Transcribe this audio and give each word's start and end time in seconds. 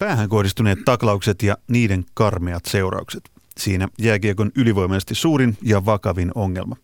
Päähän 0.00 0.28
kohdistuneet 0.28 0.78
taklaukset 0.84 1.42
ja 1.42 1.56
niiden 1.68 2.04
karmeat 2.14 2.64
seuraukset. 2.64 3.30
Siinä 3.58 3.88
jääkiekon 3.98 4.50
ylivoimaisesti 4.56 5.14
suurin 5.14 5.58
ja 5.62 5.84
vakavin 5.84 6.30
ongelma. 6.34 6.76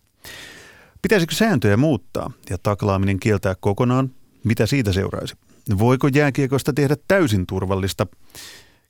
Pitäisikö 1.02 1.34
sääntöjä 1.34 1.76
muuttaa 1.76 2.30
ja 2.50 2.58
taklaaminen 2.58 3.20
kieltää 3.20 3.54
kokonaan? 3.60 4.10
Mitä 4.44 4.66
siitä 4.66 4.92
seuraisi? 4.92 5.34
Voiko 5.78 6.08
jääkiekosta 6.08 6.72
tehdä 6.72 6.96
täysin 7.08 7.46
turvallista? 7.46 8.06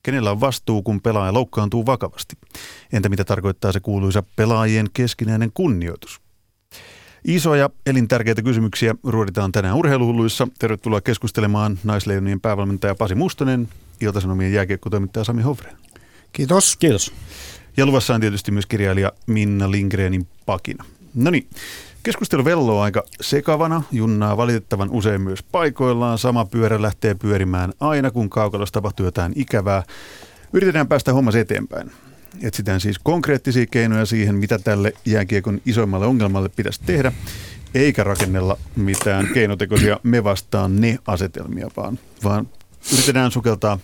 Kenellä 0.02 0.30
on 0.30 0.40
vastuu, 0.40 0.82
kun 0.82 1.00
pelaaja 1.00 1.32
loukkaantuu 1.32 1.86
vakavasti? 1.86 2.36
Entä 2.92 3.08
mitä 3.08 3.24
tarkoittaa 3.24 3.72
se 3.72 3.80
kuuluisa 3.80 4.22
pelaajien 4.36 4.86
keskinäinen 4.92 5.50
kunnioitus? 5.54 6.20
Isoja 7.24 7.70
elintärkeitä 7.86 8.42
kysymyksiä 8.42 8.94
ruoditaan 9.04 9.52
tänään 9.52 9.76
urheiluhulluissa. 9.76 10.48
Tervetuloa 10.58 11.00
keskustelemaan 11.00 11.78
naisleijonien 11.84 12.40
päävalmentaja 12.40 12.94
Pasi 12.94 13.14
Mustonen, 13.14 13.68
Iltasanomien 14.00 14.52
jääkiekkotoimittaja 14.52 15.24
Sami 15.24 15.42
Hofre. 15.42 15.72
Kiitos. 16.32 16.76
Kiitos. 16.76 17.12
Ja 17.76 17.86
luvassa 17.86 18.14
on 18.14 18.20
tietysti 18.20 18.50
myös 18.50 18.66
kirjailija 18.66 19.12
Minna 19.26 19.70
Lindgrenin 19.70 20.26
pakina. 20.46 20.84
No 21.14 21.30
niin, 21.30 21.46
keskustelu 22.02 22.44
velloo 22.44 22.80
aika 22.80 23.02
sekavana, 23.20 23.82
junnaa 23.92 24.36
valitettavan 24.36 24.90
usein 24.90 25.20
myös 25.20 25.42
paikoillaan. 25.42 26.18
Sama 26.18 26.44
pyörä 26.44 26.82
lähtee 26.82 27.14
pyörimään 27.14 27.72
aina, 27.80 28.10
kun 28.10 28.30
kaukalossa 28.30 28.72
tapahtuu 28.72 29.06
jotain 29.06 29.32
ikävää. 29.36 29.82
Yritetään 30.52 30.88
päästä 30.88 31.12
hommas 31.12 31.34
eteenpäin. 31.34 31.90
Etsitään 32.42 32.80
siis 32.80 32.98
konkreettisia 32.98 33.66
keinoja 33.66 34.06
siihen, 34.06 34.34
mitä 34.34 34.58
tälle 34.58 34.92
jääkiekon 35.04 35.60
isoimmalle 35.66 36.06
ongelmalle 36.06 36.48
pitäisi 36.48 36.80
tehdä, 36.86 37.12
eikä 37.74 38.04
rakennella 38.04 38.58
mitään 38.76 39.28
keinotekoisia 39.34 40.00
me 40.02 40.24
vastaan 40.24 40.80
ne 40.80 40.98
asetelmia, 41.06 41.70
vaan, 41.76 41.98
vaan 42.24 42.48
yritetään 42.92 43.30
sukeltaa, 43.30 43.78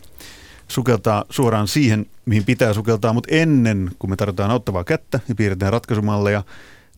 sukeltaa 0.68 1.24
suoraan 1.30 1.68
siihen, 1.68 2.06
mihin 2.26 2.44
pitää 2.44 2.74
sukeltaa, 2.74 3.12
mutta 3.12 3.28
ennen 3.32 3.90
kuin 3.98 4.10
me 4.10 4.16
tarvitaan 4.16 4.50
auttavaa 4.50 4.84
kättä 4.84 5.20
ja 5.28 5.34
piirretään 5.34 5.72
ratkaisumalleja, 5.72 6.44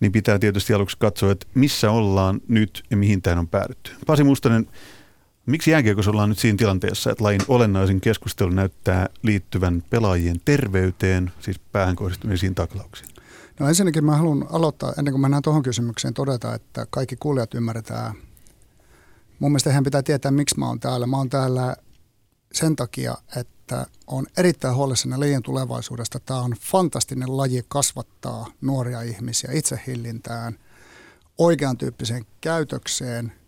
niin 0.01 0.13
pitää 0.13 0.39
tietysti 0.39 0.75
aluksi 0.75 0.97
katsoa, 0.99 1.33
että 1.33 1.47
missä 1.55 1.91
ollaan 1.91 2.41
nyt 2.49 2.85
ja 2.91 2.97
mihin 2.97 3.23
tähän 3.23 3.39
on 3.39 3.49
päädytty. 3.49 3.91
Pasi 4.07 4.25
Mustonen, 4.25 4.67
Miksi 5.47 5.71
jääkiekossa 5.71 6.11
ollaan 6.11 6.29
nyt 6.29 6.39
siinä 6.39 6.57
tilanteessa, 6.57 7.11
että 7.11 7.25
lajin 7.25 7.41
olennaisin 7.49 8.01
keskustelu 8.01 8.51
näyttää 8.51 9.09
liittyvän 9.23 9.83
pelaajien 9.91 10.41
terveyteen, 10.45 11.33
siis 11.41 11.59
päähän 11.59 11.97
kohdistuneisiin 11.97 12.55
taklauksiin? 12.55 13.11
No 13.61 13.69
ensinnäkin 13.69 14.05
mä 14.05 14.17
haluan 14.17 14.47
aloittaa, 14.51 14.93
ennen 14.99 15.13
kuin 15.13 15.21
mennään 15.21 15.43
tuohon 15.43 15.63
kysymykseen, 15.63 16.15
todeta, 16.15 16.55
että 16.55 16.87
kaikki 16.91 17.17
kuulijat 17.17 17.55
ymmärretään. 17.55 18.15
Mun 19.39 19.51
mielestä 19.51 19.83
pitää 19.85 20.03
tietää, 20.03 20.31
miksi 20.31 20.59
mä 20.59 20.67
oon 20.67 20.81
täällä. 20.81 21.07
Mä 21.07 21.17
oon 21.17 21.31
täällä 21.31 21.77
sen 22.55 22.77
takia, 22.77 23.15
että 23.37 23.87
on 24.07 24.27
erittäin 24.37 24.75
huolissani 24.75 25.17
lajien 25.17 25.43
tulevaisuudesta. 25.43 26.21
Tämä 26.21 26.41
on 26.41 26.55
fantastinen 26.61 27.37
laji 27.37 27.65
kasvattaa 27.69 28.47
nuoria 28.61 29.03
ihmisiä 29.03 29.51
itsehillintään, 29.53 30.59
oikean 31.39 31.79
tyyppiseen 31.79 32.27
käytökseen– 32.41 33.33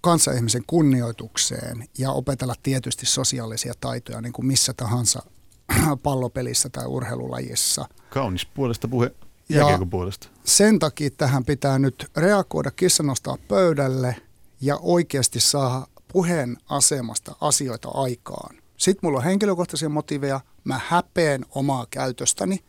kanssaihmisen 0.00 0.62
kunnioitukseen 0.66 1.88
ja 1.98 2.12
opetella 2.12 2.54
tietysti 2.62 3.06
sosiaalisia 3.06 3.72
taitoja 3.80 4.20
niin 4.20 4.32
kuin 4.32 4.46
missä 4.46 4.74
tahansa 4.74 5.22
pallopelissä 6.02 6.68
tai 6.68 6.86
urheilulajissa. 6.86 7.88
Kaunis 8.10 8.46
puolesta 8.46 8.88
puhe 8.88 9.14
jääkiekon 9.48 9.90
puolesta. 9.90 10.28
Sen 10.44 10.78
takia 10.78 11.10
tähän 11.10 11.44
pitää 11.44 11.78
nyt 11.78 12.10
reagoida, 12.16 12.70
kissa 12.70 13.02
nostaa 13.02 13.38
pöydälle 13.48 14.16
ja 14.60 14.76
oikeasti 14.76 15.40
saa 15.40 15.86
puheen 16.12 16.56
asemasta 16.68 17.36
asioita 17.40 17.88
aikaan. 17.94 18.56
Sitten 18.76 19.00
mulla 19.02 19.18
on 19.18 19.24
henkilökohtaisia 19.24 19.88
motiiveja, 19.88 20.40
mä 20.64 20.80
häpeen 20.86 21.44
omaa 21.50 21.86
käytöstäni, 21.90 22.64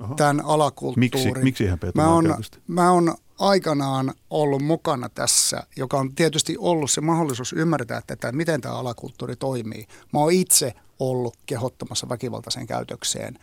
Oho. 0.00 0.14
tämän 0.14 0.40
alakulttuurin. 0.44 1.00
Miksi, 1.00 1.42
miksi 1.42 1.66
häpeät 1.66 1.94
mä 1.94 2.08
on, 2.08 2.36
mä 2.66 2.90
on 2.90 3.14
aikanaan 3.38 4.14
ollut 4.30 4.62
mukana 4.62 5.08
tässä, 5.08 5.62
joka 5.76 5.98
on 5.98 6.14
tietysti 6.14 6.56
ollut 6.58 6.90
se 6.90 7.00
mahdollisuus 7.00 7.52
ymmärtää 7.52 8.02
että 8.08 8.32
miten 8.32 8.60
tämä 8.60 8.74
alakulttuuri 8.74 9.36
toimii. 9.36 9.86
Mä 10.12 10.20
oon 10.20 10.32
itse 10.32 10.74
ollut 10.98 11.36
kehottamassa 11.46 12.08
väkivaltaiseen 12.08 12.66
käytökseen 12.66 13.38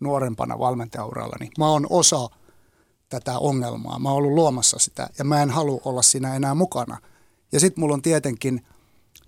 nuorempana 0.00 0.58
valmentajaurallani. 0.58 1.50
Mä 1.58 1.68
oon 1.68 1.86
osa 1.90 2.28
tätä 3.08 3.38
ongelmaa. 3.38 3.98
Mä 3.98 4.08
oon 4.08 4.18
ollut 4.18 4.32
luomassa 4.32 4.78
sitä 4.78 5.08
ja 5.18 5.24
mä 5.24 5.42
en 5.42 5.50
halua 5.50 5.80
olla 5.84 6.02
siinä 6.02 6.36
enää 6.36 6.54
mukana. 6.54 6.98
Ja 7.52 7.60
sitten 7.60 7.80
mulla 7.80 7.94
on 7.94 8.02
tietenkin, 8.02 8.66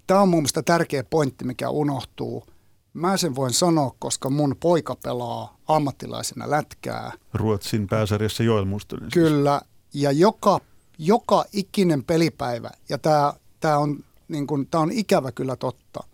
tämä 0.06 0.21
on 0.21 0.28
mun 0.28 0.39
mielestä 0.39 0.62
tärkeä 0.62 1.05
pointti, 1.05 1.44
mikä 1.44 1.71
unohtuu. 1.71 2.47
Mä 2.93 3.17
sen 3.17 3.34
voin 3.34 3.53
sanoa, 3.53 3.94
koska 3.99 4.31
mun 4.31 4.56
poika 4.61 4.97
pelaa 5.03 5.56
ammattilaisena 5.69 6.50
lätkää. 6.50 7.12
Ruotsin 7.34 7.87
pääsarjassa 7.89 8.43
Joel 8.43 8.65
Mustonen. 8.65 9.11
Siis. 9.11 9.15
Kyllä, 9.15 9.61
ja 9.94 10.12
joka, 10.12 10.61
joka 10.99 11.44
ikinen 11.53 12.05
pelipäivä, 12.05 12.71
ja 12.89 12.99
tämä 12.99 13.34
tää 13.61 13.78
on, 13.78 14.05
niin 14.28 14.47
kun, 14.47 14.67
tää 14.67 14.81
on 14.81 14.93
ikävä 14.93 15.33
kyllä 15.33 15.56
totta, 15.56 16.05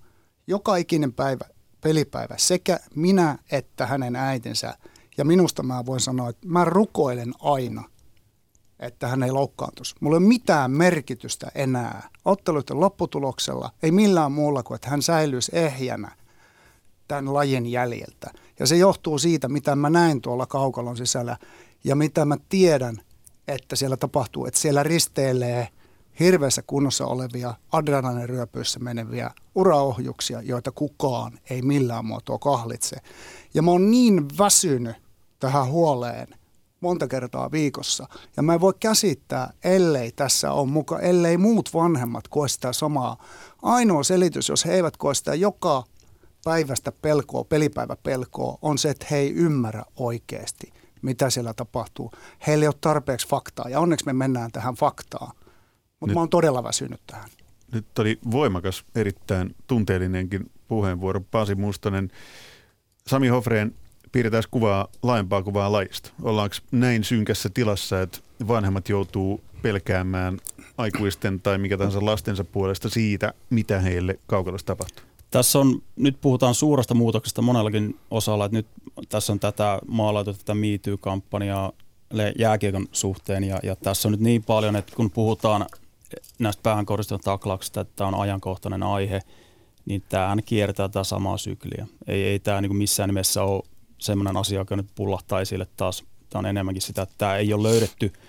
joka 0.47 0.77
ikinen 0.77 1.13
päivä, 1.13 1.45
pelipäivä, 1.81 2.35
sekä 2.39 2.81
minä 2.95 3.39
että 3.51 3.87
hänen 3.87 4.17
äitinsä, 4.17 4.75
ja 5.17 5.25
minusta 5.25 5.63
mä 5.63 5.87
voin 5.87 6.01
sanoa, 6.01 6.29
että 6.29 6.49
mä 6.49 6.65
rukoilen 6.65 7.33
aina, 7.41 7.85
että 8.83 9.09
hän 9.09 9.23
ei 9.23 9.31
loukkaantuisi. 9.31 9.95
Mulla 10.01 10.17
ei 10.17 10.19
ole 10.19 10.29
mitään 10.29 10.71
merkitystä 10.71 11.51
enää 11.55 12.09
otteluiden 12.25 12.81
lopputuloksella, 12.81 13.71
ei 13.83 13.91
millään 13.91 14.33
muulla 14.33 14.63
kuin, 14.63 14.75
että 14.75 14.91
hän 14.91 15.03
säilyisi 15.03 15.53
ehjänä 15.55 16.13
tämän 17.09 17.35
lajin 17.35 17.67
jäljeltä. 17.67 18.31
Ja 18.59 18.67
se 18.67 18.77
johtuu 18.77 19.19
siitä, 19.19 19.49
mitä 19.49 19.77
mä 19.77 19.91
näin 19.91 20.21
tuolla 20.21 20.47
kaukalon 20.47 20.97
sisällä 20.97 21.37
ja 21.85 21.97
mitä 21.97 22.25
mä 22.25 22.37
tiedän 22.49 23.01
että 23.49 23.77
siellä 23.77 23.97
tapahtuu, 23.97 24.47
että 24.47 24.61
siellä 24.61 24.83
risteilee 24.83 25.69
hirveässä 26.21 26.63
kunnossa 26.67 27.07
olevia 27.07 27.55
adrenaliiniryöpyissä 27.73 28.79
meneviä 28.79 29.31
uraohjuksia, 29.55 30.43
joita 30.43 30.73
kukaan 30.73 31.39
ei 31.51 31.63
millään 31.63 32.05
muotoa 32.05 32.39
kahlitse. 32.39 32.97
Ja 33.55 33.63
mä 33.63 33.71
oon 33.71 33.91
niin 33.91 34.27
väsynyt 34.39 34.97
tähän 35.41 35.67
huoleen 35.67 36.29
monta 36.83 37.09
kertaa 37.09 37.51
viikossa. 37.53 38.09
Ja 38.37 38.43
mä 38.43 38.55
en 38.55 38.61
voi 38.61 38.75
käsittää, 38.81 39.53
ellei 39.65 40.13
tässä 40.13 40.53
on 40.53 40.69
mukaan, 40.69 41.05
ellei 41.05 41.37
muut 41.37 41.75
vanhemmat 41.75 42.29
koe 42.29 42.49
sitä 42.49 42.73
samaa. 42.73 43.25
Ainoa 43.63 44.03
selitys, 44.03 44.49
jos 44.49 44.65
he 44.65 44.75
eivät 44.75 44.97
koe 44.97 45.15
sitä 45.15 45.35
joka 45.35 45.85
päivästä 46.45 46.93
pelkoa, 46.93 47.45
pelipäivä 47.45 47.97
pelkoa, 48.03 48.59
on 48.63 48.79
se, 48.79 48.91
että 48.91 49.07
he 49.11 49.17
ei 49.17 49.33
ymmärrä 49.35 49.83
oikeasti– 49.97 50.73
mitä 51.03 51.31
siellä 51.31 51.55
tapahtuu. 51.55 52.13
Heillä 52.47 52.63
ei 52.63 52.69
ole 52.69 52.75
tarpeeksi 52.81 53.29
faktaa 53.29 53.69
ja 53.69 53.81
onneksi 53.81 54.07
me 54.07 54.13
mennään 54.13 54.53
tähän 54.53 54.75
faktaan. 54.75 55.37
Mutta 56.01 56.15
mä 56.15 56.21
oon 56.21 56.29
todella 56.29 56.65
väsynyt 56.65 57.01
tähän. 57.07 57.29
Nyt 57.73 57.99
oli 57.99 58.19
voimakas, 58.31 58.85
erittäin 58.95 59.55
tunteellinenkin 59.67 60.51
puheenvuoro. 60.69 61.21
Pasi 61.31 61.55
Mustonen, 61.55 62.11
Sami 63.07 63.29
Hofreen 63.29 63.75
piirretään 64.13 64.43
kuvaa, 64.51 64.89
laajempaa 65.03 65.43
kuvaa 65.43 65.73
lajista. 65.73 66.11
Ollaanko 66.23 66.57
näin 66.71 67.05
synkässä 67.05 67.49
tilassa, 67.49 68.03
että 68.03 68.19
vanhemmat 68.49 68.89
joutuu 68.89 69.41
pelkäämään 69.63 70.39
aikuisten 70.79 71.41
tai 71.41 71.59
mikä 71.59 71.79
tahansa 71.79 72.05
lastensa 72.05 72.45
puolesta 72.45 72.89
siitä, 72.89 73.35
mitä 73.51 73.81
heille 73.81 74.19
kaukalossa 74.27 74.67
tapahtuu? 74.67 75.05
Tässä 75.31 75.59
on, 75.59 75.83
nyt 75.97 76.21
puhutaan 76.21 76.55
suuresta 76.55 76.95
muutoksesta 76.95 77.43
monellakin 77.43 77.99
osalla, 78.11 78.45
että 78.45 78.57
nyt 78.57 78.67
tässä 79.09 79.33
on 79.33 79.41
tätä 79.41 79.79
maalautu 79.87 80.33
tätä 80.33 80.55
MeToo-kampanjaa 80.55 81.73
jääkiekon 82.39 82.87
suhteen 82.93 83.45
ja, 83.45 83.61
ja 83.63 83.77
tässä 83.77 84.09
on 84.09 84.13
nyt 84.13 84.21
niin 84.21 84.43
paljon, 84.43 84.77
että 84.77 84.97
kun 84.97 85.11
puhutaan 85.11 85.67
näistä 86.39 86.63
päähän 86.63 86.87
kohdistuvista 86.87 87.31
taklauksista, 87.31 87.81
että 87.81 87.93
tämä 87.97 88.09
on 88.09 88.15
ajankohtainen 88.15 88.83
aihe, 88.83 89.21
niin 89.87 90.03
tämähän 90.09 90.43
kiertää 90.47 90.89
tätä 90.89 91.05
samaa 91.05 91.39
sykliä. 91.39 91.87
Ei, 92.07 92.25
ei 92.25 92.39
tämä 92.39 92.61
niin 92.61 92.77
missään 92.77 93.09
nimessä 93.09 93.43
ole 93.43 93.63
sellainen 94.03 94.37
asia, 94.37 94.59
joka 94.59 94.77
nyt 94.77 94.87
pullahtaa 94.95 95.41
esille 95.41 95.67
taas. 95.77 96.05
Tämä 96.31 96.41
on 96.41 96.47
enemmänkin 96.47 96.83
sitä, 96.83 97.03
että 97.03 97.15
tämä 97.19 97.37
ei 97.37 97.53
ole 97.53 97.63
löydetty– 97.63 98.13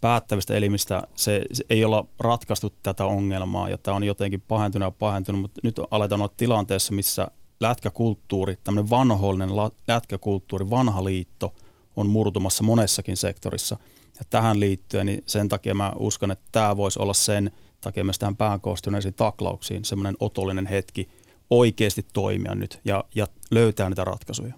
päättävistä 0.00 0.54
elimistä 0.54 1.02
se, 1.14 1.42
se 1.52 1.64
ei 1.70 1.84
olla 1.84 2.06
ratkaistu 2.20 2.74
tätä 2.82 3.04
ongelmaa 3.04 3.68
ja 3.68 3.78
tämä 3.78 3.96
on 3.96 4.04
jotenkin 4.04 4.40
pahentunut 4.40 4.86
ja 4.86 4.90
pahentunut, 4.90 5.40
mutta 5.40 5.60
nyt 5.62 5.80
aletaan 5.90 6.20
olla 6.20 6.34
tilanteessa, 6.36 6.94
missä 6.94 7.28
lätkäkulttuuri, 7.60 8.56
tämmöinen 8.64 8.90
vanhollinen 8.90 9.50
lätkäkulttuuri, 9.88 10.70
vanha 10.70 11.04
liitto 11.04 11.54
on 11.96 12.06
murtumassa 12.06 12.64
monessakin 12.64 13.16
sektorissa. 13.16 13.76
Ja 14.18 14.24
tähän 14.30 14.60
liittyen, 14.60 15.06
niin 15.06 15.22
sen 15.26 15.48
takia 15.48 15.74
mä 15.74 15.92
uskon, 15.98 16.30
että 16.30 16.44
tämä 16.52 16.76
voisi 16.76 16.98
olla 16.98 17.14
sen 17.14 17.50
takia 17.80 18.04
myös 18.04 18.18
tähän 18.18 18.36
päänkoostuneisiin 18.36 19.14
taklauksiin 19.14 19.84
semmoinen 19.84 20.16
otollinen 20.20 20.66
hetki 20.66 21.08
oikeasti 21.50 22.06
toimia 22.12 22.54
nyt 22.54 22.80
ja, 22.84 23.04
ja 23.14 23.26
löytää 23.50 23.88
niitä 23.88 24.04
ratkaisuja. 24.04 24.54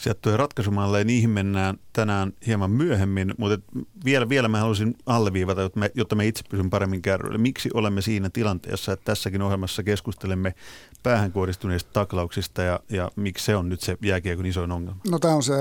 Sieltä 0.00 0.20
tulee 0.22 0.36
ratkaisumalle 0.36 1.04
niihin 1.04 1.30
mennään 1.30 1.78
tänään 1.92 2.32
hieman 2.46 2.70
myöhemmin, 2.70 3.34
mutta 3.38 3.72
vielä, 4.04 4.28
vielä 4.28 4.48
mä 4.48 4.58
haluaisin 4.58 4.96
alleviivata, 5.06 5.60
jotta 5.60 5.80
me, 5.80 5.90
jotta 5.94 6.16
me 6.16 6.26
itse 6.26 6.42
pysymme 6.50 6.70
paremmin 6.70 7.02
kärryillä. 7.02 7.38
Miksi 7.38 7.70
olemme 7.74 8.02
siinä 8.02 8.30
tilanteessa, 8.30 8.92
että 8.92 9.04
tässäkin 9.04 9.42
ohjelmassa 9.42 9.82
keskustelemme 9.82 10.54
päähän 11.02 11.32
kohdistuneista 11.32 11.90
taklauksista 11.92 12.62
ja, 12.62 12.80
ja 12.90 13.10
miksi 13.16 13.44
se 13.44 13.56
on 13.56 13.68
nyt 13.68 13.80
se 13.80 13.96
jääkiekon 14.02 14.46
isoin 14.46 14.72
ongelma? 14.72 15.00
No 15.10 15.18
tämä 15.18 15.34
on 15.34 15.42
se 15.42 15.54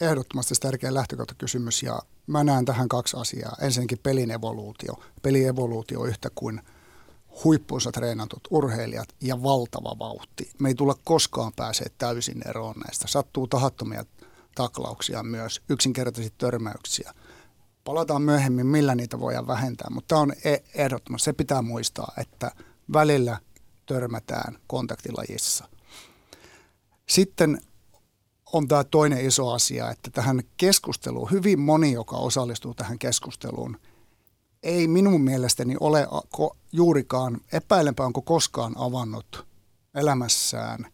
ehdottomasti 0.00 0.54
tärkeä 0.60 0.94
lähtökohtakysymys 0.94 1.82
ja 1.82 1.98
mä 2.26 2.44
näen 2.44 2.64
tähän 2.64 2.88
kaksi 2.88 3.16
asiaa. 3.16 3.56
Ensinnäkin 3.60 3.98
pelin 4.02 4.30
evoluutio. 4.30 4.94
Pelievoluutio 5.22 6.04
yhtä 6.04 6.28
kuin 6.34 6.60
huippuunsa 7.44 7.92
treenatut 7.92 8.48
urheilijat 8.50 9.08
ja 9.20 9.42
valtava 9.42 9.98
vauhti. 9.98 10.50
Me 10.58 10.68
ei 10.68 10.74
tulla 10.74 10.94
koskaan 11.04 11.52
pääsee 11.56 11.86
täysin 11.98 12.48
eroon 12.48 12.74
näistä. 12.84 13.08
Sattuu 13.08 13.46
tahattomia 13.46 14.04
taklauksia 14.54 15.22
myös, 15.22 15.62
yksinkertaisia 15.68 16.30
törmäyksiä. 16.38 17.14
Palataan 17.84 18.22
myöhemmin, 18.22 18.66
millä 18.66 18.94
niitä 18.94 19.20
voidaan 19.20 19.46
vähentää, 19.46 19.88
mutta 19.90 20.08
tämä 20.08 20.20
on 20.20 20.32
e- 20.44 20.64
ehdottomasti. 20.74 21.24
Se 21.24 21.32
pitää 21.32 21.62
muistaa, 21.62 22.12
että 22.18 22.50
välillä 22.92 23.38
törmätään 23.86 24.58
kontaktilajissa. 24.66 25.68
Sitten 27.08 27.60
on 28.52 28.68
tämä 28.68 28.84
toinen 28.84 29.26
iso 29.26 29.50
asia, 29.50 29.90
että 29.90 30.10
tähän 30.10 30.42
keskusteluun, 30.56 31.30
hyvin 31.30 31.60
moni, 31.60 31.92
joka 31.92 32.16
osallistuu 32.16 32.74
tähän 32.74 32.98
keskusteluun, 32.98 33.76
ei 34.62 34.88
minun 34.88 35.20
mielestäni 35.20 35.76
ole 35.80 36.08
juurikaan, 36.72 37.40
epäilenpä 37.52 38.04
onko 38.04 38.22
koskaan 38.22 38.72
avannut 38.76 39.46
elämässään 39.94 40.86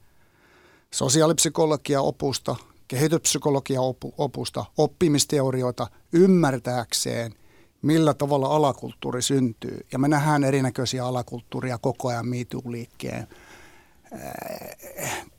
sosiaalipsykologia 0.90 2.00
opusta, 2.00 2.56
kehityspsykologia 2.88 3.80
opusta, 4.18 4.64
oppimisteorioita 4.78 5.86
ymmärtääkseen, 6.12 7.34
millä 7.82 8.14
tavalla 8.14 8.56
alakulttuuri 8.56 9.22
syntyy. 9.22 9.86
Ja 9.92 9.98
me 9.98 10.08
nähdään 10.08 10.44
erinäköisiä 10.44 11.06
alakulttuuria 11.06 11.78
koko 11.78 12.08
ajan 12.08 12.26
MeToo-liikkeen 12.26 13.26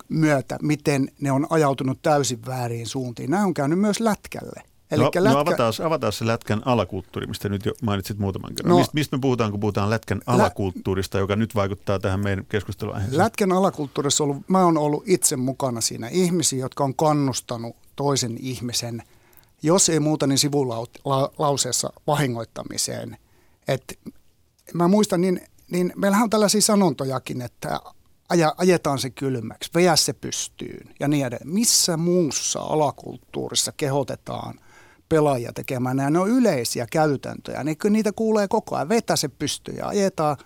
myötä, 0.10 0.58
miten 0.62 1.12
ne 1.22 1.32
on 1.32 1.48
ajautunut 1.50 2.02
täysin 2.02 2.46
väärin 2.46 2.88
suuntiin. 2.88 3.32
Nämä 3.32 3.44
on 3.44 3.54
käynyt 3.54 3.80
myös 3.80 4.00
lätkälle. 4.00 4.64
Eli 4.92 5.00
no, 5.00 5.06
lätkä... 5.06 5.22
no 5.22 5.40
avataan, 5.40 5.74
avataan 5.86 6.14
se 6.14 6.28
lätkän 6.28 6.62
alakulttuuri, 6.66 7.28
mistä 7.28 7.50
nyt 7.50 7.66
jo 7.66 7.74
mainitsit 7.82 8.20
muutaman 8.20 8.56
kerran. 8.56 8.70
No, 8.70 8.78
mistä, 8.78 8.94
mistä 8.94 9.18
me 9.18 9.22
puhutaan, 9.22 9.52
kun 9.52 9.60
puhutaan 9.60 9.90
lätkän 9.90 10.18
Lä... 10.18 10.34
alakulttuurista, 10.34 11.18
joka 11.18 11.36
nyt 11.36 11.56
vaikuttaa 11.56 12.00
tähän 12.00 12.20
meidän 12.20 12.46
keskusteluaiheeseen? 12.50 13.18
Lätkän 13.18 13.52
alakulttuurissa 13.52 14.24
ollut, 14.24 14.38
mä 14.48 14.64
oon 14.64 14.78
ollut 14.78 15.04
itse 15.06 15.36
mukana 15.36 15.82
siinä 15.82 16.08
ihmisiä, 16.08 16.60
jotka 16.60 16.84
on 16.84 16.96
kannustanut 16.96 17.76
toisen 17.96 18.38
ihmisen, 18.40 19.04
jos 19.64 19.90
ei 19.90 20.00
muuta, 20.00 20.28
niin 20.28 20.38
sivulauseessa 20.38 21.94
vahingoittamiseen. 22.08 23.18
Et 23.68 24.00
mä 24.74 24.88
muistan, 24.88 25.22
niin, 25.22 25.42
niin 25.72 25.94
meillähän 25.96 26.24
on 26.24 26.30
tällaisia 26.30 26.62
sanontojakin, 26.62 27.42
että 27.42 27.80
aja, 28.30 28.56
ajetaan 28.58 29.00
se 29.00 29.10
kylmäksi, 29.10 29.72
veä 29.76 29.96
se 29.96 30.14
pystyyn 30.14 30.96
ja 31.00 31.08
niin 31.08 31.26
edelleen. 31.26 31.50
Missä 31.50 31.98
muussa 31.98 32.60
alakulttuurissa 32.60 33.72
kehotetaan 33.72 34.60
pelaajia 35.10 35.54
tekemään 35.54 35.98
nämä? 35.98 36.10
Ne 36.10 36.20
on 36.20 36.30
yleisiä 36.30 36.88
käytäntöjä, 36.92 37.64
niin 37.64 37.78
niitä 37.90 38.12
kuulee 38.12 38.48
koko 38.48 38.76
ajan. 38.76 38.90
Vetä 38.90 39.16
se 39.16 39.28
pystyyn 39.28 39.78
ja 39.78 39.88
ajetaan 39.88 40.38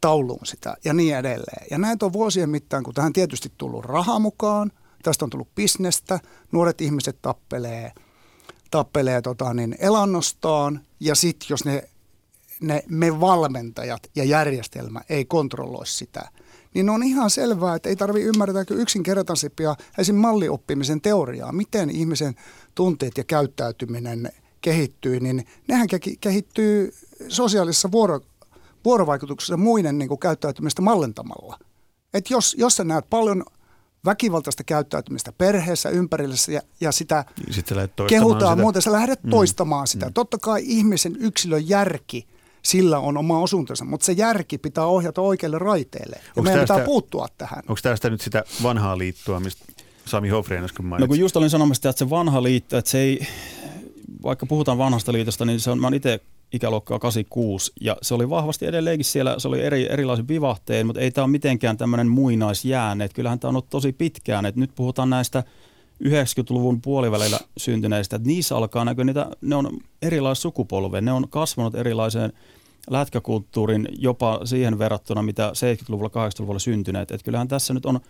tauluun 0.00 0.46
sitä 0.46 0.76
ja 0.84 0.94
niin 0.94 1.16
edelleen. 1.16 1.66
Ja 1.70 1.78
näitä 1.78 2.06
on 2.06 2.12
vuosien 2.12 2.50
mittaan, 2.50 2.82
kun 2.82 2.94
tähän 2.94 3.12
tietysti 3.12 3.52
tullut 3.58 3.84
raha 3.84 4.18
mukaan, 4.18 4.72
tästä 5.02 5.24
on 5.24 5.30
tullut 5.30 5.54
bisnestä, 5.54 6.20
nuoret 6.52 6.80
ihmiset 6.80 7.18
tappelee, 7.22 7.92
tappelee 8.70 9.22
tota, 9.22 9.54
niin 9.54 9.76
elannostaan 9.78 10.80
ja 11.00 11.14
sitten 11.14 11.46
jos 11.50 11.64
ne, 11.64 11.88
ne, 12.60 12.82
me 12.88 13.20
valmentajat 13.20 14.10
ja 14.16 14.24
järjestelmä 14.24 15.00
ei 15.08 15.24
kontrolloi 15.24 15.86
sitä– 15.86 16.28
niin 16.74 16.90
on 16.90 17.02
ihan 17.02 17.30
selvää, 17.30 17.74
että 17.74 17.88
ei 17.88 17.96
tarvitse 17.96 18.28
ymmärtääkö 18.28 18.74
yksinkertaisempia 18.74 19.76
esim. 19.98 20.16
mallioppimisen 20.16 21.00
teoriaa, 21.00 21.52
miten 21.52 21.90
ihmisen 21.90 22.34
tunteet 22.74 23.18
ja 23.18 23.24
käyttäytyminen 23.24 24.32
kehittyy, 24.60 25.20
niin 25.20 25.46
nehän 25.68 25.88
kehittyy 26.20 26.94
sosiaalisessa 27.28 27.92
vuoro, 27.92 28.20
vuorovaikutuksessa 28.84 29.56
muiden 29.56 29.98
niin 29.98 30.08
kuin 30.08 30.20
käyttäytymistä 30.20 30.82
mallentamalla. 30.82 31.58
Et 32.14 32.30
jos, 32.30 32.56
jos 32.58 32.76
sä 32.76 32.84
näet 32.84 33.10
paljon 33.10 33.44
väkivaltaista 34.04 34.64
käyttäytymistä 34.64 35.32
perheessä, 35.32 35.88
ympärillä 35.88 36.34
ja, 36.48 36.62
ja 36.80 36.92
sitä 36.92 37.24
niin 37.38 37.64
kehutaan 38.08 38.52
sitä. 38.52 38.62
muuten, 38.62 38.82
sä 38.82 38.92
lähdet 38.92 39.24
mm. 39.24 39.30
toistamaan 39.30 39.86
sitä. 39.86 40.06
Mm. 40.06 40.12
Totta 40.12 40.38
kai 40.38 40.62
ihmisen 40.64 41.16
yksilön 41.16 41.68
järki– 41.68 42.26
sillä 42.62 42.98
on 42.98 43.16
oma 43.16 43.38
osuutensa, 43.38 43.84
mutta 43.84 44.06
se 44.06 44.12
järki 44.12 44.58
pitää 44.58 44.86
ohjata 44.86 45.20
oikealle 45.20 45.58
raiteelle. 45.58 46.16
Ja 46.16 46.32
onks 46.36 46.44
meidän 46.44 46.60
tästä, 46.60 46.74
pitää 46.74 46.84
puuttua 46.84 47.26
tähän. 47.38 47.62
Onko 47.68 47.80
tästä 47.82 48.10
nyt 48.10 48.20
sitä 48.20 48.44
vanhaa 48.62 48.98
liittoa, 48.98 49.40
mistä 49.40 49.64
Sami 50.04 50.28
Hofreen 50.28 50.64
äsken 50.64 50.86
mainitsi? 50.86 51.04
No 51.04 51.08
kun 51.08 51.18
just 51.18 51.36
olin 51.36 51.50
sanomassa, 51.50 51.88
että 51.88 51.98
se 51.98 52.10
vanha 52.10 52.42
liitto, 52.42 52.78
että 52.78 52.90
se 52.90 52.98
ei, 52.98 53.26
vaikka 54.22 54.46
puhutaan 54.46 54.78
vanhasta 54.78 55.12
liitosta, 55.12 55.44
niin 55.44 55.60
se 55.60 55.70
on, 55.70 55.80
mä 55.80 55.86
oon 55.86 55.94
itse 55.94 56.20
ikäluokkaa 56.52 56.98
86, 56.98 57.72
ja 57.80 57.96
se 58.02 58.14
oli 58.14 58.30
vahvasti 58.30 58.66
edelleenkin 58.66 59.04
siellä, 59.04 59.34
se 59.38 59.48
oli 59.48 59.62
eri, 59.62 59.92
erilaisin 59.92 60.28
vivahteen, 60.28 60.86
mutta 60.86 61.00
ei 61.00 61.10
tämä 61.10 61.24
ole 61.24 61.30
mitenkään 61.30 61.76
tämmöinen 61.76 62.08
muinaisjäänne, 62.08 63.04
että 63.04 63.14
kyllähän 63.14 63.38
tämä 63.38 63.48
on 63.48 63.54
ollut 63.54 63.70
tosi 63.70 63.92
pitkään, 63.92 64.46
että 64.46 64.60
nyt 64.60 64.70
puhutaan 64.74 65.10
näistä 65.10 65.44
90-luvun 66.04 66.80
puolivälillä 66.82 67.38
syntyneistä, 67.56 68.16
että 68.16 68.28
niissä 68.28 68.56
alkaa 68.56 68.84
näkyä 68.84 69.04
niitä, 69.04 69.30
ne 69.40 69.56
on 69.56 69.80
erilaiset 70.02 70.42
sukupolve, 70.42 71.00
ne 71.00 71.12
on 71.12 71.28
kasvanut 71.28 71.74
erilaiseen 71.74 72.32
lätkäkulttuurin 72.90 73.88
jopa 73.98 74.40
siihen 74.44 74.78
verrattuna, 74.78 75.22
mitä 75.22 75.52
70-luvulla, 75.54 76.08
80-luvulla 76.08 76.58
syntyneet. 76.58 77.10
Että 77.10 77.24
kyllähän 77.24 77.48
tässä 77.48 77.74
nyt 77.74 77.86
on 77.86 78.00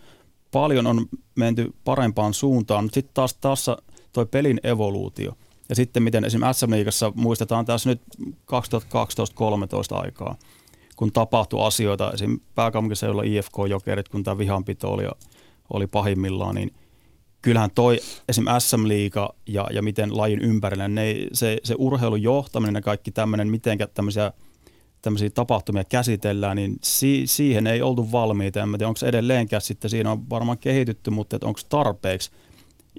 paljon 0.51 0.87
on 0.87 1.05
menty 1.35 1.73
parempaan 1.85 2.33
suuntaan, 2.33 2.83
mutta 2.83 2.95
sitten 2.95 3.13
taas 3.13 3.33
tässä 3.33 3.77
toi 4.13 4.25
pelin 4.25 4.59
evoluutio. 4.63 5.37
Ja 5.69 5.75
sitten 5.75 6.03
miten 6.03 6.25
esimerkiksi 6.25 6.59
SM 6.65 6.71
Liigassa 6.71 7.11
muistetaan 7.15 7.65
tässä 7.65 7.89
nyt 7.89 8.01
2012-2013 8.25 8.35
aikaa, 9.91 10.35
kun 10.95 11.11
tapahtui 11.11 11.67
asioita, 11.67 12.11
esim. 12.11 12.39
pääkaupunkiseudulla 12.55 13.23
IFK-jokerit, 13.23 14.09
kun 14.09 14.23
tämä 14.23 14.37
vihanpito 14.37 14.91
oli, 14.91 15.03
oli 15.73 15.87
pahimmillaan, 15.87 16.55
niin 16.55 16.73
kyllähän 17.43 17.71
toi 17.75 17.99
esim. 18.29 18.45
SM 18.59 18.87
Liiga 18.87 19.33
ja, 19.47 19.67
ja 19.71 19.81
miten 19.81 20.17
lajin 20.17 20.39
ympärillä, 20.39 20.87
ne, 20.87 21.15
se, 21.33 21.57
se 21.63 21.75
urheilun 21.77 22.21
johtaminen 22.21 22.75
ja 22.75 22.81
kaikki 22.81 23.11
tämmöinen, 23.11 23.47
miten 23.47 23.77
tämmöisiä 23.93 24.31
tämmöisiä 25.01 25.29
tapahtumia 25.29 25.83
käsitellään, 25.83 26.57
niin 26.57 26.77
si- 26.81 27.27
siihen 27.27 27.67
ei 27.67 27.81
oltu 27.81 28.11
valmiita. 28.11 28.61
En 28.61 28.69
tiedä, 28.71 28.87
onko 28.87 28.97
se 28.97 29.07
edelleenkään 29.07 29.61
sitten, 29.61 29.89
siinä 29.89 30.11
on 30.11 30.29
varmaan 30.29 30.57
kehitytty, 30.57 31.11
mutta 31.11 31.37
onko 31.41 31.59
tarpeeksi 31.69 32.31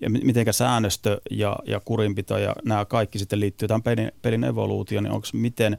ja 0.01 0.11
miten 0.11 0.55
säännöstö 0.55 1.21
ja, 1.31 1.57
ja 1.67 1.81
kurinpito 1.85 2.39
ja 2.39 2.55
nämä 2.65 2.85
kaikki 2.85 3.19
sitten 3.19 3.41
liittyy 3.41 3.69
tähän 3.69 3.83
pelin, 3.83 4.13
pelin 4.23 4.45
evoluutioon, 4.45 5.05
niin 5.05 5.13
onko, 5.13 5.27
miten, 5.33 5.79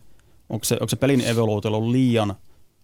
onko, 0.50 0.64
se, 0.64 0.76
onko 0.76 0.90
se 0.90 0.96
pelin 0.96 1.22
evoluutio 1.22 1.72
ollut 1.72 1.92
liian 1.92 2.36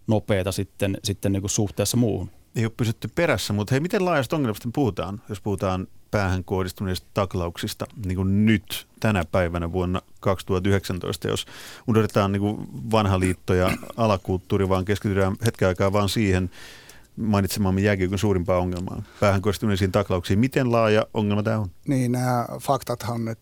nopeata 0.08 0.52
sitten, 0.52 0.98
sitten 1.04 1.32
niin 1.32 1.42
kuin 1.42 1.52
suhteessa 1.52 1.98
muuhun? 1.98 2.30
Ei 2.56 2.66
ole 2.66 2.74
pysytty 2.78 3.08
perässä, 3.08 3.54
mutta 3.54 3.74
hei, 3.74 3.80
miten 3.80 4.06
laajasta 4.06 4.36
ongelmasta 4.36 4.70
puhutaan, 4.74 5.22
jos 5.30 5.42
puhutaan 5.42 5.88
päähän 6.12 6.44
kohdistuneista 6.44 7.08
taklauksista 7.14 7.86
niin 8.06 8.16
kuin 8.16 8.46
nyt 8.46 8.88
tänä 9.00 9.26
päivänä 9.32 9.72
vuonna 9.72 10.02
2019, 10.20 11.28
jos 11.28 11.46
unohdetaan 11.88 12.32
niin 12.32 12.42
kuin 12.42 12.68
vanha 12.92 13.20
liitto 13.20 13.54
ja 13.54 13.78
alakulttuuri, 13.98 14.70
vaan 14.70 14.86
keskitytään 14.86 15.36
hetken 15.46 15.68
aikaa 15.68 15.94
vaan 15.94 16.10
siihen 16.10 16.52
mainitsemaamme 17.18 17.82
jääkiekon 17.82 18.20
suurimpaa 18.20 18.58
ongelmaa, 18.58 19.04
päähän 19.20 19.42
kohdistuneisiin 19.42 19.92
taklauksiin. 19.92 20.40
Miten 20.40 20.72
laaja 20.72 21.08
ongelma 21.14 21.44
tämä 21.44 21.60
on? 21.60 21.72
Niin, 21.88 22.12
nämä 22.12 22.46
faktathan 22.62 23.16
on 23.16 23.26
nyt, 23.26 23.40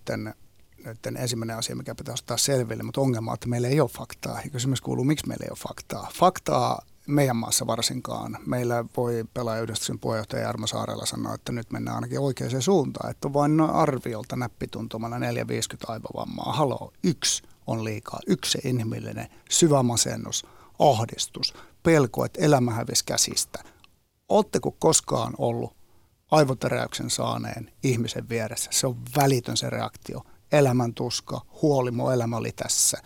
nyt 0.86 1.06
ensimmäinen 1.20 1.58
asia, 1.58 1.76
mikä 1.76 1.96
pitää 1.96 2.14
ottaa 2.14 2.38
selville, 2.38 2.84
mutta 2.84 3.02
ongelma 3.02 3.32
on, 3.32 3.36
että 3.36 3.50
meillä 3.50 3.68
ei 3.68 3.82
ole 3.82 3.90
faktaa. 3.90 4.42
Ja 4.44 4.50
kysymys 4.50 4.82
kuuluu, 4.82 5.04
miksi 5.04 5.28
meillä 5.28 5.44
ei 5.44 5.50
ole 5.50 5.58
faktaa. 5.68 6.12
Faktaa 6.14 6.82
meidän 7.10 7.36
maassa 7.36 7.68
varsinkaan. 7.68 8.38
Meillä 8.46 8.86
voi 8.98 9.26
pelaajayhdistyksen 9.34 10.00
puheenjohtaja 10.00 10.44
Jarmo 10.44 10.68
Saarella 10.68 11.06
sanoa, 11.06 11.34
että 11.34 11.52
nyt 11.52 11.72
mennään 11.72 11.96
ainakin 11.96 12.20
oikeaan 12.20 12.62
suuntaan. 12.62 13.12
Että 13.12 13.34
vain 13.34 13.62
arviolta 13.62 14.36
näppituntumalla 14.36 15.20
450 15.20 15.92
aivovammaa. 15.94 16.54
Haloo, 16.54 16.94
yksi 17.04 17.44
on 17.68 17.84
liikaa. 17.84 18.20
Yksi 18.28 18.58
inhimillinen 18.64 19.28
syvä 19.50 19.84
masennus, 19.84 20.46
ahdistus, 20.80 21.54
pelko, 21.84 22.26
että 22.26 22.42
elämä 22.42 22.72
hävisi 22.72 23.06
käsistä. 23.06 23.64
Oletteko 24.30 24.72
koskaan 24.72 25.34
ollut 25.38 25.76
aivotäräyksen 26.32 27.10
saaneen 27.10 27.72
ihmisen 27.84 28.30
vieressä? 28.30 28.70
Se 28.74 28.88
on 28.88 28.98
välitön 29.16 29.58
se 29.58 29.70
reaktio. 29.70 30.22
Elämän 30.52 30.94
tuska, 30.94 31.42
huoli, 31.62 31.92
elämä 32.14 32.38
oli 32.38 32.52
tässä. 32.52 32.98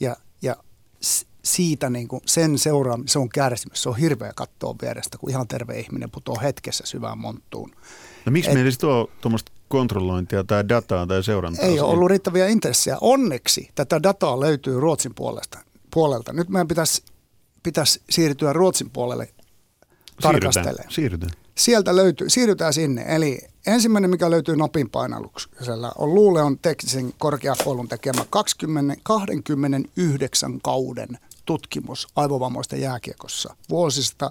Ja, 0.00 0.16
ja 0.42 0.56
siitä 1.48 1.90
niin 1.90 2.08
kuin 2.08 2.22
sen 2.26 2.58
seuraaminen, 2.58 3.08
se 3.08 3.18
on 3.18 3.28
kärsimys. 3.28 3.82
Se 3.82 3.88
on 3.88 3.96
hirveä 3.96 4.32
kattoa 4.36 4.74
vierestä, 4.82 5.18
kun 5.18 5.30
ihan 5.30 5.48
terve 5.48 5.80
ihminen 5.80 6.10
putoaa 6.10 6.40
hetkessä 6.40 6.84
syvään 6.86 7.18
monttuun. 7.18 7.70
No 8.26 8.32
miksi 8.32 8.50
Et, 8.50 8.54
meillä 8.54 8.98
on 8.98 9.08
tuommoista 9.20 9.52
kontrollointia 9.68 10.44
tai 10.44 10.68
dataa 10.68 11.06
tai 11.06 11.22
seurantaa? 11.22 11.64
Ei 11.64 11.80
ole 11.80 11.90
ollut 11.90 12.10
riittäviä 12.10 12.48
intressejä. 12.48 12.98
Onneksi 13.00 13.68
tätä 13.74 14.02
dataa 14.02 14.40
löytyy 14.40 14.80
Ruotsin 14.80 15.14
puolesta, 15.14 15.58
puolelta. 15.90 16.32
Nyt 16.32 16.48
meidän 16.48 16.68
pitäisi, 16.68 17.02
pitäisi 17.62 18.00
siirtyä 18.10 18.52
Ruotsin 18.52 18.90
puolelle 18.90 19.28
tarkastelemaan. 20.20 20.92
Siirrytään. 20.92 21.32
Sieltä 21.54 21.96
löytyy, 21.96 22.30
siirrytään 22.30 22.72
sinne. 22.72 23.04
Eli 23.08 23.38
ensimmäinen, 23.66 24.10
mikä 24.10 24.30
löytyy 24.30 24.56
napin 24.56 24.90
painalluksella, 24.90 25.92
on 25.98 26.14
Luuleon 26.14 26.58
teknisen 26.58 27.12
korkeakoulun 27.18 27.88
tekemä 27.88 28.24
20, 28.30 28.96
29 29.02 30.60
kauden 30.62 31.18
tutkimus 31.48 32.08
aivovammoisten 32.16 32.80
jääkiekossa 32.80 33.56
vuosista, 33.70 34.30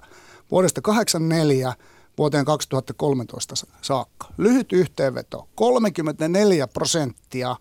vuodesta 0.51 0.81
84 0.81 1.73
vuoteen 2.17 2.45
2013 2.45 3.55
saakka. 3.81 4.27
Lyhyt 4.37 4.71
yhteenveto. 4.71 5.47
34 5.55 6.67
prosenttia 6.67 7.55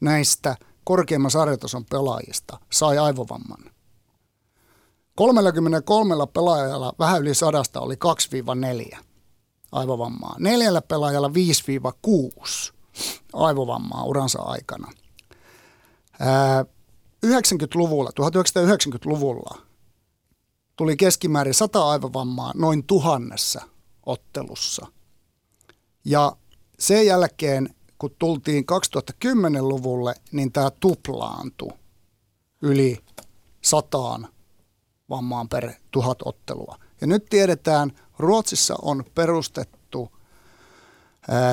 näistä 0.00 0.56
korkeimman 0.84 1.30
sarjatason 1.30 1.84
pelaajista 1.84 2.58
sai 2.72 2.98
aivovamman. 2.98 3.70
33 5.14 6.14
pelaajalla 6.32 6.92
vähän 6.98 7.22
yli 7.22 7.34
sadasta 7.34 7.80
oli 7.80 7.94
2-4 8.94 8.98
aivovammaa. 9.72 10.36
Neljällä 10.38 10.82
pelaajalla 10.82 11.30
5-6 12.68 12.72
aivovammaa 13.32 14.04
uransa 14.04 14.42
aikana. 14.42 14.92
90-luvulla, 17.26 18.10
1990-luvulla 18.20 19.62
tuli 20.76 20.96
keskimäärin 20.96 21.54
100 21.54 21.88
aivovammaa 21.88 22.52
noin 22.54 22.84
tuhannessa 22.84 23.62
ottelussa. 24.06 24.86
Ja 26.04 26.36
sen 26.78 27.06
jälkeen, 27.06 27.74
kun 27.98 28.14
tultiin 28.18 28.64
2010-luvulle, 28.72 30.14
niin 30.32 30.52
tämä 30.52 30.70
tuplaantui 30.70 31.70
yli 32.62 32.98
sataan 33.62 34.28
vammaan 35.10 35.48
per 35.48 35.72
tuhat 35.90 36.18
ottelua. 36.24 36.78
Ja 37.00 37.06
nyt 37.06 37.26
tiedetään, 37.30 37.92
Ruotsissa 38.18 38.74
on 38.82 39.04
perustettu, 39.14 40.12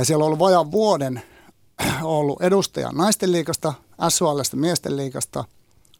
siellä 0.03 0.23
on 0.23 0.25
ollut 0.25 0.39
vajan 0.39 0.71
vuoden 0.71 1.21
ollut 2.03 2.41
edustaja 2.41 2.91
naisten 2.91 3.31
liikasta, 3.31 3.73
SHLstä 4.09 4.57
miesten 4.57 4.97
liikasta, 4.97 5.45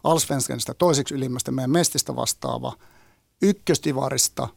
Alsvenskanista 0.04 0.74
toiseksi 0.74 1.14
ylimmästä 1.14 1.52
meidän 1.52 1.72
mestistä 1.72 2.16
vastaava, 2.16 2.74
ykköstivarista 3.42 4.48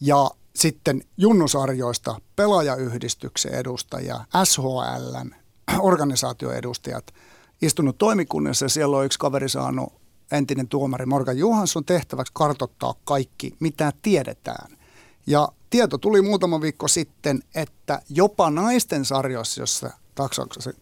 ja 0.00 0.30
sitten 0.56 1.02
junnusarjoista 1.16 2.20
pelaajayhdistyksen 2.36 3.54
edustaja, 3.54 4.24
SHLn 4.44 5.34
organisaatioedustajat 5.78 7.14
istunut 7.62 7.98
toimikunnassa 7.98 8.64
ja 8.64 8.68
siellä 8.68 8.96
on 8.96 9.04
yksi 9.04 9.18
kaveri 9.18 9.48
saanut 9.48 9.92
entinen 10.32 10.68
tuomari 10.68 11.06
Morgan 11.06 11.38
Johansson 11.38 11.84
tehtäväksi 11.84 12.32
kartottaa 12.36 12.94
kaikki, 13.04 13.56
mitä 13.60 13.92
tiedetään. 14.02 14.78
Ja 15.26 15.48
tieto 15.70 15.98
tuli 15.98 16.22
muutama 16.22 16.60
viikko 16.60 16.88
sitten, 16.88 17.40
että 17.54 18.02
jopa 18.08 18.50
naisten 18.50 19.04
sarjoissa, 19.04 19.60
jossa 19.60 19.90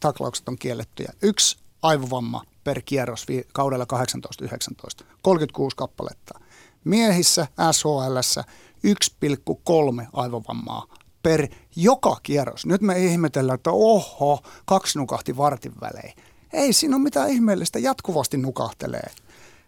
taklaukset 0.00 0.48
on 0.48 0.58
kiellettyjä, 0.58 1.12
yksi 1.22 1.56
aivovamma 1.82 2.44
per 2.66 2.82
kierros 2.82 3.26
kaudella 3.52 3.87
18-19, 5.02 5.04
36 5.23 5.76
kappaletta. 5.76 6.40
Miehissä 6.85 7.46
SHL 7.73 8.18
1,3 10.00 10.06
aivovammaa 10.12 10.87
per 11.23 11.49
joka 11.76 12.16
kierros. 12.23 12.66
Nyt 12.66 12.80
me 12.80 12.99
ihmetellään, 12.99 13.54
että 13.54 13.70
oho, 13.70 14.42
kaksi 14.64 14.99
nukahti 14.99 15.37
vartin 15.37 15.73
välein. 15.80 16.12
Ei 16.52 16.73
siinä 16.73 16.96
ole 16.96 17.02
mitään 17.02 17.30
ihmeellistä, 17.30 17.78
jatkuvasti 17.78 18.37
nukahtelee. 18.37 19.11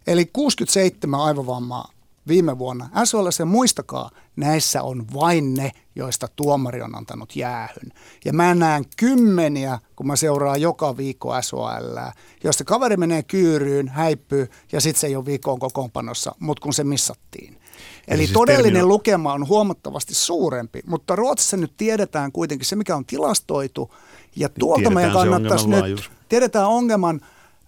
Eli 0.06 0.26
67 0.32 1.20
aivovammaa 1.20 1.90
viime 2.28 2.58
vuonna. 2.58 2.88
SHL 3.04 3.28
ja 3.38 3.46
muistakaa, 3.46 4.10
näissä 4.36 4.82
on 4.82 5.06
vain 5.14 5.54
ne, 5.54 5.72
joista 5.94 6.28
tuomari 6.36 6.82
on 6.82 6.94
antanut 6.94 7.36
jäähyn. 7.36 7.92
Ja 8.24 8.32
mä 8.32 8.54
näen 8.54 8.84
kymmeniä, 8.96 9.78
kun 9.96 10.06
mä 10.06 10.16
seuraan 10.16 10.60
joka 10.60 10.96
viikko 10.96 11.42
SHL, 11.42 11.98
josta 12.44 12.64
kaveri 12.64 12.96
menee 12.96 13.22
kyyryyn, 13.22 13.88
häipyy 13.88 14.50
ja 14.72 14.80
sitten 14.80 15.00
se 15.00 15.06
ei 15.06 15.16
ole 15.16 15.26
viikkoon 15.26 15.58
kokoonpanossa, 15.58 16.34
mutta 16.38 16.62
kun 16.62 16.72
se 16.72 16.84
missattiin. 16.84 17.54
Eli, 17.54 17.60
Eli 18.08 18.18
siis 18.18 18.32
todellinen 18.32 18.72
termino... 18.72 18.88
lukema 18.88 19.32
on 19.32 19.48
huomattavasti 19.48 20.14
suurempi, 20.14 20.80
mutta 20.86 21.16
Ruotsissa 21.16 21.56
nyt 21.56 21.72
tiedetään 21.76 22.32
kuitenkin 22.32 22.66
se, 22.66 22.76
mikä 22.76 22.96
on 22.96 23.04
tilastoitu, 23.04 23.94
ja 24.36 24.48
tuolta 24.48 24.90
meidän 24.90 25.12
kannattaisi 25.12 25.68
nyt, 25.68 25.80
laajuus. 25.80 26.10
tiedetään 26.28 26.66
ongelman 26.66 27.20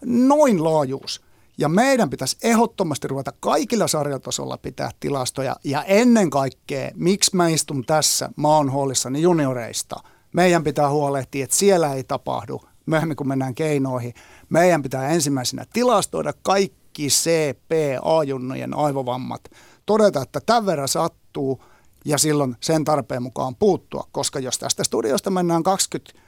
noin 0.04 0.64
laajuus. 0.64 1.20
Ja 1.58 1.68
meidän 1.68 2.10
pitäisi 2.10 2.36
ehdottomasti 2.42 3.08
ruveta 3.08 3.32
kaikilla 3.40 3.88
sarjatasolla 3.88 4.58
pitää 4.58 4.90
tilastoja. 5.00 5.56
Ja 5.64 5.84
ennen 5.84 6.30
kaikkea, 6.30 6.90
miksi 6.94 7.36
mä 7.36 7.48
istun 7.48 7.84
tässä, 7.86 8.30
mä 8.36 8.48
oon 8.48 8.72
huolissani 8.72 9.22
junioreista. 9.22 9.96
Meidän 10.32 10.64
pitää 10.64 10.90
huolehtia, 10.90 11.44
että 11.44 11.56
siellä 11.56 11.94
ei 11.94 12.04
tapahdu 12.04 12.60
myöhemmin, 12.86 13.16
kun 13.16 13.28
mennään 13.28 13.54
keinoihin. 13.54 14.14
Meidän 14.48 14.82
pitää 14.82 15.08
ensimmäisenä 15.08 15.64
tilastoida 15.72 16.32
kaikki 16.42 17.08
CPA-junnojen 17.08 18.74
aivovammat. 18.74 19.40
Todeta, 19.86 20.22
että 20.22 20.40
tämän 20.46 20.66
verran 20.66 20.88
sattuu 20.88 21.62
ja 22.04 22.18
silloin 22.18 22.56
sen 22.60 22.84
tarpeen 22.84 23.22
mukaan 23.22 23.56
puuttua. 23.56 24.08
Koska 24.12 24.38
jos 24.38 24.58
tästä 24.58 24.84
studiosta 24.84 25.30
mennään 25.30 25.62
20 25.62 26.20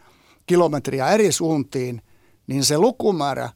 kilometriä 0.47 1.11
eri 1.11 1.33
suuntiin, 1.33 2.03
niin 2.47 2.65
se 2.65 2.79
lukumäärä 2.79 3.51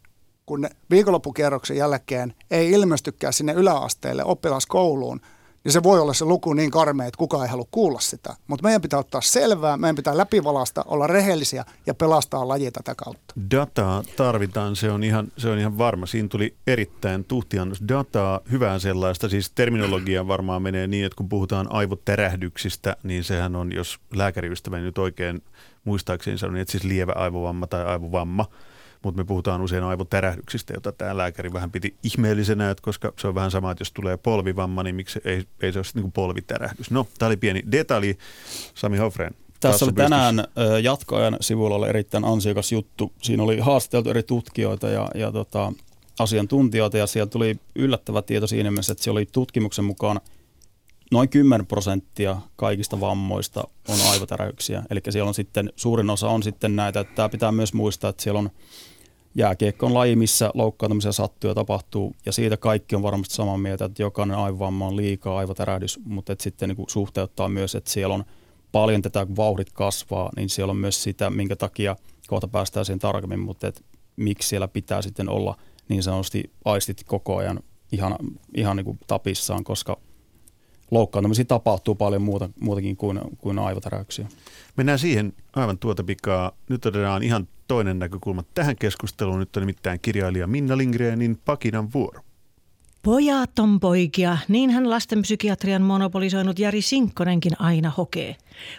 kun 0.46 0.68
viikonloppukierroksen 0.90 1.76
jälkeen 1.76 2.34
ei 2.50 2.70
ilmestykään 2.70 3.32
sinne 3.32 3.52
yläasteelle 3.52 4.24
oppilaskouluun, 4.24 5.20
niin 5.64 5.72
se 5.72 5.82
voi 5.82 6.00
olla 6.00 6.14
se 6.14 6.24
luku 6.24 6.52
niin 6.52 6.70
karmea, 6.70 7.06
että 7.06 7.18
kukaan 7.18 7.44
ei 7.44 7.50
halua 7.50 7.66
kuulla 7.70 8.00
sitä. 8.00 8.36
Mutta 8.46 8.62
meidän 8.62 8.82
pitää 8.82 8.98
ottaa 8.98 9.20
selvää, 9.20 9.76
meidän 9.76 9.96
pitää 9.96 10.16
läpivalasta, 10.16 10.84
olla 10.86 11.06
rehellisiä 11.06 11.64
ja 11.86 11.94
pelastaa 11.94 12.48
laji 12.48 12.70
tätä 12.70 12.94
kautta. 12.94 13.34
Dataa 13.50 14.02
tarvitaan, 14.16 14.76
se 14.76 14.90
on 14.90 15.04
ihan, 15.04 15.28
se 15.36 15.48
on 15.48 15.58
ihan 15.58 15.78
varma. 15.78 16.06
Siinä 16.06 16.28
tuli 16.28 16.54
erittäin 16.66 17.24
tuhtiannos 17.24 17.82
dataa, 17.88 18.40
hyvää 18.50 18.78
sellaista. 18.78 19.28
Siis 19.28 19.50
terminologia 19.50 20.28
varmaan 20.28 20.62
menee 20.62 20.86
niin, 20.86 21.06
että 21.06 21.16
kun 21.16 21.28
puhutaan 21.28 21.72
aivoterähdyksistä, 21.72 22.96
niin 23.02 23.24
sehän 23.24 23.56
on, 23.56 23.72
jos 23.72 23.98
lääkäriystäväni 24.14 24.82
nyt 24.82 24.98
oikein 24.98 25.42
muistaakseni 25.84 26.38
sanoi, 26.38 26.60
että 26.60 26.72
siis 26.72 26.84
lievä 26.84 27.12
aivovamma 27.12 27.66
tai 27.66 27.84
aivovamma– 27.84 28.46
mutta 29.06 29.22
me 29.22 29.24
puhutaan 29.24 29.60
usein 29.60 29.84
aivotärähdyksistä, 29.84 30.74
jota 30.74 30.92
tämä 30.92 31.16
lääkäri 31.16 31.52
vähän 31.52 31.70
piti 31.70 31.94
ihmeellisenä, 32.02 32.70
että 32.70 32.82
koska 32.82 33.12
se 33.18 33.28
on 33.28 33.34
vähän 33.34 33.50
sama, 33.50 33.70
että 33.70 33.82
jos 33.82 33.92
tulee 33.92 34.16
polvivamma, 34.16 34.82
niin 34.82 34.94
miksi 34.94 35.20
ei, 35.24 35.44
ei 35.62 35.72
se 35.72 35.78
ole 35.78 35.86
niin 35.94 36.02
kuin 36.02 36.12
polviterähdys. 36.12 36.90
No, 36.90 37.06
tämä 37.18 37.26
oli 37.26 37.36
pieni 37.36 37.62
detalji. 37.72 38.18
Sami 38.74 38.98
Hofren. 38.98 39.34
Tässä 39.60 39.84
oli 39.84 39.92
tänään 39.92 40.44
jatkoajan 40.82 41.36
sivulla 41.40 41.76
oli 41.76 41.88
erittäin 41.88 42.24
ansiokas 42.24 42.72
juttu. 42.72 43.12
Siinä 43.22 43.42
oli 43.42 43.58
haastateltu 43.58 44.10
eri 44.10 44.22
tutkijoita 44.22 44.88
ja, 44.88 45.08
ja 45.14 45.32
tota, 45.32 45.72
asiantuntijoita 46.18 46.98
ja 46.98 47.06
siellä 47.06 47.30
tuli 47.30 47.56
yllättävä 47.74 48.22
tieto 48.22 48.46
siinä 48.46 48.70
mielessä, 48.70 48.92
että 48.92 49.04
se 49.04 49.10
oli 49.10 49.26
tutkimuksen 49.32 49.84
mukaan 49.84 50.20
noin 51.10 51.28
10 51.28 51.66
prosenttia 51.66 52.36
kaikista 52.56 53.00
vammoista 53.00 53.64
on 53.88 53.98
aivotäräyksiä. 54.12 54.82
Eli 54.90 55.00
siellä 55.10 55.28
on 55.28 55.34
sitten, 55.34 55.72
suurin 55.76 56.10
osa 56.10 56.28
on 56.28 56.42
sitten 56.42 56.76
näitä, 56.76 57.00
että 57.00 57.14
tämä 57.14 57.28
pitää 57.28 57.52
myös 57.52 57.74
muistaa, 57.74 58.10
että 58.10 58.22
siellä 58.22 58.38
on 58.38 58.50
jääkiekko 59.36 59.86
on 59.86 59.94
laji, 59.94 60.16
missä 60.16 60.50
loukkaantumisia 60.54 61.12
sattuu 61.12 61.48
ja 61.50 61.54
tapahtuu, 61.54 62.16
ja 62.26 62.32
siitä 62.32 62.56
kaikki 62.56 62.96
on 62.96 63.02
varmasti 63.02 63.34
samaa 63.34 63.58
mieltä, 63.58 63.84
että 63.84 64.02
jokainen 64.02 64.36
aivovamma 64.36 64.86
on 64.86 64.96
liikaa 64.96 65.38
aivotärähdys, 65.38 66.00
mutta 66.04 66.32
että 66.32 66.42
sitten 66.42 66.68
niin 66.68 66.86
suhteuttaa 66.88 67.48
myös, 67.48 67.74
että 67.74 67.90
siellä 67.90 68.14
on 68.14 68.24
paljon 68.72 69.02
tätä, 69.02 69.26
kun 69.26 69.36
vauhdit 69.36 69.72
kasvaa, 69.72 70.30
niin 70.36 70.48
siellä 70.48 70.70
on 70.70 70.76
myös 70.76 71.02
sitä, 71.02 71.30
minkä 71.30 71.56
takia 71.56 71.96
kohta 72.26 72.48
päästään 72.48 72.86
siihen 72.86 72.98
tarkemmin, 72.98 73.40
mutta 73.40 73.66
että 73.66 73.80
miksi 74.16 74.48
siellä 74.48 74.68
pitää 74.68 75.02
sitten 75.02 75.28
olla 75.28 75.56
niin 75.88 76.02
sanotusti 76.02 76.52
aistit 76.64 77.04
koko 77.04 77.36
ajan 77.36 77.60
ihan, 77.92 78.16
ihan 78.54 78.76
niin 78.76 78.84
kuin 78.84 78.98
tapissaan, 79.06 79.64
koska 79.64 79.98
loukkaantumisia 80.90 81.44
tapahtuu 81.44 81.94
paljon 81.94 82.22
muuta, 82.22 82.48
muutakin 82.60 82.96
kuin, 82.96 83.20
kuin 83.38 83.58
aivotäräyksiä. 83.58 84.28
Mennään 84.76 84.98
siihen 84.98 85.32
aivan 85.56 85.78
tuota 85.78 86.04
pikaa. 86.04 86.52
Nyt 86.68 86.86
otetaan 86.86 87.22
ihan 87.22 87.48
toinen 87.68 87.98
näkökulma 87.98 88.42
tähän 88.54 88.76
keskusteluun. 88.76 89.38
Nyt 89.38 89.56
on 89.56 89.62
nimittäin 89.62 90.00
kirjailija 90.02 90.46
Minna 90.46 90.76
Lindgrenin 90.76 91.38
Pakinan 91.44 91.92
vuoro. 91.92 92.20
Pojat 93.02 93.58
on 93.58 93.80
poikia, 93.80 94.38
niinhän 94.48 94.90
lastenpsykiatrian 94.90 95.82
monopolisoinut 95.82 96.58
Jari 96.58 96.82
Sinkkonenkin 96.82 97.52
aina 97.58 97.92
hokee. 97.96 98.36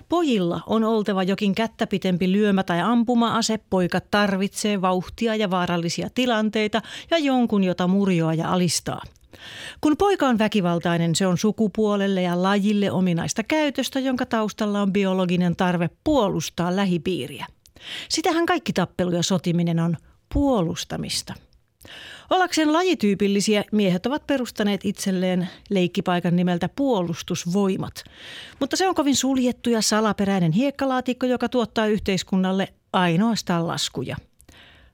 Pojilla 0.09 0.61
on 0.65 0.83
oltava 0.83 1.23
jokin 1.23 1.55
kättä 1.55 1.87
pitempi 1.87 2.31
lyömä 2.31 2.63
tai 2.63 2.81
ampuma-ase, 2.81 3.59
poika 3.69 3.99
tarvitsee 4.01 4.81
vauhtia 4.81 5.35
ja 5.35 5.49
vaarallisia 5.49 6.09
tilanteita 6.15 6.81
ja 7.11 7.17
jonkun, 7.17 7.63
jota 7.63 7.87
murjoa 7.87 8.33
ja 8.33 8.51
alistaa. 8.53 9.01
Kun 9.81 9.97
poika 9.97 10.27
on 10.27 10.39
väkivaltainen, 10.39 11.15
se 11.15 11.27
on 11.27 11.37
sukupuolelle 11.37 12.21
ja 12.21 12.43
lajille 12.43 12.91
ominaista 12.91 13.43
käytöstä, 13.43 13.99
jonka 13.99 14.25
taustalla 14.25 14.81
on 14.81 14.93
biologinen 14.93 15.55
tarve 15.55 15.89
puolustaa 16.03 16.75
lähipiiriä. 16.75 17.45
Sitähän 18.09 18.45
kaikki 18.45 18.73
tappelu 18.73 19.11
ja 19.11 19.23
sotiminen 19.23 19.79
on 19.79 19.97
puolustamista. 20.33 21.33
Ollakseen 22.29 22.73
lajityypillisiä 22.73 23.63
miehet 23.71 24.05
ovat 24.05 24.27
perustaneet 24.27 24.81
itselleen 24.83 25.49
leikkipaikan 25.69 26.35
nimeltä 26.35 26.69
puolustusvoimat. 26.69 28.03
Mutta 28.59 28.75
se 28.75 28.87
on 28.87 28.95
kovin 28.95 29.15
suljettu 29.15 29.69
ja 29.69 29.81
salaperäinen 29.81 30.51
hiekkalaatikko, 30.51 31.25
joka 31.25 31.49
tuottaa 31.49 31.87
yhteiskunnalle 31.87 32.73
ainoastaan 32.93 33.67
laskuja– 33.67 34.15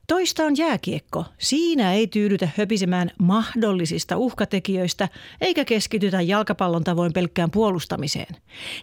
Toista 0.07 0.43
on 0.43 0.57
jääkiekko. 0.57 1.25
Siinä 1.37 1.93
ei 1.93 2.07
tyydytä 2.07 2.49
höpisemään 2.57 3.11
mahdollisista 3.19 4.17
uhkatekijöistä 4.17 5.09
eikä 5.41 5.65
keskitytä 5.65 6.21
jalkapallon 6.21 6.83
tavoin 6.83 7.13
pelkkään 7.13 7.51
puolustamiseen. 7.51 8.35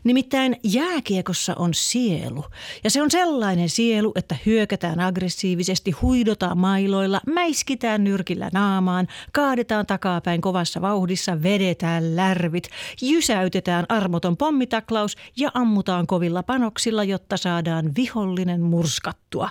Nimittäin 0.05 0.57
jääkiekossa 0.65 1.55
on 1.55 1.75
sielu. 1.75 2.45
Ja 2.85 2.91
se 2.91 3.03
on 3.03 3.11
sellainen 3.11 3.69
sielu, 3.69 4.13
että 4.15 4.37
hyökätään 4.47 5.01
aggressiivisesti, 5.01 5.91
huidotaan 5.91 6.59
mailoilla, 6.59 7.21
mäiskitään 7.27 8.05
nyrkillä 8.05 8.51
naamaan, 8.53 9.09
kaadetaan 9.33 9.87
takapäin 9.87 10.41
kovassa 10.41 10.81
vauhdissa, 10.81 11.43
vedetään 11.43 12.17
lärvit, 12.17 12.69
jysäytetään 13.03 13.87
armoton 13.89 14.37
pommitaklaus 14.37 15.17
ja 15.37 15.51
ammutaan 15.55 16.07
kovilla 16.07 16.43
panoksilla, 16.43 17.05
jotta 17.05 17.37
saadaan 17.37 17.91
vihollinen 17.97 18.61
murskattua. 18.61 19.49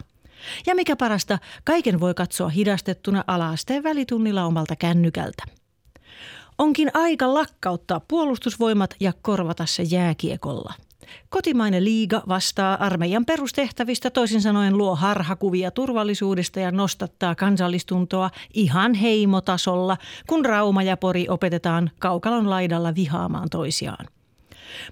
Ja 0.68 0.76
mikä 0.76 0.96
parasta, 0.96 1.40
kaiken 1.64 2.00
voi 2.00 2.14
katsoa 2.14 2.50
hidastettuna 2.50 3.24
alaasteen 3.28 3.84
välitunnilla 3.84 4.46
omalta 4.46 4.76
kännykältä. 4.76 5.44
Onkin 6.58 6.92
aika 6.94 7.34
lakkauttaa 7.34 8.02
puolustusvoimat 8.08 8.96
ja 9.00 9.14
korvata 9.22 9.66
se 9.66 9.84
jääkiekolla. 9.84 10.74
Kotimainen 11.30 11.84
liiga 11.84 12.24
vastaa 12.28 12.86
armeijan 12.86 13.26
perustehtävistä, 13.26 14.10
toisin 14.10 14.42
sanoen 14.42 14.78
luo 14.78 14.96
harhakuvia 14.96 15.72
turvallisuudesta 15.72 16.60
ja 16.60 16.72
nostattaa 16.72 17.36
kansallistuntoa 17.36 18.30
ihan 18.54 18.94
heimotasolla, 18.94 19.98
kun 20.28 20.46
Rauma 20.46 20.84
ja 20.84 20.98
Pori 20.98 21.30
opetetaan 21.30 21.92
kaukalon 22.00 22.50
laidalla 22.50 22.96
vihaamaan 22.96 23.50
toisiaan. 23.50 24.06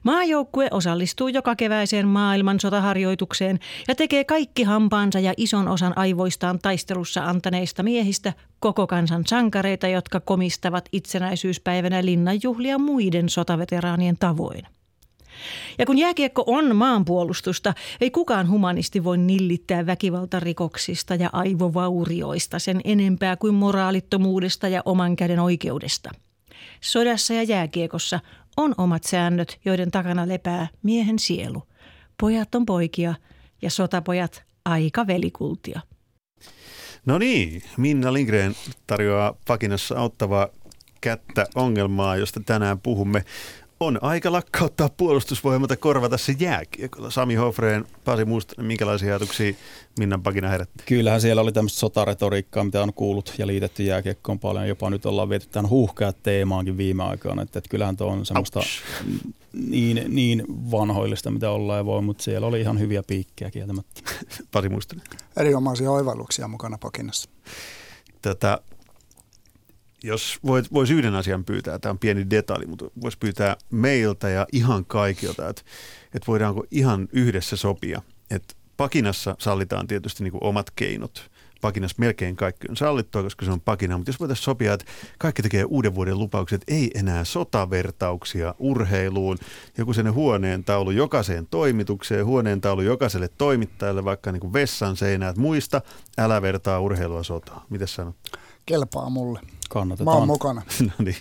Maajoukkue 0.03 0.67
osallistuu 0.71 1.27
joka 1.27 1.55
keväiseen 1.55 2.07
maailman 2.07 2.59
sotaharjoitukseen 2.59 3.59
ja 3.87 3.95
tekee 3.95 4.23
kaikki 4.23 4.63
hampaansa 4.63 5.19
ja 5.19 5.33
ison 5.37 5.67
osan 5.67 5.97
aivoistaan 5.97 6.59
taistelussa 6.59 7.25
antaneista 7.25 7.83
miehistä 7.83 8.33
koko 8.59 8.87
kansan 8.87 9.23
sankareita, 9.27 9.87
jotka 9.87 10.19
komistavat 10.19 10.89
itsenäisyyspäivänä 10.91 12.05
linnanjuhlia 12.05 12.77
muiden 12.77 13.29
sotaveteraanien 13.29 14.17
tavoin. 14.17 14.63
Ja 15.77 15.85
kun 15.85 15.97
jääkiekko 15.97 16.43
on 16.47 16.75
maanpuolustusta, 16.75 17.73
ei 18.01 18.11
kukaan 18.11 18.49
humanisti 18.49 19.03
voi 19.03 19.17
nillittää 19.17 19.85
väkivaltarikoksista 19.85 21.15
ja 21.15 21.29
aivovaurioista 21.33 22.59
sen 22.59 22.81
enempää 22.83 23.35
kuin 23.35 23.53
moraalittomuudesta 23.53 24.67
ja 24.67 24.81
oman 24.85 25.15
käden 25.15 25.39
oikeudesta. 25.39 26.09
Sodassa 26.81 27.33
ja 27.33 27.43
jääkiekossa 27.43 28.19
on 28.57 28.75
omat 28.77 29.03
säännöt, 29.03 29.59
joiden 29.65 29.91
takana 29.91 30.27
lepää 30.27 30.67
miehen 30.83 31.19
sielu. 31.19 31.63
Pojat 32.19 32.55
on 32.55 32.65
poikia 32.65 33.15
ja 33.61 33.69
sotapojat 33.69 34.43
aika 34.65 35.07
velikultia. 35.07 35.81
No 37.05 37.17
niin, 37.17 37.63
Minna 37.77 38.13
Lindgren 38.13 38.55
tarjoaa 38.87 39.35
pakinassa 39.47 39.97
auttavaa 39.97 40.47
kättä 41.01 41.45
ongelmaa, 41.55 42.15
josta 42.15 42.39
tänään 42.45 42.79
puhumme 42.79 43.23
on 43.79 43.99
aika 44.01 44.31
lakkauttaa 44.31 44.89
puolustusvoimat 44.89 45.69
ja 45.69 45.77
korvata 45.77 46.17
se 46.17 46.35
jääkiekolla. 46.39 47.09
Sami 47.09 47.35
Hofreen, 47.35 47.85
Pasi 48.05 48.25
Musta, 48.25 48.61
minkälaisia 48.61 49.09
ajatuksia 49.09 49.53
Minnan 49.99 50.23
pakina 50.23 50.49
herätti? 50.49 50.83
Kyllähän 50.85 51.21
siellä 51.21 51.41
oli 51.41 51.51
tämmöistä 51.51 51.79
sotaretoriikkaa, 51.79 52.63
mitä 52.63 52.83
on 52.83 52.93
kuullut 52.93 53.33
ja 53.37 53.47
liitetty 53.47 53.83
jääkiekkoon 53.83 54.39
paljon. 54.39 54.67
Jopa 54.67 54.89
nyt 54.89 55.05
ollaan 55.05 55.29
viety 55.29 55.47
tämän 55.47 55.69
huuhkeat 55.69 56.23
teemaankin 56.23 56.77
viime 56.77 57.03
aikoina. 57.03 57.41
Että, 57.41 57.59
että 57.59 57.69
kyllähän 57.69 57.97
tuo 57.97 58.07
on 58.07 58.25
semmoista 58.25 58.59
niin, 59.53 60.03
niin 60.07 60.43
vanhoillista, 60.71 61.31
mitä 61.31 61.51
ollaan 61.51 61.77
ja 61.77 61.85
voi, 61.85 62.01
mutta 62.01 62.23
siellä 62.23 62.47
oli 62.47 62.61
ihan 62.61 62.79
hyviä 62.79 63.03
piikkejä 63.03 63.51
kieltämättä. 63.51 64.01
Pasi 64.51 64.69
Musta. 64.69 64.95
Erinomaisia 65.37 65.91
oivalluksia 65.91 66.47
mukana 66.47 66.77
pakinassa. 66.77 67.29
Tätä 68.21 68.59
jos 70.03 70.39
voit, 70.45 70.73
voisi 70.73 70.93
yhden 70.93 71.15
asian 71.15 71.45
pyytää, 71.45 71.79
tämä 71.79 71.91
on 71.91 71.99
pieni 71.99 72.29
detalji, 72.29 72.67
mutta 72.67 72.85
voisi 73.01 73.17
pyytää 73.17 73.55
meiltä 73.71 74.29
ja 74.29 74.47
ihan 74.51 74.85
kaikilta, 74.85 75.49
että, 75.49 75.61
että 76.13 76.27
voidaanko 76.27 76.65
ihan 76.71 77.07
yhdessä 77.11 77.55
sopia, 77.55 78.01
että 78.31 78.53
pakinassa 78.77 79.35
sallitaan 79.39 79.87
tietysti 79.87 80.23
niin 80.23 80.33
omat 80.41 80.71
keinot. 80.71 81.29
Pakinassa 81.61 81.95
melkein 81.99 82.35
kaikki 82.35 82.67
on 82.69 82.77
sallittua, 82.77 83.23
koska 83.23 83.45
se 83.45 83.51
on 83.51 83.61
pakina, 83.61 83.97
mutta 83.97 84.09
jos 84.09 84.19
voitaisiin 84.19 84.43
sopia, 84.43 84.73
että 84.73 84.85
kaikki 85.19 85.41
tekee 85.41 85.63
uuden 85.63 85.95
vuoden 85.95 86.19
lupaukset, 86.19 86.61
ei 86.67 86.91
enää 86.95 87.23
sotavertauksia 87.23 88.55
urheiluun, 88.59 89.37
joku 89.77 89.93
sen 89.93 90.13
huoneen 90.13 90.63
taulu 90.63 90.91
jokaiseen 90.91 91.47
toimitukseen, 91.47 92.25
huoneen 92.25 92.61
taulu 92.61 92.81
jokaiselle 92.81 93.29
toimittajalle, 93.37 94.03
vaikka 94.03 94.31
niin 94.31 94.53
vessan 94.53 94.97
seinä, 94.97 95.29
että 95.29 95.41
muista, 95.41 95.81
älä 96.17 96.41
vertaa 96.41 96.79
urheilua 96.79 97.23
sotaa. 97.23 97.65
Miten 97.69 97.87
sanot? 97.87 98.15
Kelpaa 98.65 99.09
mulle. 99.09 99.39
Kannatetaan. 99.69 100.15
Mä 100.15 100.19
oon 100.19 100.27
mukana. 100.27 100.61
no 100.97 101.05
niin. 101.05 101.15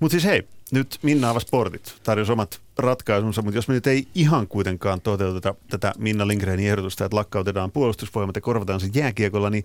Mutta 0.00 0.12
siis 0.12 0.24
hei, 0.24 0.48
nyt 0.70 0.98
Minna 1.02 1.40
Sportit 1.40 1.94
tarjosi 2.02 2.32
omat 2.32 2.60
ratkaisunsa, 2.78 3.42
mutta 3.42 3.58
jos 3.58 3.68
me 3.68 3.74
nyt 3.74 3.86
ei 3.86 4.08
ihan 4.14 4.48
kuitenkaan 4.48 5.00
toteuteta 5.00 5.54
tätä 5.70 5.92
Minna 5.98 6.26
Lindgrenin 6.26 6.70
ehdotusta, 6.70 7.04
että 7.04 7.16
lakkautetaan 7.16 7.72
puolustusvoimat 7.72 8.36
ja 8.36 8.42
korvataan 8.42 8.80
se 8.80 8.88
jääkiekolla, 8.94 9.50
niin 9.50 9.64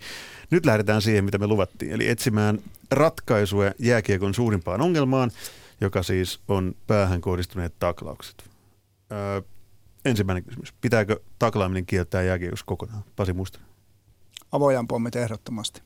nyt 0.49 0.65
lähdetään 0.65 1.01
siihen, 1.01 1.25
mitä 1.25 1.37
me 1.37 1.47
luvattiin. 1.47 1.91
Eli 1.91 2.07
etsimään 2.09 2.59
ratkaisuja 2.91 3.73
jääkiekon 3.79 4.33
suurimpaan 4.33 4.81
ongelmaan, 4.81 5.31
joka 5.81 6.03
siis 6.03 6.39
on 6.47 6.75
päähän 6.87 7.21
kohdistuneet 7.21 7.73
taklaukset. 7.79 8.43
Öö, 9.11 9.41
ensimmäinen 10.05 10.43
kysymys. 10.43 10.73
Pitääkö 10.81 11.19
taklaaminen 11.39 11.85
kieltää 11.85 12.23
jääkiekossa 12.23 12.65
kokonaan? 12.65 13.03
Pasi 13.15 13.33
Mustonen. 13.33 13.67
Avojan 14.51 14.87
pommit 14.87 15.15
ehdottomasti. 15.15 15.81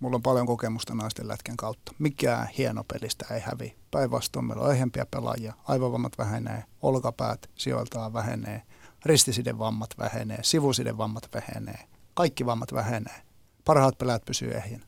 Mulla 0.00 0.16
on 0.16 0.22
paljon 0.22 0.46
kokemusta 0.46 0.94
naisten 0.94 1.28
lätkän 1.28 1.56
kautta. 1.56 1.92
Mikään 1.98 2.48
hieno 2.58 2.84
pelistä 2.84 3.34
ei 3.34 3.40
hävi. 3.40 3.76
Päinvastoin 3.90 4.44
meillä 4.44 4.64
on 4.64 4.74
ehempiä 4.74 5.06
pelaajia. 5.06 5.54
Aivovammat 5.64 6.18
vähenee, 6.18 6.64
olkapäät 6.82 7.50
sijoiltaan 7.54 8.12
vähenee, 8.12 8.62
ristisiden 9.04 9.58
vammat 9.58 9.90
vähenee, 9.98 10.38
sivusiden 10.42 10.98
vammat 10.98 11.28
vähenee. 11.34 11.88
Kaikki 12.14 12.46
vammat 12.46 12.72
vähenee. 12.72 13.22
Parhaat 13.64 13.98
pelaajat 13.98 14.24
pysyy 14.24 14.50
ehjinä. 14.50 14.86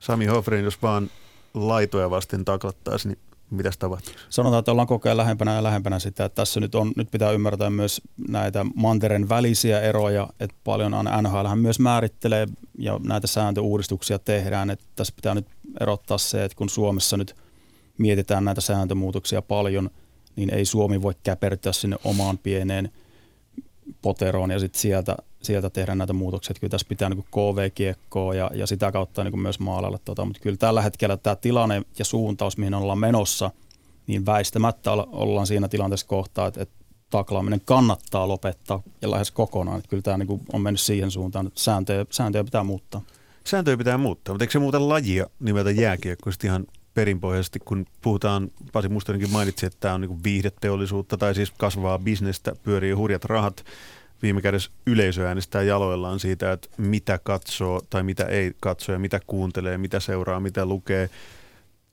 Sami 0.00 0.26
Hofren, 0.26 0.64
jos 0.64 0.82
vaan 0.82 1.10
laitoja 1.54 2.10
vasten 2.10 2.44
taklattaisiin, 2.44 3.10
niin 3.12 3.31
mitäs 3.56 3.78
tapahtuu? 3.78 4.14
Sanotaan, 4.28 4.58
että 4.58 4.72
ollaan 4.72 4.88
koko 4.88 5.08
ajan 5.08 5.16
lähempänä 5.16 5.54
ja 5.54 5.62
lähempänä 5.62 5.98
sitä, 5.98 6.24
että 6.24 6.36
tässä 6.36 6.60
nyt, 6.60 6.74
on, 6.74 6.92
nyt 6.96 7.10
pitää 7.10 7.30
ymmärtää 7.30 7.70
myös 7.70 8.00
näitä 8.28 8.66
manteren 8.74 9.28
välisiä 9.28 9.80
eroja, 9.80 10.28
että 10.40 10.56
paljon 10.64 10.92
NHL 11.22 11.54
myös 11.54 11.80
määrittelee 11.80 12.46
ja 12.78 13.00
näitä 13.04 13.26
sääntöuudistuksia 13.26 14.18
tehdään, 14.18 14.70
että 14.70 14.84
tässä 14.96 15.12
pitää 15.16 15.34
nyt 15.34 15.46
erottaa 15.80 16.18
se, 16.18 16.44
että 16.44 16.56
kun 16.56 16.68
Suomessa 16.68 17.16
nyt 17.16 17.36
mietitään 17.98 18.44
näitä 18.44 18.60
sääntömuutoksia 18.60 19.42
paljon, 19.42 19.90
niin 20.36 20.54
ei 20.54 20.64
Suomi 20.64 21.02
voi 21.02 21.14
käpertyä 21.22 21.72
sinne 21.72 21.96
omaan 22.04 22.38
pieneen 22.38 22.92
poteroon 24.02 24.50
ja 24.50 24.58
sitten 24.58 24.80
sieltä, 24.80 25.16
sieltä 25.44 25.70
tehdä 25.70 25.94
näitä 25.94 26.12
muutoksia. 26.12 26.56
Kyllä 26.60 26.70
tässä 26.70 26.86
pitää 26.88 27.08
niin 27.08 27.24
KV-kiekkoa 27.30 28.34
ja, 28.34 28.50
ja 28.54 28.66
sitä 28.66 28.92
kautta 28.92 29.24
niin 29.24 29.40
myös 29.40 29.58
maalailla. 29.58 29.98
Tota. 30.04 30.24
Mutta 30.24 30.40
kyllä 30.40 30.56
tällä 30.56 30.82
hetkellä 30.82 31.16
tämä 31.16 31.36
tilanne 31.36 31.82
ja 31.98 32.04
suuntaus, 32.04 32.58
mihin 32.58 32.74
ollaan 32.74 32.98
menossa, 32.98 33.50
niin 34.06 34.26
väistämättä 34.26 34.92
ollaan 34.92 35.46
siinä 35.46 35.68
tilanteessa 35.68 36.06
kohtaa, 36.06 36.46
että, 36.46 36.62
että 36.62 36.74
taklaaminen 37.10 37.60
kannattaa 37.64 38.28
lopettaa 38.28 38.82
ja 39.02 39.10
lähes 39.10 39.30
kokonaan. 39.30 39.78
Että 39.78 39.88
kyllä 39.88 40.02
tämä 40.02 40.18
niin 40.18 40.40
on 40.52 40.60
mennyt 40.60 40.80
siihen 40.80 41.10
suuntaan, 41.10 41.46
että 41.46 41.60
sääntöjä, 41.60 42.06
sääntöjä 42.10 42.44
pitää 42.44 42.64
muuttaa. 42.64 43.00
Sääntöjä 43.44 43.76
pitää 43.76 43.98
muuttaa, 43.98 44.34
mutta 44.34 44.44
eikö 44.44 44.52
se 44.52 44.58
muuta 44.58 44.88
lajia 44.88 45.26
nimeltä 45.40 45.70
jääkiekko 45.70 46.30
ihan 46.44 46.66
perinpohjaisesti, 46.94 47.58
kun 47.64 47.86
puhutaan, 48.02 48.50
Pasi 48.72 48.88
Mustonenkin 48.88 49.30
mainitsi, 49.30 49.66
että 49.66 49.78
tämä 49.80 49.94
on 49.94 50.00
niin 50.00 50.24
viihdeteollisuutta 50.24 51.16
tai 51.16 51.34
siis 51.34 51.50
kasvaa 51.50 51.98
bisnestä, 51.98 52.52
pyörii 52.62 52.92
hurjat 52.92 53.24
rahat. 53.24 53.64
Viime 54.22 54.42
kädessä 54.42 54.70
yleisö 54.86 55.28
äänestää 55.28 55.62
jaloillaan 55.62 56.20
siitä, 56.20 56.52
että 56.52 56.68
mitä 56.78 57.18
katsoo 57.22 57.80
tai 57.90 58.02
mitä 58.02 58.24
ei 58.24 58.52
katso 58.60 58.92
ja 58.92 58.98
mitä 58.98 59.20
kuuntelee, 59.26 59.78
mitä 59.78 60.00
seuraa, 60.00 60.40
mitä 60.40 60.66
lukee. 60.66 61.10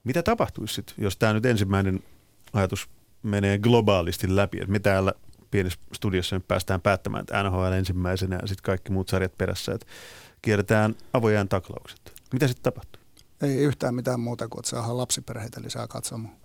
Mitä 0.04 0.24
tapahtuisi 0.24 0.74
sit, 0.74 0.94
jos 0.98 1.18
tämä 1.18 1.34
nyt 1.34 1.46
ensimmäinen 1.46 2.04
ajatus 2.54 2.90
menee 3.24 3.58
globaalisti 3.58 4.36
läpi, 4.36 4.58
että 4.58 4.72
me 4.72 4.80
täällä 4.80 5.14
pienessä 5.52 5.80
studiossa 5.94 6.36
nyt 6.36 6.48
päästään 6.48 6.82
päättämään, 6.82 7.22
että 7.22 7.44
NHL 7.44 7.72
ensimmäisenä 7.72 8.40
ja 8.42 8.48
sitten 8.48 8.64
kaikki 8.64 8.92
muut 8.92 9.10
sarjat 9.10 9.38
perässä, 9.38 9.74
että 9.74 9.88
kierretään 10.42 10.96
avojaan 11.14 11.50
taklaukset. 11.50 12.14
Mitä 12.34 12.48
sitten 12.48 12.64
tapahtuu? 12.64 13.02
Ei 13.42 13.56
yhtään 13.56 13.96
mitään 13.96 14.20
muuta 14.20 14.48
kuin, 14.48 14.60
että 14.60 14.70
saadaan 14.70 14.98
lapsiperheitä 14.98 15.62
lisää 15.62 15.88
katsomaan. 15.88 16.36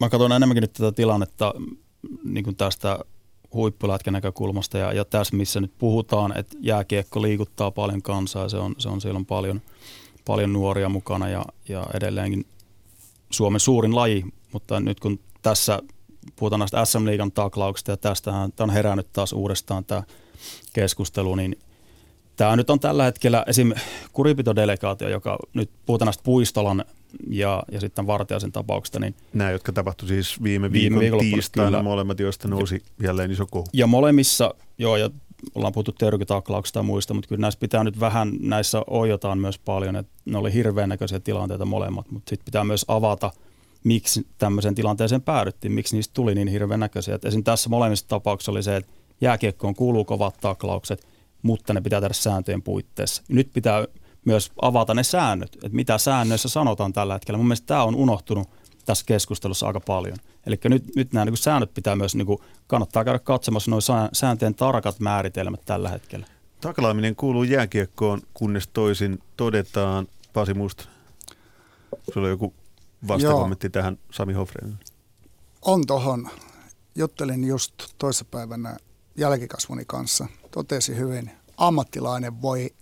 Mä 0.00 0.08
katson 0.08 0.32
enemmänkin 0.32 0.60
nyt 0.60 0.72
tätä 0.72 0.92
tilannetta 0.92 1.54
niin 2.24 2.44
kuin 2.44 2.56
tästä 2.56 2.98
huippulätkän 3.54 4.12
näkökulmasta 4.12 4.78
ja, 4.78 4.92
ja 4.92 5.04
tässä 5.04 5.36
missä 5.36 5.60
nyt 5.60 5.72
puhutaan, 5.78 6.38
että 6.38 6.56
jääkiekko 6.60 7.22
liikuttaa 7.22 7.70
paljon 7.70 8.02
kansaa, 8.02 8.48
se 8.48 8.56
on, 8.56 8.74
se 8.78 8.88
on 8.88 9.00
siellä 9.00 9.18
on 9.18 9.26
paljon, 9.26 9.62
paljon 10.24 10.52
nuoria 10.52 10.88
mukana 10.88 11.28
ja, 11.28 11.44
ja 11.68 11.86
edelleenkin 11.94 12.46
Suomen 13.30 13.60
suurin 13.60 13.94
laji, 13.94 14.24
mutta 14.52 14.80
nyt 14.80 15.00
kun 15.00 15.20
tässä 15.42 15.82
puhutaan 16.36 16.60
näistä 16.60 16.84
SM-liigan 16.84 17.32
taklauksista 17.32 17.90
ja 17.90 17.96
tästähän 17.96 18.52
on 18.60 18.70
herännyt 18.70 19.12
taas 19.12 19.32
uudestaan 19.32 19.84
tämä 19.84 20.02
keskustelu, 20.72 21.34
niin 21.34 21.58
tämä 22.36 22.56
nyt 22.56 22.70
on 22.70 22.80
tällä 22.80 23.04
hetkellä 23.04 23.44
esim. 23.46 23.72
kuripitodelegaatio, 24.12 25.08
joka 25.08 25.38
nyt 25.54 25.70
puhutaan 25.86 26.06
näistä 26.06 26.22
Puistolan 26.22 26.84
ja, 27.30 27.62
ja 27.72 27.80
sitten 27.80 28.06
Vartiaisen 28.06 28.52
tapauksesta. 28.52 29.00
Niin 29.00 29.14
Nämä, 29.32 29.50
jotka 29.50 29.72
tapahtui 29.72 30.08
siis 30.08 30.42
viime 30.42 30.72
viikon 30.72 31.00
viime 31.00 31.18
tiistaina, 31.18 31.70
kyllä. 31.70 31.82
molemmat, 31.82 32.20
joista 32.20 32.48
nousi 32.48 32.74
ja, 32.74 33.06
jälleen 33.06 33.30
iso 33.30 33.46
kohu. 33.50 33.66
Ja 33.72 33.86
molemmissa, 33.86 34.54
joo, 34.78 34.96
ja 34.96 35.10
ollaan 35.54 35.72
puhuttu 35.72 35.92
terkitaklauksista 35.92 36.78
ja 36.78 36.82
muista, 36.82 37.14
mutta 37.14 37.28
kyllä 37.28 37.40
näissä 37.40 37.60
pitää 37.60 37.84
nyt 37.84 38.00
vähän, 38.00 38.32
näissä 38.40 38.82
ojotaan 38.86 39.38
myös 39.38 39.58
paljon, 39.58 39.96
että 39.96 40.12
ne 40.24 40.38
oli 40.38 40.52
hirveän 40.52 40.88
näköisiä 40.88 41.20
tilanteita 41.20 41.64
molemmat, 41.64 42.10
mutta 42.10 42.30
sitten 42.30 42.44
pitää 42.44 42.64
myös 42.64 42.84
avata, 42.88 43.30
miksi 43.84 44.26
tämmöiseen 44.38 44.74
tilanteeseen 44.74 45.22
päädyttiin, 45.22 45.72
miksi 45.72 45.96
niistä 45.96 46.14
tuli 46.14 46.34
niin 46.34 46.48
hirveän 46.48 46.80
näköisiä. 46.80 47.14
Et 47.14 47.24
esim. 47.24 47.44
tässä 47.44 47.70
molemmissa 47.70 48.08
tapauksissa 48.08 48.52
oli 48.52 48.62
se, 48.62 48.76
että 48.76 48.92
jääkiekkoon 49.20 49.74
kuuluu 49.74 50.04
kovat 50.04 50.34
taklaukset, 50.40 51.06
mutta 51.44 51.74
ne 51.74 51.80
pitää 51.80 52.00
tehdä 52.00 52.14
sääntöjen 52.14 52.62
puitteissa. 52.62 53.22
Nyt 53.28 53.50
pitää 53.52 53.86
myös 54.24 54.52
avata 54.62 54.94
ne 54.94 55.02
säännöt, 55.02 55.54
että 55.54 55.76
mitä 55.76 55.98
säännöissä 55.98 56.48
sanotaan 56.48 56.92
tällä 56.92 57.14
hetkellä. 57.14 57.38
Mun 57.38 57.46
mielestä 57.46 57.66
tämä 57.66 57.84
on 57.84 57.94
unohtunut 57.94 58.48
tässä 58.84 59.04
keskustelussa 59.06 59.66
aika 59.66 59.80
paljon. 59.80 60.16
Eli 60.46 60.58
nyt, 60.64 60.96
nyt 60.96 61.12
nämä 61.12 61.24
niin 61.24 61.36
säännöt 61.36 61.74
pitää 61.74 61.96
myös, 61.96 62.14
niin 62.14 62.26
kuin, 62.26 62.38
kannattaa 62.66 63.04
käydä 63.04 63.18
katsomassa 63.18 63.70
noin 63.70 63.82
sääntöjen 64.12 64.54
tarkat 64.54 65.00
määritelmät 65.00 65.60
tällä 65.64 65.88
hetkellä. 65.88 66.26
Taklaaminen 66.60 67.16
kuuluu 67.16 67.42
jääkiekkoon, 67.42 68.20
kunnes 68.34 68.68
toisin 68.72 69.18
todetaan. 69.36 70.08
Pasi 70.32 70.54
Musta, 70.54 70.84
sulla 72.14 72.26
on 72.26 72.30
joku 72.30 72.54
vastakommentti 73.08 73.66
Joo. 73.66 73.70
tähän 73.70 73.98
Sami 74.10 74.32
Hofreen. 74.32 74.78
On 75.62 75.86
tohon. 75.86 76.28
Juttelin 76.94 77.44
just 77.44 77.74
toissapäivänä 77.98 78.76
jälkikasvuni 79.16 79.84
kanssa. 79.84 80.26
Totesi 80.50 80.96
hyvin, 80.96 81.30
ammattilainen 81.56 82.42
voi 82.42 82.74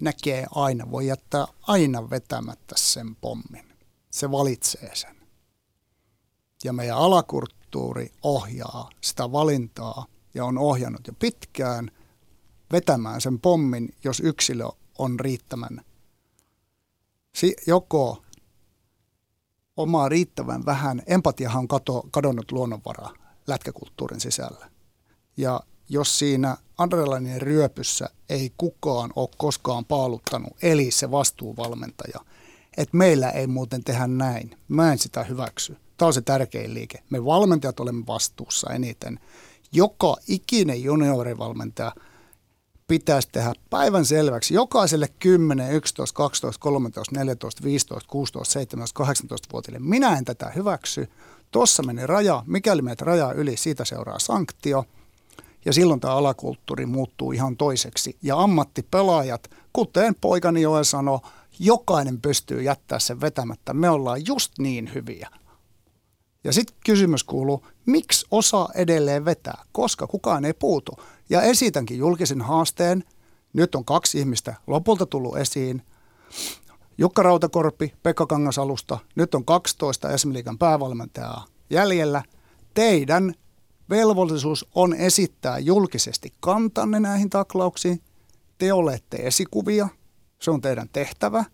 näkee 0.00 0.46
aina, 0.50 0.90
voi 0.90 1.06
jättää 1.06 1.46
aina 1.62 2.10
vetämättä 2.10 2.74
sen 2.78 3.16
pommin. 3.16 3.72
Se 4.10 4.30
valitsee 4.30 4.90
sen. 4.94 5.16
Ja 6.64 6.72
meidän 6.72 6.96
alakulttuuri 6.96 8.12
ohjaa 8.22 8.90
sitä 9.00 9.32
valintaa 9.32 10.06
ja 10.34 10.44
on 10.44 10.58
ohjannut 10.58 11.06
jo 11.06 11.12
pitkään 11.18 11.90
vetämään 12.72 13.20
sen 13.20 13.40
pommin, 13.40 13.94
jos 14.04 14.20
yksilö 14.20 14.68
on 14.98 15.20
riittämän 15.20 15.80
si- 17.34 17.56
joko 17.66 18.22
omaa 19.76 20.08
riittävän 20.08 20.64
vähän, 20.66 21.02
empatiahan 21.06 21.66
on 21.88 22.10
kadonnut 22.10 22.52
luonnonvara 22.52 23.10
lätkäkulttuurin 23.46 24.20
sisällä. 24.20 24.70
Ja 25.36 25.60
jos 25.88 26.18
siinä 26.18 26.56
adrenalinin 26.78 27.42
ryöpyssä 27.42 28.08
ei 28.28 28.52
kukaan 28.56 29.10
ole 29.16 29.28
koskaan 29.36 29.84
paaluttanut, 29.84 30.52
eli 30.62 30.90
se 30.90 31.10
vastuuvalmentaja, 31.10 32.20
että 32.76 32.96
meillä 32.96 33.30
ei 33.30 33.46
muuten 33.46 33.84
tehdä 33.84 34.06
näin. 34.06 34.56
Mä 34.68 34.92
en 34.92 34.98
sitä 34.98 35.24
hyväksy. 35.24 35.76
Tämä 35.96 36.06
on 36.06 36.12
se 36.12 36.20
tärkein 36.20 36.74
liike. 36.74 37.02
Me 37.10 37.24
valmentajat 37.24 37.80
olemme 37.80 38.06
vastuussa 38.06 38.70
eniten. 38.70 39.20
Joka 39.72 40.16
ikinen 40.28 40.82
juniorivalmentaja 40.82 41.92
pitäisi 42.88 43.28
tehdä 43.32 43.52
päivän 43.70 44.04
selväksi 44.04 44.54
jokaiselle 44.54 45.08
10, 45.18 45.72
11, 45.72 46.16
12, 46.16 46.60
13, 46.60 47.18
14, 47.18 47.64
15, 47.64 48.08
16, 48.10 48.52
17, 48.52 48.96
18 48.96 49.48
vuotiaille. 49.52 49.88
Minä 49.88 50.18
en 50.18 50.24
tätä 50.24 50.52
hyväksy. 50.56 51.08
Tuossa 51.50 51.82
meni 51.82 52.06
raja. 52.06 52.42
Mikäli 52.46 52.82
menet 52.82 53.00
rajaa 53.02 53.32
yli, 53.32 53.56
siitä 53.56 53.84
seuraa 53.84 54.18
sanktio– 54.18 54.84
ja 55.64 55.72
silloin 55.72 56.00
tämä 56.00 56.14
alakulttuuri 56.14 56.86
muuttuu 56.86 57.32
ihan 57.32 57.56
toiseksi. 57.56 58.16
Ja 58.22 58.40
ammattipelaajat, 58.40 59.50
kuten 59.72 60.14
poikani 60.20 60.62
Joel 60.62 60.84
sanoi, 60.84 61.18
jokainen 61.58 62.20
pystyy 62.20 62.62
jättää 62.62 62.98
sen 62.98 63.20
vetämättä. 63.20 63.74
Me 63.74 63.90
ollaan 63.90 64.26
just 64.26 64.52
niin 64.58 64.94
hyviä. 64.94 65.28
Ja 66.44 66.52
sitten 66.52 66.76
kysymys 66.86 67.24
kuuluu, 67.24 67.66
miksi 67.86 68.26
osa 68.30 68.68
edelleen 68.74 69.24
vetää, 69.24 69.62
koska 69.72 70.06
kukaan 70.06 70.44
ei 70.44 70.52
puutu. 70.52 70.92
Ja 71.30 71.42
esitänkin 71.42 71.98
julkisen 71.98 72.40
haasteen. 72.40 73.04
Nyt 73.52 73.74
on 73.74 73.84
kaksi 73.84 74.18
ihmistä 74.18 74.54
lopulta 74.66 75.06
tullut 75.06 75.36
esiin. 75.36 75.82
Jukka 76.98 77.22
Rautakorpi, 77.22 77.94
Pekka 78.02 78.26
Kangasalusta. 78.26 78.98
Nyt 79.14 79.34
on 79.34 79.44
12 79.44 80.10
esimerkiksi 80.10 80.56
päävalmentajaa 80.58 81.46
jäljellä. 81.70 82.22
Teidän 82.74 83.34
velvollisuus 83.90 84.66
on 84.74 84.94
esittää 84.94 85.58
julkisesti 85.58 86.32
kantanne 86.40 87.00
näihin 87.00 87.30
taklauksiin. 87.30 88.00
Te 88.58 88.72
olette 88.72 89.16
esikuvia, 89.16 89.88
se 90.38 90.50
on 90.50 90.60
teidän 90.60 90.88
tehtävä. 90.92 91.44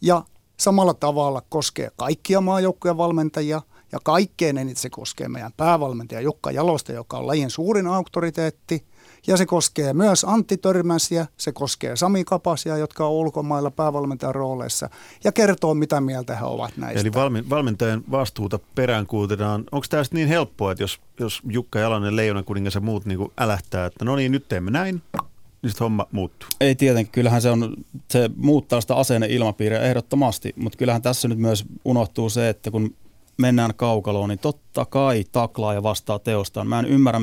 Ja 0.00 0.22
samalla 0.56 0.94
tavalla 0.94 1.42
koskee 1.48 1.90
kaikkia 1.96 2.40
maajoukkojen 2.40 2.96
valmentajia 2.96 3.62
ja 3.92 3.98
kaikkein 4.04 4.58
eniten 4.58 4.82
se 4.82 4.90
koskee 4.90 5.28
meidän 5.28 5.52
päävalmentaja 5.56 6.20
Jukka 6.20 6.50
Jalosta, 6.50 6.92
joka 6.92 7.18
on 7.18 7.26
lajin 7.26 7.50
suurin 7.50 7.86
auktoriteetti– 7.86 8.84
ja 9.26 9.36
se 9.36 9.46
koskee 9.46 9.92
myös 9.92 10.24
Antti 10.28 10.56
Törmäsiä, 10.56 11.26
se 11.36 11.52
koskee 11.52 11.96
Sami 11.96 12.24
Kapasia, 12.24 12.76
jotka 12.76 13.06
on 13.06 13.12
ulkomailla 13.12 13.70
päävalmentajan 13.70 14.34
rooleissa, 14.34 14.90
ja 15.24 15.32
kertoo, 15.32 15.74
mitä 15.74 16.00
mieltä 16.00 16.36
he 16.36 16.44
ovat 16.44 16.76
näistä. 16.76 17.00
Eli 17.00 17.12
valmentajan 17.50 18.04
vastuuta 18.10 18.58
peräänkuutetaan. 18.74 19.64
Onko 19.72 19.86
tämä 19.90 20.02
niin 20.12 20.28
helppoa, 20.28 20.72
että 20.72 20.84
jos, 20.84 21.00
jos 21.20 21.40
Jukka 21.48 21.78
Jalonen, 21.78 22.16
Leijona 22.16 22.42
kuningas 22.42 22.74
ja 22.74 22.80
muut 22.80 23.04
niin 23.04 23.18
älähtää, 23.38 23.86
että 23.86 24.04
no 24.04 24.16
niin, 24.16 24.32
nyt 24.32 24.48
teemme 24.48 24.70
näin, 24.70 25.02
niin 25.62 25.70
sitten 25.70 25.84
homma 25.84 26.06
muuttuu. 26.12 26.48
Ei 26.60 26.74
tietenkin, 26.74 27.12
kyllähän 27.12 27.42
se, 27.42 27.50
on, 27.50 27.76
se 28.10 28.30
muuttaa 28.36 28.80
sitä 28.80 28.94
asenneilmapiiriä 28.94 29.80
ehdottomasti, 29.80 30.52
mutta 30.56 30.78
kyllähän 30.78 31.02
tässä 31.02 31.28
nyt 31.28 31.38
myös 31.38 31.64
unohtuu 31.84 32.30
se, 32.30 32.48
että 32.48 32.70
kun 32.70 32.94
mennään 33.36 33.74
kaukaloon, 33.76 34.28
niin 34.28 34.38
totta 34.38 34.84
kai 34.84 35.24
taklaa 35.32 35.74
ja 35.74 35.82
vastaa 35.82 36.18
teostaan. 36.18 36.66
Mä 36.66 36.78
en 36.78 36.86
ymmärrä, 36.86 37.20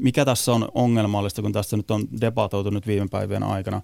mikä 0.00 0.24
tässä 0.24 0.52
on 0.52 0.68
ongelmallista, 0.74 1.42
kun 1.42 1.52
tässä 1.52 1.76
nyt 1.76 1.90
on 1.90 2.08
debatoitu 2.20 2.70
nyt 2.70 2.86
viime 2.86 3.08
päivien 3.10 3.42
aikana, 3.42 3.82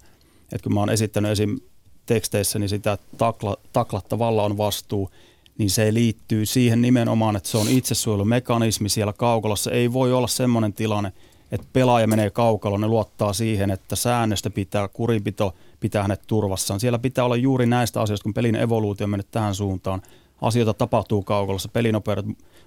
että 0.51 0.63
kun 0.63 0.73
mä 0.73 0.79
oon 0.79 0.89
esittänyt 0.89 1.31
esim. 1.31 1.59
teksteissä 2.05 2.59
niin 2.59 2.69
sitä, 2.69 2.97
takla, 3.17 3.57
taklattavalla 3.73 4.43
on 4.43 4.57
vastuu, 4.57 5.09
niin 5.57 5.69
se 5.69 5.93
liittyy 5.93 6.45
siihen 6.45 6.81
nimenomaan, 6.81 7.35
että 7.35 7.49
se 7.49 7.57
on 7.57 7.67
itsesuojelumekanismi 7.69 8.89
siellä 8.89 9.13
kaukalossa. 9.13 9.71
Ei 9.71 9.93
voi 9.93 10.13
olla 10.13 10.27
semmoinen 10.27 10.73
tilanne, 10.73 11.13
että 11.51 11.67
pelaaja 11.73 12.07
menee 12.07 12.29
kaukaloon, 12.29 12.81
ne 12.81 12.87
luottaa 12.87 13.33
siihen, 13.33 13.71
että 13.71 13.95
säännöstä 13.95 14.49
pitää, 14.49 14.87
kuripito 14.87 15.55
pitää 15.79 16.01
hänet 16.01 16.21
turvassaan. 16.27 16.79
Siellä 16.79 16.99
pitää 16.99 17.25
olla 17.25 17.35
juuri 17.35 17.65
näistä 17.65 18.01
asioista, 18.01 18.23
kun 18.23 18.33
pelin 18.33 18.55
evoluutio 18.55 19.03
on 19.03 19.09
mennyt 19.09 19.31
tähän 19.31 19.55
suuntaan. 19.55 20.01
Asioita 20.41 20.73
tapahtuu 20.73 21.23
kaukalossa, 21.23 21.69
pelinopeudet 21.69 22.25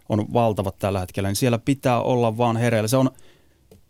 on 0.09 0.33
valtavat 0.33 0.79
tällä 0.79 1.01
hetkellä, 1.01 1.29
niin 1.29 1.37
siellä 1.37 1.59
pitää 1.59 2.03
olla 2.03 2.37
vaan 2.37 2.57
hereillä. 2.57 2.89
Se 2.89 2.97
on 2.97 3.11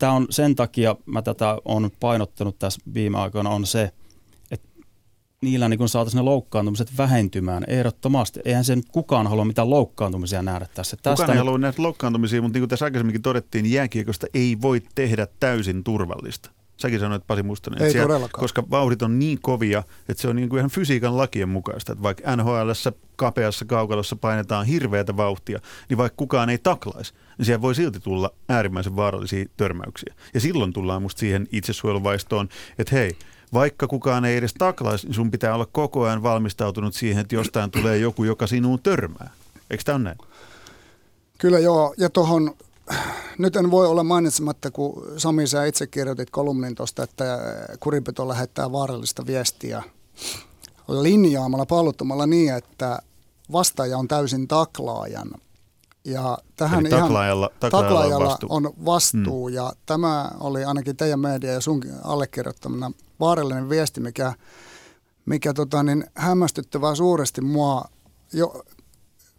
tämä 0.01 0.13
on 0.13 0.27
sen 0.31 0.57
takia, 0.57 0.97
mä 1.07 1.23
tätä 1.23 1.59
on 1.65 1.91
painottanut 2.01 2.59
tässä 2.59 2.81
viime 2.95 3.19
aikoina, 3.19 3.51
on 3.51 3.67
se, 3.67 3.91
että 4.51 4.69
niillä 5.43 5.69
niin 5.69 5.89
saataisiin 5.89 6.19
ne 6.19 6.23
loukkaantumiset 6.23 6.93
vähentymään 6.99 7.65
ehdottomasti. 7.67 8.41
Eihän 8.45 8.65
se 8.65 8.77
nyt 8.77 8.89
kukaan 8.93 9.27
halua 9.27 9.45
mitään 9.45 9.71
loukkaantumisia 9.71 10.43
nähdä 10.43 10.67
tässä. 10.75 10.97
Tästä 10.97 11.11
kukaan 11.11 11.31
ei 11.31 11.39
halua 11.39 11.59
nähdä 11.59 11.83
loukkaantumisia, 11.83 12.43
mutta 12.43 12.57
niin 12.57 12.63
kuin 12.63 12.69
tässä 12.69 12.85
aikaisemminkin 12.85 13.23
todettiin, 13.23 13.73
jääkiekosta 13.73 14.27
ei 14.35 14.57
voi 14.63 14.83
tehdä 14.95 15.27
täysin 15.41 15.85
turvallista. 15.85 16.51
Säkin 16.81 17.01
sanoit 17.01 17.27
Pasi 17.27 17.43
Mustonen, 17.43 17.83
Ei 17.83 17.93
siellä, 17.93 18.29
koska 18.33 18.71
vauhdit 18.71 19.03
on 19.03 19.19
niin 19.19 19.39
kovia, 19.43 19.83
että 20.09 20.21
se 20.21 20.29
on 20.29 20.37
niin 20.37 20.49
kuin 20.49 20.59
ihan 20.59 20.71
fysiikan 20.71 21.17
lakien 21.17 21.49
mukaista. 21.49 21.93
Että 21.93 22.03
vaikka 22.03 22.37
nhl 22.37 22.71
kapeassa 23.17 23.65
kaukalossa 23.65 24.17
painetaan 24.17 24.67
hirveätä 24.67 25.17
vauhtia, 25.17 25.61
niin 25.89 25.99
vaikka 25.99 26.17
kukaan 26.17 26.51
ei 26.51 26.59
taklaisi, 26.59 27.15
niin 27.39 27.47
siellä 27.47 27.63
voi 27.63 27.75
silti 27.75 28.01
tulla 28.01 28.31
äärimmäisen 28.49 28.97
vaarallisia 28.97 29.45
törmäyksiä. 29.57 30.15
Ja 30.35 30.41
silloin 30.41 30.73
tullaan 30.73 31.03
musta 31.03 31.21
siihen 31.21 31.49
itsesuojeluvaistoon, 31.53 32.49
että 32.79 32.97
hei, 32.97 33.17
vaikka 33.53 33.87
kukaan 33.87 34.25
ei 34.25 34.37
edes 34.37 34.55
taklaisi, 34.55 35.07
niin 35.07 35.15
sun 35.15 35.31
pitää 35.31 35.55
olla 35.55 35.67
koko 35.67 36.05
ajan 36.05 36.23
valmistautunut 36.23 36.95
siihen, 36.95 37.21
että 37.21 37.35
jostain 37.35 37.71
tulee 37.71 37.99
joku, 37.99 38.25
joka 38.25 38.47
sinuun 38.47 38.83
törmää. 38.83 39.31
Eikö 39.71 39.85
tämä 39.85 39.97
ole 39.97 40.05
näin? 40.05 40.19
Kyllä 41.39 41.59
joo, 41.59 41.95
ja 41.99 42.11
tuohon, 42.11 42.55
nyt 43.39 43.57
en 43.57 43.71
voi 43.71 43.87
olla 43.87 44.05
mainitsematta, 44.05 44.71
kun 44.71 45.05
Sami 45.17 45.47
sä 45.47 45.65
itse 45.65 45.87
kirjoitit 45.87 46.31
kolumnin 46.31 46.75
tuosta, 46.75 47.03
että 47.03 47.39
kurinpito 47.81 48.29
lähettää 48.29 48.73
vaarallista 48.73 49.27
viestiä 49.27 49.83
linjaamalla, 50.89 51.67
pallottomalla 51.67 52.27
niin, 52.27 52.55
että 52.55 52.99
vastaaja 53.53 53.99
on 53.99 54.09
täysin 54.09 54.49
taklaajan. 54.49 55.31
Ja 56.05 56.39
tähän 56.57 56.81
Eli 56.81 56.89
taklaajalla, 56.89 57.47
ihan, 57.47 57.61
taklaajalla, 57.61 58.09
taklaajalla 58.09 58.25
on 58.25 58.31
vastuu. 58.31 58.49
on 58.51 58.85
vastuu 58.85 59.49
mm. 59.49 59.55
ja 59.55 59.73
tämä 59.87 60.31
oli 60.41 60.65
ainakin 60.65 60.97
teidän 60.97 61.21
media 61.21 61.53
ja 61.53 61.61
sun 61.61 61.83
allekirjoittamana 62.05 62.93
vaarallinen 63.21 63.69
viesti, 63.69 64.01
mikä, 64.01 64.35
mikä 65.27 65.53
tota, 65.55 65.83
niin, 65.83 66.05
hämmästyttävää 66.15 66.95
suuresti 66.95 67.41
mua, 67.41 67.85
jo, 68.33 68.63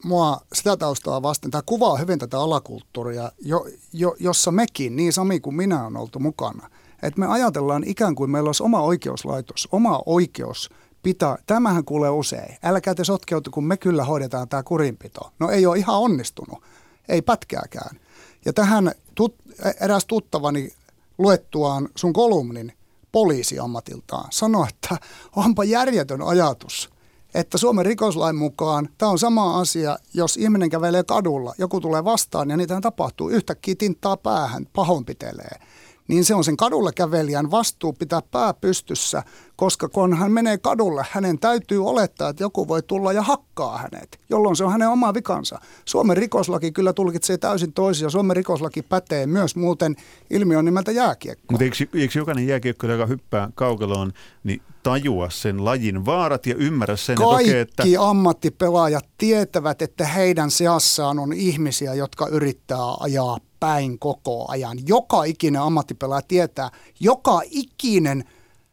mua 0.04 0.42
sitä 0.54 0.78
taustaa 0.78 1.22
vasten. 1.22 1.52
Tämä 1.52 1.62
kuvaa 1.66 1.98
hyvin 1.98 2.20
tätä 2.20 2.40
alakulttuuria, 2.40 3.32
jo, 3.40 3.66
jo, 3.94 4.16
jossa 4.20 4.52
mekin, 4.52 4.96
niin 4.96 5.14
Sami 5.14 5.40
kuin 5.40 5.56
minä 5.56 5.86
on 5.86 5.98
oltu 5.98 6.20
mukana. 6.20 6.70
Että 7.04 7.20
me 7.20 7.28
ajatellaan 7.28 7.84
ikään 7.84 8.16
kuin 8.16 8.32
meillä 8.32 8.48
olisi 8.48 8.64
oma 8.64 8.82
oikeuslaitos, 8.82 9.68
oma 9.72 10.02
oikeus– 10.06 10.70
pitää, 11.04 11.38
tämähän 11.48 11.86
kuulee 11.86 12.10
usein. 12.10 12.58
Älkää 12.64 12.96
te 12.96 13.04
sotkeutu, 13.04 13.52
kun 13.52 13.64
me 13.64 13.78
kyllä 13.78 14.06
hoidetaan 14.06 14.50
tämä 14.50 14.64
kurinpito. 14.64 15.32
No 15.40 15.50
ei 15.50 15.66
ole 15.66 15.78
ihan 15.78 15.96
onnistunut, 15.96 16.64
ei 17.10 17.22
pätkääkään. 17.22 18.00
Ja 18.46 18.54
tähän 18.54 18.92
tut, 19.16 19.36
eräs 19.82 20.06
tuttavani 20.06 20.74
luettuaan 21.18 21.90
sun 21.96 22.14
kolumnin 22.14 22.74
poliisiammatiltaan 23.12 24.28
sanoi, 24.32 24.68
että 24.70 24.98
onpa 25.36 25.64
järjetön 25.64 26.22
ajatus, 26.22 26.90
että 27.34 27.58
Suomen 27.58 27.86
rikoslain 27.86 28.36
mukaan 28.36 28.90
tämä 28.98 29.12
on 29.12 29.20
sama 29.20 29.60
asia, 29.60 29.98
jos 30.14 30.38
ihminen 30.38 30.70
kävelee 30.70 31.04
kadulla, 31.04 31.54
joku 31.58 31.82
tulee 31.82 32.04
vastaan 32.04 32.50
ja 32.50 32.58
niitä 32.58 32.82
tapahtuu, 32.82 33.30
yhtäkkiä 33.30 33.76
tinttaa 33.78 34.18
päähän, 34.18 34.68
pahoinpitelee– 34.74 35.60
niin 36.08 36.26
se 36.26 36.36
on 36.36 36.44
sen 36.44 36.58
kadulla 36.58 36.92
kävelijän 36.92 37.52
vastuu 37.52 37.94
pitää 37.94 38.22
pää 38.32 38.54
pystyssä, 38.54 39.24
koska 39.56 39.90
kun 39.90 40.18
hän 40.18 40.32
menee 40.32 40.58
kadulle, 40.58 41.06
hänen 41.12 41.40
täytyy 41.40 41.86
olettaa, 41.86 42.30
että 42.30 42.44
joku 42.44 42.68
voi 42.68 42.84
tulla 42.84 43.14
ja 43.14 43.22
hakkaa 43.22 43.78
hänet, 43.78 44.20
jolloin 44.30 44.56
se 44.56 44.64
on 44.64 44.72
hänen 44.72 44.90
oma 44.90 45.14
vikansa. 45.14 45.60
Suomen 45.86 46.18
rikoslaki 46.18 46.72
kyllä 46.72 46.94
tulkitsee 46.94 47.38
täysin 47.38 47.74
toisia. 47.74 48.10
Suomen 48.10 48.36
rikoslaki 48.36 48.82
pätee 48.82 49.28
myös 49.28 49.56
muuten 49.56 49.96
ilmiön 50.30 50.66
nimeltä 50.66 50.92
jääkiekko. 50.92 51.46
Mutta 51.52 51.64
eikö, 51.64 51.76
eikö 51.94 52.20
jokainen 52.20 52.48
jääkiekko, 52.48 52.88
joka 52.88 53.06
hyppää 53.06 53.50
kaukaloon, 53.56 54.12
niin 54.44 54.62
tajua 54.84 55.30
sen 55.30 55.66
lajin 55.66 56.06
vaarat 56.06 56.46
ja 56.46 56.56
ymmärrä 56.56 56.96
sen, 56.96 57.16
Kaikki 57.16 57.58
että, 57.58 57.84
okay, 57.84 57.94
että... 57.94 58.04
ammattipelaajat 58.04 59.06
tietävät, 59.18 59.82
että 59.82 60.06
heidän 60.06 60.52
seassaan 60.52 61.20
on 61.20 61.34
ihmisiä, 61.34 61.94
jotka 61.94 62.28
yrittää 62.28 62.94
ajaa 63.00 63.38
päin 63.62 64.00
koko 64.00 64.46
ajan. 64.48 64.78
Joka 64.88 65.24
ikinen 65.24 65.62
ammattipelaaja 65.62 66.22
tietää, 66.28 66.70
joka 67.00 67.42
ikinen 67.46 68.24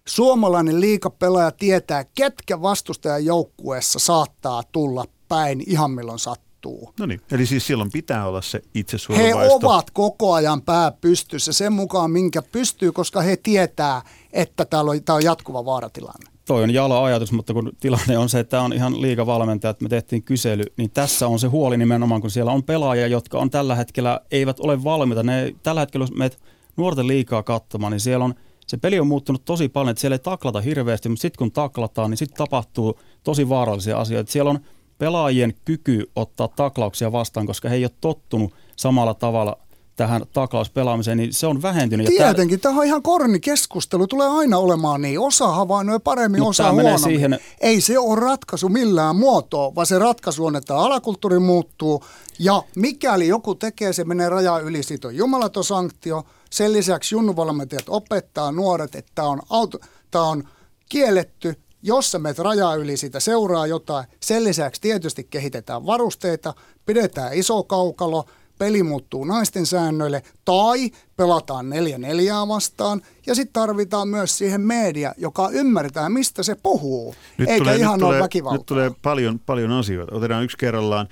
suomalainen 0.08 0.80
liikapelaaja 0.80 1.50
tietää, 1.50 2.04
ketkä 2.04 2.62
vastustajan 2.62 3.24
joukkueessa 3.24 3.98
saattaa 3.98 4.62
tulla 4.72 5.04
päin 5.28 5.62
ihan 5.66 5.90
milloin 5.90 6.18
sattuu. 6.18 6.94
No 6.98 7.06
niin, 7.06 7.20
eli 7.30 7.46
siis 7.46 7.66
silloin 7.66 7.90
pitää 7.92 8.26
olla 8.26 8.42
se 8.42 8.60
itse 8.74 8.96
He 9.16 9.34
ovat 9.34 9.90
koko 9.90 10.32
ajan 10.32 10.62
pää 10.62 10.92
pystyssä 10.92 11.52
sen 11.52 11.72
mukaan, 11.72 12.10
minkä 12.10 12.42
pystyy, 12.42 12.92
koska 12.92 13.20
he 13.20 13.36
tietää, 13.36 14.02
että 14.32 14.64
täällä 14.64 14.90
on, 14.90 15.04
tämä 15.04 15.16
on 15.16 15.24
jatkuva 15.24 15.64
vaaratilanne 15.64 16.37
toi 16.48 16.62
on 16.62 16.74
jalo 16.74 17.02
ajatus, 17.02 17.32
mutta 17.32 17.54
kun 17.54 17.72
tilanne 17.80 18.18
on 18.18 18.28
se, 18.28 18.40
että 18.40 18.50
tämä 18.50 18.62
on 18.62 18.72
ihan 18.72 19.02
liikavalmentaja, 19.02 19.70
että 19.70 19.82
me 19.82 19.88
tehtiin 19.88 20.22
kysely, 20.22 20.64
niin 20.76 20.90
tässä 20.90 21.28
on 21.28 21.38
se 21.38 21.46
huoli 21.46 21.76
nimenomaan, 21.76 22.20
kun 22.20 22.30
siellä 22.30 22.52
on 22.52 22.62
pelaajia, 22.62 23.06
jotka 23.06 23.38
on 23.38 23.50
tällä 23.50 23.74
hetkellä, 23.74 24.20
eivät 24.30 24.60
ole 24.60 24.84
valmiita. 24.84 25.22
Ne, 25.22 25.54
tällä 25.62 25.80
hetkellä, 25.80 26.02
jos 26.02 26.14
meet 26.14 26.38
nuorten 26.76 27.06
liikaa 27.06 27.42
katsomaan, 27.42 27.90
niin 27.90 28.00
siellä 28.00 28.24
on, 28.24 28.34
se 28.66 28.76
peli 28.76 29.00
on 29.00 29.06
muuttunut 29.06 29.44
tosi 29.44 29.68
paljon, 29.68 29.90
että 29.90 30.00
siellä 30.00 30.14
ei 30.14 30.18
taklata 30.18 30.60
hirveästi, 30.60 31.08
mutta 31.08 31.22
sitten 31.22 31.38
kun 31.38 31.52
taklataan, 31.52 32.10
niin 32.10 32.18
sitten 32.18 32.38
tapahtuu 32.38 33.00
tosi 33.24 33.48
vaarallisia 33.48 33.98
asioita. 33.98 34.32
Siellä 34.32 34.50
on 34.50 34.58
pelaajien 34.98 35.54
kyky 35.64 36.10
ottaa 36.16 36.48
taklauksia 36.48 37.12
vastaan, 37.12 37.46
koska 37.46 37.68
he 37.68 37.74
ei 37.74 37.84
ole 37.84 37.90
tottunut 38.00 38.54
samalla 38.76 39.14
tavalla– 39.14 39.58
tähän 39.98 40.22
taklauspelaamiseen, 40.32 41.18
niin 41.18 41.32
se 41.32 41.46
on 41.46 41.62
vähentynyt. 41.62 42.06
Tietenkin, 42.06 42.60
tämä 42.60 42.78
on 42.78 42.84
ihan 42.84 43.02
korni 43.02 43.40
keskustelu, 43.40 44.06
tulee 44.06 44.28
aina 44.28 44.58
olemaan 44.58 45.02
niin. 45.02 45.20
Osa 45.20 45.48
havainnoi 45.48 46.00
paremmin, 46.00 46.40
Mut 46.40 46.48
osa 46.48 46.72
huonommin. 46.72 46.98
Siihen... 46.98 47.38
Ei 47.60 47.80
se 47.80 47.98
ole 47.98 48.20
ratkaisu 48.20 48.68
millään 48.68 49.16
muotoa, 49.16 49.74
vaan 49.74 49.86
se 49.86 49.98
ratkaisu 49.98 50.46
on, 50.46 50.56
että 50.56 50.76
alakulttuuri 50.76 51.38
muuttuu 51.38 52.04
ja 52.38 52.62
mikäli 52.76 53.28
joku 53.28 53.54
tekee, 53.54 53.92
se 53.92 54.04
menee 54.04 54.28
raja 54.28 54.58
yli, 54.58 54.82
siitä 54.82 55.08
on 55.08 55.16
jumalaton 55.16 55.64
sanktio. 55.64 56.24
Sen 56.50 56.72
lisäksi 56.72 57.14
junnuvalmentajat 57.14 57.88
opettaa 57.88 58.52
nuoret, 58.52 58.94
että 58.94 59.12
tämä 59.14 59.28
on, 59.28 59.42
auto, 59.50 59.78
tämä 60.10 60.24
on 60.24 60.48
kielletty, 60.88 61.54
jos 61.82 62.10
sä 62.10 62.18
menet 62.18 62.38
rajaa 62.38 62.74
yli, 62.74 62.96
siitä 62.96 63.20
seuraa 63.20 63.66
jotain. 63.66 64.06
Sen 64.20 64.44
lisäksi 64.44 64.80
tietysti 64.80 65.24
kehitetään 65.24 65.86
varusteita, 65.86 66.54
pidetään 66.86 67.34
iso 67.34 67.62
kaukalo, 67.62 68.24
peli 68.58 68.82
muuttuu 68.82 69.24
naisten 69.24 69.66
säännöille 69.66 70.22
tai 70.44 70.90
pelataan 71.16 71.70
neljä 71.70 71.98
neljää 71.98 72.48
vastaan 72.48 73.02
ja 73.26 73.34
sitten 73.34 73.52
tarvitaan 73.52 74.08
myös 74.08 74.38
siihen 74.38 74.60
media, 74.60 75.14
joka 75.18 75.48
ymmärtää, 75.52 76.08
mistä 76.08 76.42
se 76.42 76.54
puhuu, 76.54 77.14
nyt 77.38 77.48
eikä 77.48 77.64
tulee, 77.64 77.76
ihan 77.76 77.94
nyt 77.94 78.02
ole 78.02 78.08
tulee, 78.08 78.22
väkivaltaa. 78.22 78.58
Nyt 78.58 78.66
tulee 78.66 78.90
paljon, 79.02 79.38
paljon 79.38 79.72
asioita. 79.72 80.16
Otetaan 80.16 80.44
yksi 80.44 80.56
kerrallaan. 80.56 81.08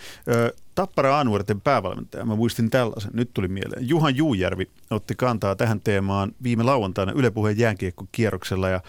Tappara 0.75 1.21
Anuorten 1.21 1.61
päävalmentaja, 1.61 2.25
mä 2.25 2.35
muistin 2.35 2.71
tällaisen, 2.71 3.11
nyt 3.15 3.31
tuli 3.35 3.49
mieleen. 3.49 3.89
Juhan 3.89 4.17
Juujärvi 4.17 4.71
otti 4.91 5.15
kantaa 5.15 5.57
tähän 5.57 5.81
teemaan 5.81 6.33
viime 6.43 6.63
lauantaina 6.63 7.13
Yle 7.13 7.31
Puheen 7.31 7.59
ja 8.71 8.81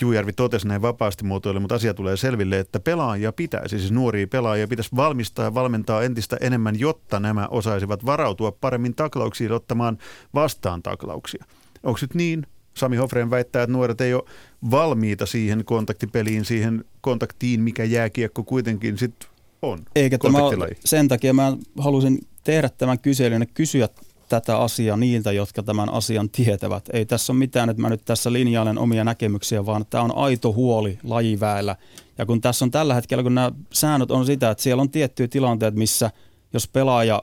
Juujärvi 0.00 0.32
totesi 0.32 0.68
näin 0.68 0.82
vapaasti 0.82 1.24
muotoille, 1.24 1.60
mutta 1.60 1.74
asia 1.74 1.94
tulee 1.94 2.16
selville, 2.16 2.58
että 2.58 2.80
pelaajia 2.80 3.32
pitäisi, 3.32 3.78
siis 3.78 3.92
nuoria 3.92 4.26
pelaajia 4.26 4.68
pitäisi 4.68 4.96
valmistaa 4.96 5.44
ja 5.44 5.54
valmentaa 5.54 6.02
entistä 6.02 6.36
enemmän, 6.40 6.78
jotta 6.80 7.20
nämä 7.20 7.48
osaisivat 7.50 8.06
varautua 8.06 8.52
paremmin 8.52 8.94
taklauksiin 8.94 9.52
ottamaan 9.52 9.98
vastaan 10.34 10.82
taklauksia. 10.82 11.44
Onko 11.82 11.98
nyt 12.02 12.14
niin? 12.14 12.46
Sami 12.74 12.96
Hofreen 12.96 13.30
väittää, 13.30 13.62
että 13.62 13.72
nuoret 13.72 14.00
ei 14.00 14.14
ole 14.14 14.22
valmiita 14.70 15.26
siihen 15.26 15.64
kontaktipeliin, 15.64 16.44
siihen 16.44 16.84
kontaktiin, 17.00 17.60
mikä 17.60 17.84
jääkiekko 17.84 18.44
kuitenkin 18.44 18.98
sitten 18.98 19.28
on. 19.62 19.78
Eikä 19.96 20.18
tämä 20.18 20.38
sen 20.84 21.08
takia 21.08 21.32
mä 21.32 21.56
halusin 21.78 22.18
tehdä 22.44 22.68
tämän 22.78 22.98
kyselyn 22.98 23.42
ja 23.42 23.46
kysyä 23.54 23.88
tätä 24.28 24.58
asiaa 24.58 24.96
niiltä, 24.96 25.32
jotka 25.32 25.62
tämän 25.62 25.92
asian 25.92 26.30
tietävät. 26.30 26.84
Ei 26.92 27.06
tässä 27.06 27.32
ole 27.32 27.38
mitään, 27.38 27.70
että 27.70 27.82
mä 27.82 27.88
nyt 27.88 28.04
tässä 28.04 28.32
linjailen 28.32 28.78
omia 28.78 29.04
näkemyksiä, 29.04 29.66
vaan 29.66 29.86
tämä 29.90 30.04
on 30.04 30.16
aito 30.16 30.52
huoli 30.52 30.98
lajiväellä. 31.04 31.76
Ja 32.18 32.26
kun 32.26 32.40
tässä 32.40 32.64
on 32.64 32.70
tällä 32.70 32.94
hetkellä, 32.94 33.22
kun 33.22 33.34
nämä 33.34 33.52
säännöt 33.72 34.10
on 34.10 34.26
sitä, 34.26 34.50
että 34.50 34.62
siellä 34.62 34.80
on 34.80 34.90
tiettyjä 34.90 35.28
tilanteet, 35.28 35.74
missä 35.74 36.10
jos 36.52 36.68
pelaaja 36.68 37.22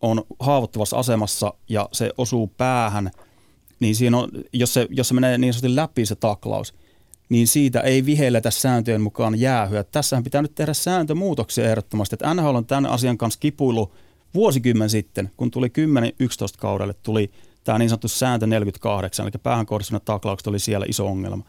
on 0.00 0.22
haavoittuvassa 0.40 0.96
asemassa 0.96 1.54
ja 1.68 1.88
se 1.92 2.10
osuu 2.18 2.46
päähän, 2.46 3.10
niin 3.80 3.96
siinä 3.96 4.18
on, 4.18 4.28
jos, 4.52 4.74
se, 4.74 4.86
jos 4.90 5.08
se 5.08 5.14
menee 5.14 5.38
niin 5.38 5.52
sanotusti 5.52 5.76
läpi 5.76 6.06
se 6.06 6.14
taklaus, 6.14 6.74
niin 7.28 7.48
siitä 7.48 7.80
ei 7.80 8.06
vihelletä 8.06 8.50
sääntöjen 8.50 9.00
mukaan 9.00 9.40
jäähyä. 9.40 9.84
Tässähän 9.84 10.24
pitää 10.24 10.42
nyt 10.42 10.54
tehdä 10.54 10.74
sääntömuutoksia 10.74 11.70
ehdottomasti. 11.70 12.14
Että 12.14 12.34
NHL 12.34 12.54
on 12.54 12.66
tämän 12.66 12.86
asian 12.86 13.18
kanssa 13.18 13.40
kipuilu 13.40 13.92
vuosikymmen 14.36 14.90
sitten, 14.90 15.30
kun 15.36 15.50
tuli 15.50 15.68
10-11 15.68 15.70
kaudelle, 16.58 16.94
tuli 17.02 17.30
tämä 17.64 17.78
niin 17.78 17.88
sanottu 17.88 18.08
sääntö 18.08 18.46
48, 18.46 19.26
eli 19.26 19.32
päähän 19.42 19.66
kohdistuneet 19.66 20.04
taklaukset 20.04 20.46
oli 20.46 20.58
siellä 20.58 20.86
iso 20.88 21.06
ongelma. 21.06 21.44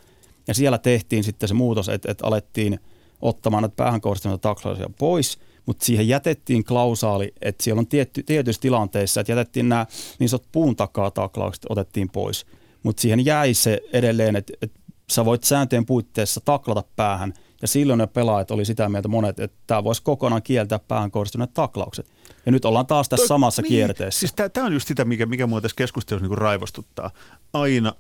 Ja 0.47 0.53
siellä 0.53 0.77
tehtiin 0.77 1.23
sitten 1.23 1.49
se 1.49 1.53
muutos, 1.53 1.89
että, 1.89 2.11
että 2.11 2.27
alettiin 2.27 2.79
ottamaan 3.21 3.63
näitä 3.63 3.75
päähän 3.75 4.01
kohdistuneita 4.01 4.41
taklauksia 4.41 4.89
pois, 4.99 5.39
mutta 5.65 5.85
siihen 5.85 6.07
jätettiin 6.07 6.63
klausaali, 6.63 7.33
että 7.41 7.63
siellä 7.63 7.79
on 7.79 7.87
tietty, 7.87 8.23
tietyissä 8.23 8.61
tilanteissa, 8.61 9.21
että 9.21 9.31
jätettiin 9.31 9.69
nämä 9.69 9.85
niin 10.19 10.29
sanotut 10.29 10.51
puun 10.51 10.75
takaa 10.75 11.11
taklaukset 11.11 11.65
otettiin 11.69 12.09
pois. 12.09 12.45
Mutta 12.83 13.01
siihen 13.01 13.25
jäi 13.25 13.53
se 13.53 13.81
edelleen, 13.93 14.35
että, 14.35 14.53
että 14.61 14.79
sä 15.09 15.25
voit 15.25 15.43
sääntöjen 15.43 15.85
puitteissa 15.85 16.41
taklata 16.45 16.83
päähän, 16.95 17.33
ja 17.61 17.67
silloin 17.67 17.97
ne 17.97 18.07
pelaajat 18.07 18.51
oli 18.51 18.65
sitä 18.65 18.89
mieltä 18.89 19.07
monet, 19.07 19.39
että 19.39 19.57
tämä 19.67 19.83
voisi 19.83 20.03
kokonaan 20.03 20.43
kieltää 20.43 20.79
päähän 20.79 21.11
kohdistuneet 21.11 21.53
taklaukset. 21.53 22.11
Ja 22.47 22.51
nyt 22.51 22.65
ollaan 22.65 22.87
taas 22.87 23.09
tässä 23.09 23.27
samassa 23.27 23.61
niin, 23.61 23.69
kierteessä. 23.69 24.19
Siis 24.19 24.33
tämä 24.53 24.65
on 24.67 24.73
just 24.73 24.87
sitä, 24.87 25.05
mikä, 25.05 25.25
mikä 25.25 25.47
mua 25.47 25.61
tässä 25.61 25.75
keskustelussa 25.75 26.27
niin 26.27 26.37
raivostuttaa. 26.37 27.11
Aina, 27.53 27.93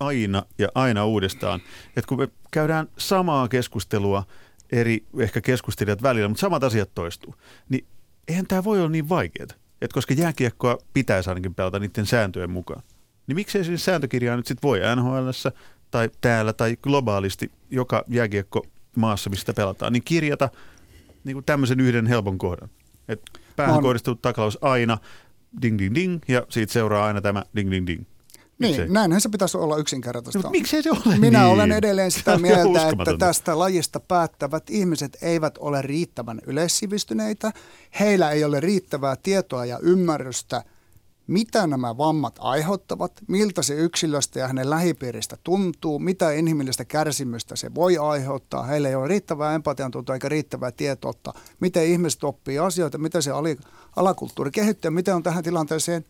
aina 0.00 0.42
ja 0.58 0.68
aina 0.74 1.04
uudestaan. 1.04 1.60
Että 1.96 2.08
kun 2.08 2.18
me 2.18 2.28
käydään 2.50 2.88
samaa 2.98 3.48
keskustelua 3.48 4.26
eri 4.72 5.04
ehkä 5.18 5.40
keskustelijat 5.40 6.02
välillä, 6.02 6.28
mutta 6.28 6.40
samat 6.40 6.64
asiat 6.64 6.90
toistuu, 6.94 7.34
niin 7.68 7.86
eihän 8.28 8.46
tämä 8.46 8.64
voi 8.64 8.78
olla 8.78 8.88
niin 8.88 9.08
vaikeaa. 9.08 9.46
Että 9.82 9.94
koska 9.94 10.14
jääkiekkoa 10.14 10.78
pitäisi 10.94 11.30
ainakin 11.30 11.54
pelata 11.54 11.78
niiden 11.78 12.06
sääntöjen 12.06 12.50
mukaan. 12.50 12.82
Niin 13.26 13.36
miksei 13.36 13.64
siis 13.64 13.84
sääntökirjaa 13.84 14.36
nyt 14.36 14.46
sitten 14.46 14.68
voi 14.68 14.80
nhl 14.96 15.30
tai 15.90 16.10
täällä 16.20 16.52
tai 16.52 16.76
globaalisti 16.82 17.50
joka 17.70 18.04
jääkiekko 18.08 18.66
maassa, 18.96 19.30
mistä 19.30 19.52
pelataan, 19.54 19.92
niin 19.92 20.04
kirjata 20.04 20.48
niin 21.24 21.34
kuin 21.34 21.44
tämmöisen 21.44 21.80
yhden 21.80 22.06
helpon 22.06 22.38
kohdan. 22.38 22.68
Et 23.08 23.20
päähän 23.56 23.76
On. 23.76 23.82
kohdistunut 23.82 24.22
taklaus 24.22 24.58
aina, 24.60 24.98
ding 25.62 25.78
ding 25.78 25.94
ding, 25.94 26.20
ja 26.28 26.46
siitä 26.48 26.72
seuraa 26.72 27.06
aina 27.06 27.20
tämä 27.20 27.42
ding 27.56 27.70
ding 27.70 27.86
ding. 27.86 28.04
Miksei? 28.58 28.84
Niin, 28.84 28.92
näinhän 28.92 29.20
se 29.20 29.28
pitäisi 29.28 29.56
olla 29.56 29.76
yksinkertaista. 29.76 30.38
No, 30.38 30.42
mutta 30.42 30.50
miksei 30.50 30.82
se 30.82 30.90
ole 30.90 31.18
Minä 31.18 31.42
niin? 31.42 31.52
olen 31.52 31.72
edelleen 31.72 32.10
sitä 32.10 32.38
mieltä, 32.48 32.88
että 32.88 33.16
tästä 33.18 33.58
lajista 33.58 34.00
päättävät 34.00 34.70
ihmiset 34.70 35.16
eivät 35.22 35.58
ole 35.58 35.82
riittävän 35.82 36.40
yleissivistyneitä. 36.46 37.52
Heillä 38.00 38.30
ei 38.30 38.44
ole 38.44 38.60
riittävää 38.60 39.16
tietoa 39.22 39.64
ja 39.64 39.78
ymmärrystä, 39.82 40.62
mitä 41.26 41.66
nämä 41.66 41.98
vammat 41.98 42.36
aiheuttavat, 42.38 43.12
miltä 43.28 43.62
se 43.62 43.74
yksilöstä 43.74 44.38
ja 44.38 44.46
hänen 44.46 44.70
lähipiiristä 44.70 45.36
tuntuu, 45.44 45.98
mitä 45.98 46.30
inhimillistä 46.30 46.84
kärsimystä 46.84 47.56
se 47.56 47.74
voi 47.74 47.98
aiheuttaa. 47.98 48.62
Heillä 48.62 48.88
ei 48.88 48.94
ole 48.94 49.08
riittävää 49.08 49.54
empatian 49.54 49.90
tuntoa 49.90 50.14
eikä 50.14 50.28
riittävää 50.28 50.72
tietoutta, 50.72 51.34
miten 51.60 51.86
ihmiset 51.86 52.24
oppii 52.24 52.58
asioita, 52.58 52.98
miten 52.98 53.22
se 53.22 53.30
alakulttuuri 53.96 54.50
kehittyy 54.50 54.88
ja 54.88 54.92
miten 54.92 55.14
on 55.14 55.22
tähän 55.22 55.44
tilanteeseen 55.44 56.04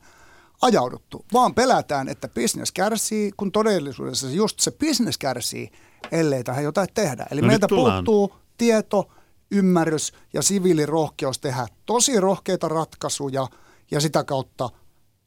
ajauduttu, 0.63 1.25
vaan 1.33 1.55
pelätään, 1.55 2.09
että 2.09 2.29
bisnes 2.29 2.73
kärsii, 2.73 3.33
kun 3.37 3.53
todellisuudessa 3.53 4.31
just 4.31 4.61
se 4.61 4.71
bisnes 4.71 5.19
kärsii, 5.19 5.71
ellei 6.13 6.45
tähän 6.45 6.65
jotain 6.65 6.89
tehdä. 6.95 7.27
Eli 7.31 7.41
No 7.41 7.47
meiltä 7.47 7.69
puuttuu 7.69 8.35
tieto, 8.59 9.11
ymmärrys 9.51 10.13
ja 10.33 10.43
siviilirohkeus 10.43 11.39
tehdä 11.39 11.67
tosi 11.87 12.21
rohkeita 12.21 12.69
ratkaisuja 12.69 13.47
ja 13.91 14.01
sitä 14.01 14.25
kautta 14.25 14.71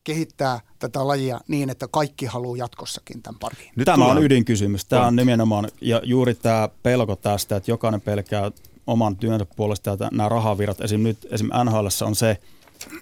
kehittää 0.04 0.60
tätä 0.80 1.08
lajia 1.08 1.40
niin, 1.48 1.70
että 1.70 1.88
kaikki 1.92 2.26
haluaa 2.26 2.58
jatkossakin 2.58 3.22
tämän 3.22 3.40
pariin. 3.40 3.72
Nyt 3.76 3.86
tämä 3.86 4.06
on 4.06 4.24
ydinkysymys. 4.24 4.86
Tämä 4.86 5.08
on 5.08 5.16
nimenomaan, 5.16 5.68
ja 5.82 6.02
juuri 6.04 6.36
tämä 6.36 6.70
pelko 6.84 7.16
tästä, 7.16 7.56
että 7.56 7.72
jokainen 7.72 8.02
pelkää 8.02 8.52
oman 8.88 9.18
työnsä 9.18 9.46
puolesta, 9.56 9.94
että 9.94 10.10
nämä 10.12 10.30
rahavirrat, 10.30 10.82
esim. 10.82 11.04
nyt 11.04 11.28
esim. 11.32 11.50
NHL 11.64 11.88
on 12.06 12.16
se, 12.16 12.38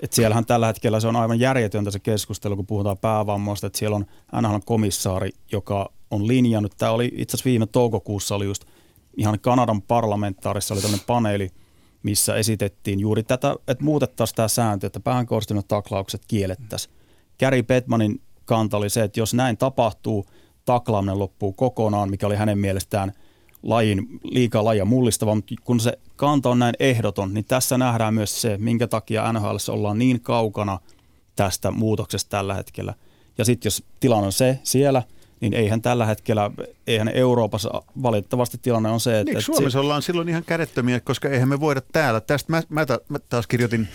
että 0.01 0.15
siellähän 0.15 0.45
tällä 0.45 0.67
hetkellä 0.67 0.99
se 0.99 1.07
on 1.07 1.15
aivan 1.15 1.39
järjetöntä 1.39 1.91
se 1.91 1.99
keskustelu, 1.99 2.55
kun 2.55 2.67
puhutaan 2.67 2.97
päävammoista, 2.97 3.67
että 3.67 3.79
siellä 3.79 3.95
on 3.95 4.05
NHL-komissaari, 4.41 5.29
joka 5.51 5.89
on 6.11 6.27
linjannut, 6.27 6.77
tämä 6.77 6.91
oli 6.91 7.11
itse 7.15 7.35
asiassa 7.35 7.49
viime 7.49 7.65
toukokuussa 7.65 8.35
oli 8.35 8.45
just 8.45 8.65
ihan 9.17 9.39
Kanadan 9.39 9.81
parlamentaarissa 9.81 10.73
oli 10.73 10.81
tämmöinen 10.81 11.05
paneeli, 11.07 11.51
missä 12.07 12.35
esitettiin 12.35 12.99
juuri 12.99 13.23
tätä, 13.23 13.55
että 13.67 13.83
muutettaisiin 13.83 14.35
tämä 14.35 14.47
sääntö, 14.47 14.87
että 14.87 14.99
päähän 14.99 15.25
kohdistuneet 15.25 15.67
taklaukset 15.67 16.21
kiellettäisiin. 16.27 16.93
Gary 17.39 17.63
Bettmanin 17.63 18.21
kanta 18.45 18.77
oli 18.77 18.89
se, 18.89 19.03
että 19.03 19.19
jos 19.19 19.33
näin 19.33 19.57
tapahtuu, 19.57 20.25
taklaaminen 20.65 21.19
loppuu 21.19 21.53
kokonaan, 21.53 22.09
mikä 22.09 22.27
oli 22.27 22.35
hänen 22.35 22.59
mielestään 22.59 23.11
lajin, 23.63 24.19
liikaa 24.23 24.63
lajia 24.63 24.85
mullistava, 24.85 25.35
mutta 25.35 25.55
kun 25.63 25.79
se 25.79 25.99
kanta 26.15 26.49
on 26.49 26.59
näin 26.59 26.75
ehdoton, 26.79 27.33
niin 27.33 27.45
tässä 27.45 27.77
nähdään 27.77 28.13
myös 28.13 28.41
se, 28.41 28.57
minkä 28.57 28.87
takia 28.87 29.33
NHL 29.33 29.55
ollaan 29.71 29.99
niin 29.99 30.21
kaukana 30.21 30.79
tästä 31.35 31.71
muutoksesta 31.71 32.29
tällä 32.29 32.53
hetkellä. 32.53 32.93
Ja 33.37 33.45
sitten 33.45 33.67
jos 33.67 33.83
tilanne 33.99 34.25
on 34.25 34.31
se 34.31 34.59
siellä, 34.63 35.03
niin 35.39 35.53
eihän 35.53 35.81
tällä 35.81 36.05
hetkellä, 36.05 36.51
eihän 36.87 37.07
Euroopassa 37.07 37.81
valitettavasti 38.03 38.57
tilanne 38.57 38.89
on 38.89 38.99
se, 38.99 39.19
että... 39.19 39.33
Niin, 39.33 39.41
Suomessa 39.41 39.79
ollaan 39.79 40.01
silloin 40.01 40.29
ihan 40.29 40.43
kädettömiä, 40.43 40.99
koska 40.99 41.29
eihän 41.29 41.49
me 41.49 41.59
voida 41.59 41.81
täällä. 41.91 42.21
Tästä 42.21 42.51
mä, 42.51 42.61
mä, 42.69 42.85
mä 43.09 43.19
taas 43.19 43.47
kirjoitin 43.47 43.87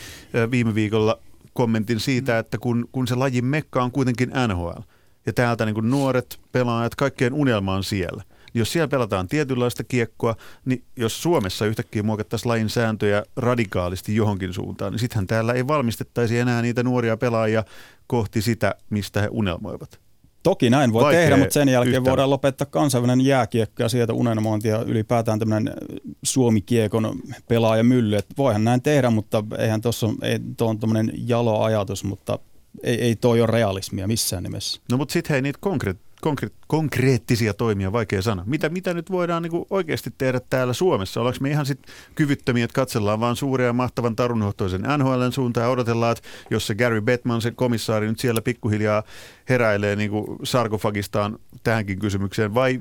viime 0.50 0.74
viikolla 0.74 1.18
kommentin 1.52 2.00
siitä, 2.00 2.38
että 2.38 2.58
kun, 2.58 2.88
kun 2.92 3.06
se 3.06 3.14
lajin 3.14 3.44
mekka 3.44 3.82
on 3.82 3.90
kuitenkin 3.90 4.32
NHL, 4.48 4.80
ja 5.26 5.32
täältä 5.32 5.66
niin 5.66 5.90
nuoret 5.90 6.40
pelaajat, 6.52 6.94
kaikkeen 6.94 7.34
unelma 7.34 7.74
on 7.74 7.84
siellä. 7.84 8.22
Jos 8.54 8.72
siellä 8.72 8.88
pelataan 8.88 9.28
tietynlaista 9.28 9.84
kiekkoa, 9.84 10.36
niin 10.64 10.84
jos 10.96 11.22
Suomessa 11.22 11.66
yhtäkkiä 11.66 12.02
muokattaisiin 12.02 12.48
lajin 12.48 12.68
sääntöjä 12.68 13.22
radikaalisti 13.36 14.16
johonkin 14.16 14.52
suuntaan, 14.52 14.92
niin 14.92 15.00
sittenhän 15.00 15.26
täällä 15.26 15.52
ei 15.52 15.66
valmistettaisi 15.66 16.38
enää 16.38 16.62
niitä 16.62 16.82
nuoria 16.82 17.16
pelaajia 17.16 17.64
kohti 18.06 18.42
sitä, 18.42 18.74
mistä 18.90 19.20
he 19.20 19.28
unelmoivat. 19.30 20.01
Toki 20.42 20.70
näin 20.70 20.92
voi 20.92 21.02
Vaikea 21.02 21.20
tehdä, 21.20 21.36
mutta 21.36 21.52
sen 21.52 21.68
jälkeen 21.68 21.94
yhtälö. 21.96 22.10
voidaan 22.10 22.30
lopettaa 22.30 22.66
kansainvälinen 22.66 23.26
jääkiekko 23.26 23.82
ja 23.82 23.88
sieltä 23.88 24.12
unelmointi 24.12 24.68
ja 24.68 24.82
ylipäätään 24.82 25.38
tämmöinen 25.38 25.74
Suomi-kiekon 26.22 27.20
pelaajamylly. 27.48 28.16
Et 28.16 28.26
voihan 28.38 28.64
näin 28.64 28.82
tehdä, 28.82 29.10
mutta 29.10 29.44
eihän 29.58 29.80
tuossa 29.80 30.06
ei, 30.22 30.38
on 30.60 30.78
tämmöinen 30.78 31.12
jalo 31.14 31.62
ajatus, 31.62 32.04
mutta 32.04 32.38
ei, 32.82 33.00
ei 33.00 33.16
toi 33.16 33.40
ole 33.40 33.46
realismia 33.46 34.08
missään 34.08 34.42
nimessä. 34.42 34.80
No 34.90 34.96
mutta 34.96 35.12
sitten 35.12 35.34
hei 35.34 35.42
niitä 35.42 35.58
konkre- 35.66 35.96
konkre- 36.26 36.50
konkreettisia 36.66 37.54
toimia, 37.54 37.92
vaikea 37.92 38.22
sana. 38.22 38.42
Mitä, 38.46 38.68
mitä 38.68 38.94
nyt 38.94 39.10
voidaan 39.10 39.42
niinku 39.42 39.66
oikeasti 39.70 40.10
tehdä 40.18 40.40
täällä 40.50 40.72
Suomessa? 40.72 41.20
Ollaanko 41.20 41.38
me 41.40 41.50
ihan 41.50 41.66
sitten 41.66 41.94
kyvyttömiä, 42.14 42.64
että 42.64 42.74
katsellaan 42.74 43.20
vaan 43.20 43.36
suuria 43.36 43.66
ja 43.66 43.72
mahtavan 43.72 44.16
tarunhohtoisen 44.16 44.82
NHLn 44.82 45.32
suuntaan 45.32 45.64
ja 45.64 45.70
odotellaan, 45.70 46.12
että 46.12 46.28
jos 46.50 46.66
se 46.66 46.74
Gary 46.74 47.00
Bettman, 47.00 47.42
se 47.42 47.50
komissaari 47.50 48.08
nyt 48.08 48.20
siellä 48.20 48.42
pikkuhiljaa 48.42 49.02
heräilee 49.48 49.96
niinku 49.96 50.36
sarkofagistaan 50.42 51.38
tähänkin 51.62 51.98
kysymykseen 51.98 52.54
vai 52.54 52.80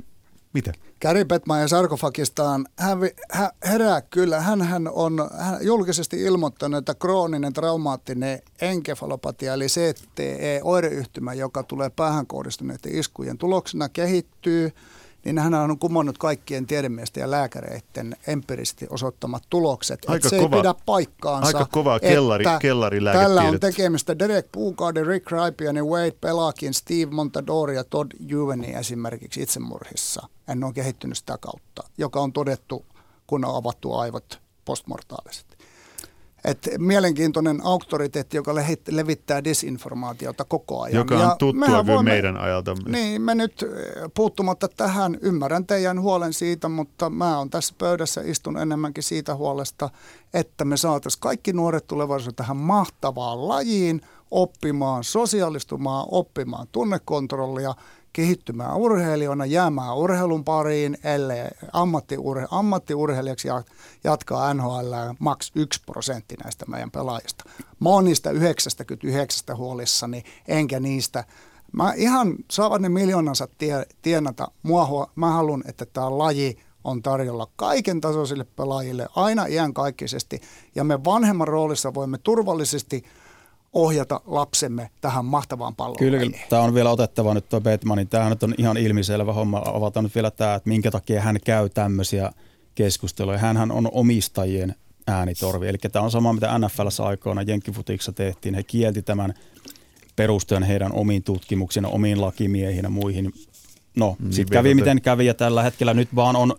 mitä? 0.53 0.73
Gary 1.01 1.25
Bettman 1.25 1.61
ja 1.61 1.67
vi- 3.01 3.15
hän 3.31 3.49
herää 3.65 4.01
kyllä. 4.01 4.41
Hän 4.41 4.61
on 4.93 5.29
hän 5.37 5.57
julkisesti 5.61 6.21
ilmoittanut, 6.21 6.77
että 6.77 6.95
krooninen 6.95 7.53
traumaattinen 7.53 8.41
enkefalopatia 8.61 9.53
eli 9.53 9.65
CTE-oireyhtymä, 9.67 11.33
joka 11.33 11.63
tulee 11.63 11.89
päähän 11.89 12.27
kohdistuneiden 12.27 12.95
iskujen 12.95 13.37
tuloksena 13.37 13.89
kehittyy, 13.89 14.71
niin 15.25 15.39
hän 15.39 15.53
on 15.53 15.79
kumonnut 15.79 16.17
kaikkien 16.17 16.67
tiedemiesten 16.67 17.21
ja 17.21 17.31
lääkäreiden 17.31 18.15
empiirisesti 18.27 18.87
osoittamat 18.89 19.43
tulokset. 19.49 19.99
Aika 20.01 20.15
että 20.15 20.29
se 20.29 20.39
kova- 20.39 20.55
ei 20.55 20.61
pidä 20.61 20.75
paikkaansa. 20.85 21.57
aika 21.57 21.69
kovaa 21.71 21.99
kellari- 21.99 22.43
että 22.47 22.59
kellarilääketiedettä. 22.61 23.35
Tällä 23.35 23.49
on 23.49 23.59
tekemistä 23.59 24.19
Derek 24.19 24.47
Puukauden, 24.51 25.07
Rick 25.07 25.31
Raipianen, 25.31 25.85
Wade 25.85 26.11
Pelakin, 26.21 26.73
Steve 26.73 27.11
Montadori 27.11 27.75
ja 27.75 27.83
Todd 27.83 28.11
Juveni 28.19 28.73
esimerkiksi 28.73 29.41
itsemurhissa. 29.41 30.27
En 30.47 30.63
ole 30.63 30.73
kehittynyt 30.73 31.17
sitä 31.17 31.37
kautta, 31.41 31.83
joka 31.97 32.19
on 32.19 32.33
todettu, 32.33 32.85
kun 33.27 33.45
on 33.45 33.55
avattu 33.55 33.93
aivot 33.93 34.41
postmortaalisesti. 34.65 35.50
Et 36.43 36.69
mielenkiintoinen 36.77 37.59
auktoriteetti, 37.63 38.37
joka 38.37 38.55
levittää 38.87 39.43
disinformaatiota 39.43 40.45
koko 40.45 40.81
ajan. 40.81 40.95
Joka 40.95 41.15
on 41.15 41.21
Ja 41.21 41.35
tuttua 41.39 41.85
voimme- 41.85 42.11
meidän 42.11 42.37
ajaltamme. 42.37 42.91
Niin, 42.91 43.21
me 43.21 43.35
nyt 43.35 43.63
eh, 43.63 43.69
puuttumatta 44.15 44.67
tähän, 44.67 45.17
ymmärrän 45.21 45.65
teidän 45.65 46.01
huolen 46.01 46.33
siitä, 46.33 46.69
mutta 46.69 47.09
mä 47.09 47.37
oon 47.37 47.49
tässä 47.49 47.75
pöydässä 47.77 48.21
istun 48.25 48.57
enemmänkin 48.57 49.03
siitä 49.03 49.35
huolesta, 49.35 49.89
että 50.33 50.65
me 50.65 50.77
saataisiin 50.77 51.21
kaikki 51.21 51.53
nuoret 51.53 51.87
tulevaisuudessa 51.87 52.37
tähän 52.37 52.57
mahtavaan 52.57 53.47
lajiin, 53.47 54.01
oppimaan, 54.31 55.03
sosiaalistumaan, 55.03 56.05
oppimaan 56.11 56.67
tunnekontrollia, 56.71 57.73
kehittymään 58.13 58.77
urheilijoina, 58.77 59.45
jäämään 59.45 59.97
urheilun 59.97 60.43
pariin, 60.43 60.97
ellei 61.03 61.43
ammattiurhe- 61.73 62.47
ammattiurheilijaksi 62.51 63.47
ja- 63.47 63.63
jatkaa 64.03 64.53
NHL 64.53 64.93
maks 65.19 65.51
1 65.55 65.81
prosentti 65.85 66.35
näistä 66.43 66.65
meidän 66.65 66.91
pelaajista. 66.91 67.43
Mä 67.79 67.89
oon 67.89 68.05
niistä 68.05 68.31
99 68.31 69.57
huolissani, 69.57 70.23
enkä 70.47 70.79
niistä 70.79 71.23
Mä 71.71 71.93
ihan 71.93 72.35
saavat 72.51 72.81
ne 72.81 72.89
miljoonansa 72.89 73.47
tie, 73.57 73.85
tienata. 74.01 74.51
Mua, 74.63 75.11
mä 75.15 75.31
haluan, 75.31 75.63
että 75.67 75.85
tämä 75.85 76.17
laji 76.17 76.57
on 76.83 77.01
tarjolla 77.01 77.47
kaiken 77.55 78.01
tasoisille 78.01 78.43
pelaajille 78.43 79.07
aina 79.15 79.45
iänkaikkisesti. 79.45 80.41
Ja 80.75 80.83
me 80.83 81.03
vanhemman 81.03 81.47
roolissa 81.47 81.93
voimme 81.93 82.17
turvallisesti 82.17 83.03
ohjata 83.73 84.21
lapsemme 84.25 84.89
tähän 85.01 85.25
mahtavaan 85.25 85.75
Kyllä, 85.75 85.93
pallolajiin. 85.93 86.31
kyllä. 86.31 86.45
Tämä 86.49 86.61
on 86.61 86.73
vielä 86.73 86.89
otettava 86.89 87.33
nyt 87.33 87.49
tuo 87.49 87.61
Batmanin. 87.61 88.07
Tämähän 88.07 88.29
nyt 88.29 88.43
on 88.43 88.55
ihan 88.57 88.77
ilmiselvä 88.77 89.33
homma. 89.33 89.61
Avataan 89.65 90.03
nyt 90.03 90.15
vielä 90.15 90.31
tämä, 90.31 90.55
että 90.55 90.69
minkä 90.69 90.91
takia 90.91 91.21
hän 91.21 91.37
käy 91.45 91.69
tämmöisiä 91.69 92.31
keskusteluja. 92.75 93.37
Hänhän 93.37 93.71
on 93.71 93.89
omistajien 93.91 94.75
äänitorvi. 95.07 95.67
Eli 95.67 95.77
tämä 95.77 96.05
on 96.05 96.11
sama, 96.11 96.33
mitä 96.33 96.59
NFLssä 96.59 97.03
aikoina 97.03 97.41
Jenkkifutiksessa 97.41 98.13
tehtiin. 98.13 98.55
He 98.55 98.63
kielti 98.63 99.01
tämän 99.01 99.33
perustuen 100.15 100.63
heidän 100.63 100.93
omiin 100.93 101.23
tutkimuksiin, 101.23 101.85
omiin 101.85 102.21
lakimiehiin 102.21 102.83
ja 102.83 102.89
muihin. 102.89 103.33
No, 103.97 104.15
Niin, 104.19 104.33
sitten 104.33 104.53
kävi 104.53 104.73
miten 104.73 105.01
kävi 105.01 105.25
ja 105.25 105.33
tällä 105.33 105.63
hetkellä 105.63 105.93
nyt 105.93 106.15
vaan 106.15 106.35
on 106.35 106.55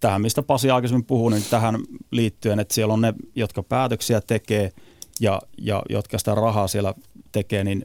tähän, 0.00 0.22
mistä 0.22 0.42
Pasi 0.42 0.70
aikaisemmin 0.70 1.04
puhui, 1.04 1.30
niin 1.30 1.44
tähän 1.50 1.76
liittyen, 2.10 2.60
että 2.60 2.74
siellä 2.74 2.94
on 2.94 3.00
ne, 3.00 3.14
jotka 3.34 3.62
päätöksiä 3.62 4.20
tekee 4.20 4.72
ja, 5.20 5.42
ja 5.58 5.82
jotka 5.88 6.18
sitä 6.18 6.34
rahaa 6.34 6.68
siellä 6.68 6.94
tekee, 7.32 7.64
niin 7.64 7.84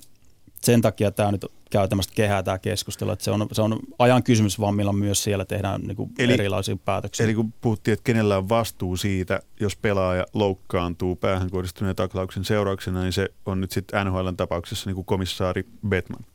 sen 0.61 0.81
takia 0.81 1.11
tämä 1.11 1.31
nyt 1.31 1.45
käy 1.69 1.87
tämmöistä 1.87 2.13
kehää 2.15 2.43
tämä 2.43 2.59
keskustelu, 2.59 3.11
että 3.11 3.25
se 3.25 3.31
on, 3.31 3.47
se 3.51 3.61
on 3.61 3.79
ajan 3.99 4.23
kysymys 4.23 4.59
vaan, 4.59 4.75
milloin 4.75 4.97
myös 4.97 5.23
siellä 5.23 5.45
tehdään 5.45 5.81
niin 5.81 5.95
kuin 5.95 6.11
Eli- 6.19 6.33
erilaisia 6.33 6.77
päätöksiä. 6.85 7.23
Eli 7.23 7.33
kun 7.33 7.53
puhuttiin, 7.61 7.93
että 7.93 8.03
kenellä 8.03 8.37
on 8.37 8.49
vastuu 8.49 8.97
siitä, 8.97 9.39
jos 9.59 9.75
pelaaja 9.75 10.25
loukkaantuu 10.33 11.15
päähän 11.15 11.49
kohdistuneen 11.49 11.95
taklauksen 11.95 12.45
seurauksena, 12.45 13.01
niin 13.01 13.13
se 13.13 13.29
on 13.45 13.61
nyt 13.61 13.71
sitten 13.71 14.07
NHLn 14.07 14.37
tapauksessa 14.37 14.89
niin 14.89 14.95
kuin 14.95 15.05
komissaari 15.05 15.65
Batman. 15.89 16.25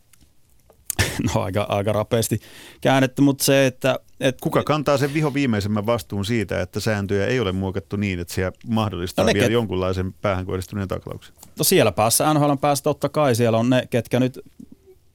no 1.35 1.41
aika, 1.41 1.63
aika 1.63 1.93
rapeasti 1.93 2.41
käännetty, 2.81 3.23
mutta 3.23 3.45
se, 3.45 3.67
että... 3.67 3.99
Et, 4.21 4.41
Kuka 4.41 4.63
kantaa 4.63 4.99
sen 4.99 5.15
viho 5.15 5.35
viimeisemmän 5.35 5.87
vastuun 5.87 6.25
siitä, 6.25 6.61
että 6.61 6.81
sääntöjä 6.81 7.27
ei 7.27 7.41
ole 7.41 7.53
muokattu 7.53 7.97
niin, 7.97 8.21
että 8.21 8.35
se 8.35 8.53
mahdollistaa 8.67 9.25
no 9.25 9.33
vielä 9.35 9.45
ket... 9.45 9.53
jonkunlaisen 9.53 10.13
päähän 10.13 10.47
kohdistuneen 10.47 10.89
taklauksen? 10.89 11.35
No 11.59 11.65
siellä 11.65 11.93
päässä, 11.93 12.35
NHL 12.35 12.55
päässä 12.61 12.83
totta 12.83 13.09
kai 13.09 13.35
siellä 13.35 13.59
on 13.59 13.71
ne, 13.71 13.87
ketkä 13.91 14.21
nyt 14.21 14.41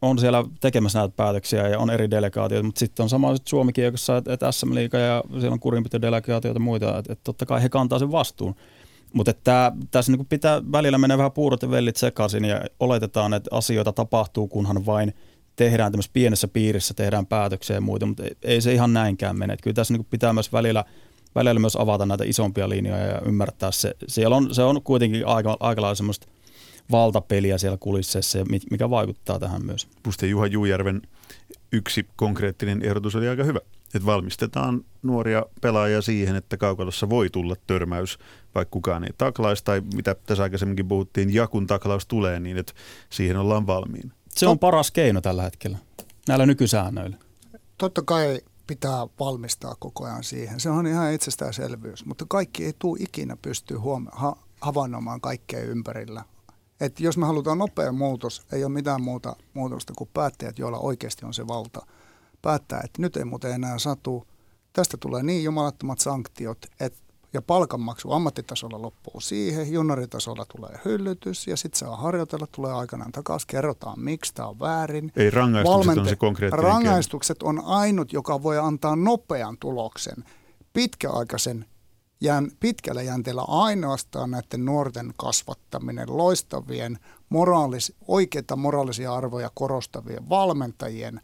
on 0.01 0.19
siellä 0.19 0.43
tekemässä 0.59 0.99
näitä 0.99 1.13
päätöksiä 1.15 1.67
ja 1.67 1.79
on 1.79 1.89
eri 1.89 2.11
delegaatioita, 2.11 2.65
mutta 2.65 2.79
sitten 2.79 3.03
on 3.03 3.09
sama 3.09 3.35
Suomikin, 3.45 3.83
jossa 3.83 4.17
että 4.17 4.51
SM 4.51 4.75
Liiga 4.75 4.97
ja 4.97 5.23
siellä 5.29 5.53
on 5.53 5.59
kurinpitodelegaatioita 5.59 6.59
ja 6.59 6.63
muita, 6.63 6.97
että, 6.97 7.13
että 7.13 7.23
totta 7.23 7.45
kai 7.45 7.63
he 7.63 7.69
kantaa 7.69 7.99
sen 7.99 8.11
vastuun. 8.11 8.55
Mutta 9.13 9.33
tässä 9.91 10.11
niin 10.11 10.25
pitää 10.25 10.61
välillä 10.71 10.97
mennä 10.97 11.17
vähän 11.17 11.31
puurot 11.31 11.61
ja 11.61 11.71
vellit 11.71 11.95
sekaisin 11.95 12.45
ja 12.45 12.61
oletetaan, 12.79 13.33
että 13.33 13.55
asioita 13.55 13.93
tapahtuu, 13.93 14.47
kunhan 14.47 14.85
vain 14.85 15.13
tehdään 15.55 15.91
tämmöisessä 15.91 16.13
pienessä 16.13 16.47
piirissä, 16.47 16.93
tehdään 16.93 17.25
päätöksiä 17.25 17.75
ja 17.75 17.81
muita, 17.81 18.05
mutta 18.05 18.23
ei 18.41 18.61
se 18.61 18.73
ihan 18.73 18.93
näinkään 18.93 19.39
mene. 19.39 19.57
Kyllä 19.63 19.75
tässä 19.75 19.93
niin 19.93 20.05
pitää 20.05 20.33
myös 20.33 20.53
välillä, 20.53 20.85
välillä 21.35 21.59
myös 21.59 21.75
avata 21.75 22.05
näitä 22.05 22.23
isompia 22.23 22.69
linjoja 22.69 23.05
ja 23.05 23.21
ymmärtää 23.25 23.71
se. 23.71 23.95
Siellä 24.07 24.35
on, 24.35 24.55
se 24.55 24.63
on 24.63 24.81
kuitenkin 24.83 25.27
aika, 25.27 25.57
aika 25.59 25.81
lailla 25.81 25.95
semmoista 25.95 26.27
valtapeliä 26.91 27.57
siellä 27.57 27.77
kulisseissa, 27.77 28.39
mikä 28.71 28.89
vaikuttaa 28.89 29.39
tähän 29.39 29.65
myös. 29.65 29.87
Musta 30.05 30.25
Juha 30.25 30.47
Juujärven 30.47 31.01
yksi 31.71 32.07
konkreettinen 32.15 32.85
ehdotus 32.85 33.15
oli 33.15 33.27
aika 33.27 33.43
hyvä, 33.43 33.59
että 33.95 34.05
valmistetaan 34.05 34.85
nuoria 35.03 35.45
pelaajia 35.61 36.01
siihen, 36.01 36.35
että 36.35 36.57
kaukalossa 36.57 37.09
voi 37.09 37.29
tulla 37.29 37.55
törmäys, 37.67 38.19
vaikka 38.55 38.71
kukaan 38.71 39.03
ei 39.03 39.13
taklaisi, 39.17 39.63
tai 39.63 39.81
mitä 39.95 40.15
tässä 40.15 40.43
aikaisemminkin 40.43 40.87
puhuttiin, 40.87 41.33
ja 41.33 41.47
kun 41.47 41.67
taklaus 41.67 42.05
tulee, 42.05 42.39
niin 42.39 42.57
että 42.57 42.73
siihen 43.09 43.37
ollaan 43.37 43.67
valmiin. 43.67 44.11
Se 44.35 44.47
on 44.47 44.59
paras 44.59 44.91
keino 44.91 45.21
tällä 45.21 45.43
hetkellä, 45.43 45.77
näillä 46.27 46.45
nykysäännöillä. 46.45 47.17
Totta 47.77 48.01
kai 48.01 48.41
pitää 48.67 49.07
valmistaa 49.19 49.75
koko 49.79 50.05
ajan 50.05 50.23
siihen. 50.23 50.59
Se 50.59 50.69
on 50.69 50.87
ihan 50.87 51.13
itsestäänselvyys, 51.13 52.05
mutta 52.05 52.25
kaikki 52.27 52.65
ei 52.65 52.73
tule 52.79 52.97
ikinä 53.01 53.37
pystyä 53.41 53.79
huom- 53.79 54.07
ha- 54.11 54.37
havainnoimaan 54.61 55.21
kaikkea 55.21 55.59
ympärillä 55.59 56.23
että 56.83 57.03
jos 57.03 57.17
me 57.17 57.25
halutaan 57.25 57.57
nopea 57.57 57.91
muutos, 57.91 58.41
ei 58.51 58.63
ole 58.63 58.73
mitään 58.73 59.01
muuta 59.01 59.35
muutosta 59.53 59.93
kuin 59.97 60.09
päättäjät, 60.13 60.59
joilla 60.59 60.77
oikeasti 60.77 61.25
on 61.25 61.33
se 61.33 61.47
valta 61.47 61.85
päättää, 62.41 62.81
että 62.83 63.01
nyt 63.01 63.17
ei 63.17 63.25
muuten 63.25 63.51
enää 63.51 63.79
satu. 63.79 64.27
Tästä 64.73 64.97
tulee 64.99 65.23
niin 65.23 65.43
jumalattomat 65.43 65.99
sanktiot, 65.99 66.65
että 66.79 66.99
ja 67.33 67.41
palkanmaksu 67.41 68.11
ammattitasolla 68.11 68.81
loppuu 68.81 69.19
siihen, 69.19 69.71
junioritasolla 69.73 70.45
tulee 70.57 70.79
hyllytys 70.85 71.47
ja 71.47 71.57
sitten 71.57 71.79
saa 71.79 71.95
harjoitella, 71.95 72.47
tulee 72.51 72.73
aikanaan 72.73 73.11
takaisin, 73.11 73.47
kerrotaan 73.47 73.99
miksi 73.99 74.33
tämä 74.33 74.47
on 74.47 74.59
väärin. 74.59 75.11
Ei 75.15 75.29
rangaistukset 75.29 75.87
Valmente- 75.87 76.01
on 76.01 76.07
se 76.09 76.15
konkreettinen 76.15 76.63
Rangaistukset 76.63 77.43
on 77.43 77.65
ainut, 77.65 78.13
joka 78.13 78.43
voi 78.43 78.57
antaa 78.57 78.95
nopean 78.95 79.57
tuloksen. 79.57 80.23
Pitkäaikaisen 80.73 81.65
jään 82.21 82.51
pitkällä 82.59 83.01
jänteellä 83.01 83.43
ainoastaan 83.47 84.31
näiden 84.31 84.65
nuorten 84.65 85.13
kasvattaminen 85.17 86.17
loistavien 86.17 86.99
moraalis, 87.29 87.93
oikeita 88.07 88.55
moraalisia 88.55 89.13
arvoja 89.13 89.49
korostavien 89.53 90.29
valmentajien 90.29 91.21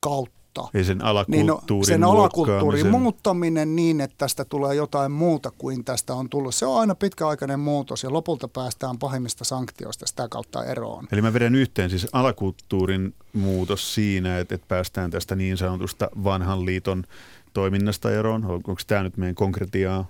kautta. 0.00 0.39
Ei 0.74 0.84
sen 0.84 1.04
alakulttuurin, 1.04 1.90
niin 1.90 2.00
no, 2.00 2.10
sen 2.10 2.18
alakulttuurin 2.18 2.86
muuttaminen 2.86 3.76
niin, 3.76 4.00
että 4.00 4.16
tästä 4.18 4.44
tulee 4.44 4.74
jotain 4.74 5.12
muuta 5.12 5.50
kuin 5.58 5.84
tästä 5.84 6.14
on 6.14 6.28
tullut. 6.30 6.54
Se 6.54 6.66
on 6.66 6.80
aina 6.80 6.94
pitkäaikainen 6.94 7.60
muutos 7.60 8.02
ja 8.02 8.12
lopulta 8.12 8.48
päästään 8.48 8.98
pahimmista 8.98 9.44
sanktioista 9.44 10.06
sitä 10.06 10.28
kautta 10.28 10.64
eroon. 10.64 11.06
Eli 11.12 11.22
mä 11.22 11.32
vedän 11.32 11.54
yhteen 11.54 11.90
siis 11.90 12.06
alakulttuurin 12.12 13.14
muutos 13.32 13.94
siinä, 13.94 14.38
että, 14.38 14.54
että 14.54 14.68
päästään 14.68 15.10
tästä 15.10 15.36
niin 15.36 15.56
sanotusta 15.56 16.10
vanhan 16.24 16.66
liiton 16.66 17.04
toiminnasta 17.52 18.10
eroon. 18.10 18.44
Onko 18.44 18.76
tämä 18.86 19.02
nyt 19.02 19.16
meidän 19.16 19.34
konkretiaa 19.34 20.06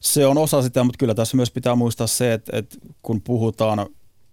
se 0.00 0.26
on 0.26 0.38
osa 0.38 0.62
sitä, 0.62 0.84
mutta 0.84 0.98
kyllä 0.98 1.14
tässä 1.14 1.36
myös 1.36 1.50
pitää 1.50 1.74
muistaa 1.74 2.06
se, 2.06 2.32
että, 2.32 2.56
että 2.56 2.76
kun 3.02 3.22
puhutaan 3.22 3.86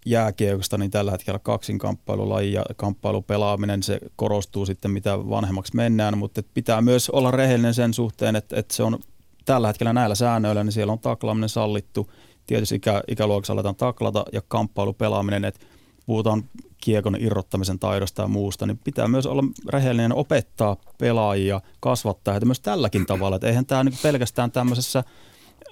jääkiekosta, 0.06 0.78
niin 0.78 0.90
tällä 0.90 1.10
hetkellä 1.10 1.38
kaksinkamppailulaji 1.38 2.52
ja 2.52 2.64
kamppailupelaaminen, 2.76 3.82
se 3.82 4.00
korostuu 4.16 4.66
sitten 4.66 4.90
mitä 4.90 5.18
vanhemmaksi 5.18 5.76
mennään, 5.76 6.18
mutta 6.18 6.42
pitää 6.54 6.80
myös 6.80 7.10
olla 7.10 7.30
rehellinen 7.30 7.74
sen 7.74 7.94
suhteen, 7.94 8.36
että, 8.36 8.56
että 8.58 8.74
se 8.74 8.82
on 8.82 8.98
tällä 9.44 9.66
hetkellä 9.66 9.92
näillä 9.92 10.14
säännöillä, 10.14 10.64
niin 10.64 10.72
siellä 10.72 10.92
on 10.92 10.98
taklaaminen 10.98 11.48
sallittu, 11.48 12.10
tietysti 12.46 12.74
ikä, 12.74 13.02
ikäluokassa 13.08 13.52
aletaan 13.52 13.76
taklata 13.76 14.24
ja 14.32 14.42
kamppailupelaaminen, 14.48 15.44
että 15.44 15.60
puhutaan 16.06 16.44
kiekon 16.80 17.16
irrottamisen 17.20 17.78
taidosta 17.78 18.22
ja 18.22 18.28
muusta, 18.28 18.66
niin 18.66 18.78
pitää 18.84 19.08
myös 19.08 19.26
olla 19.26 19.42
rehellinen 19.68 20.14
opettaa 20.14 20.76
pelaajia, 20.98 21.60
kasvattaa 21.80 22.34
heitä 22.34 22.46
myös 22.46 22.60
tälläkin 22.60 23.06
tavalla. 23.06 23.36
Että 23.36 23.48
eihän 23.48 23.66
tämä 23.66 23.84
niin 23.84 23.98
pelkästään 24.02 24.50
tämmöisessä, 24.50 25.04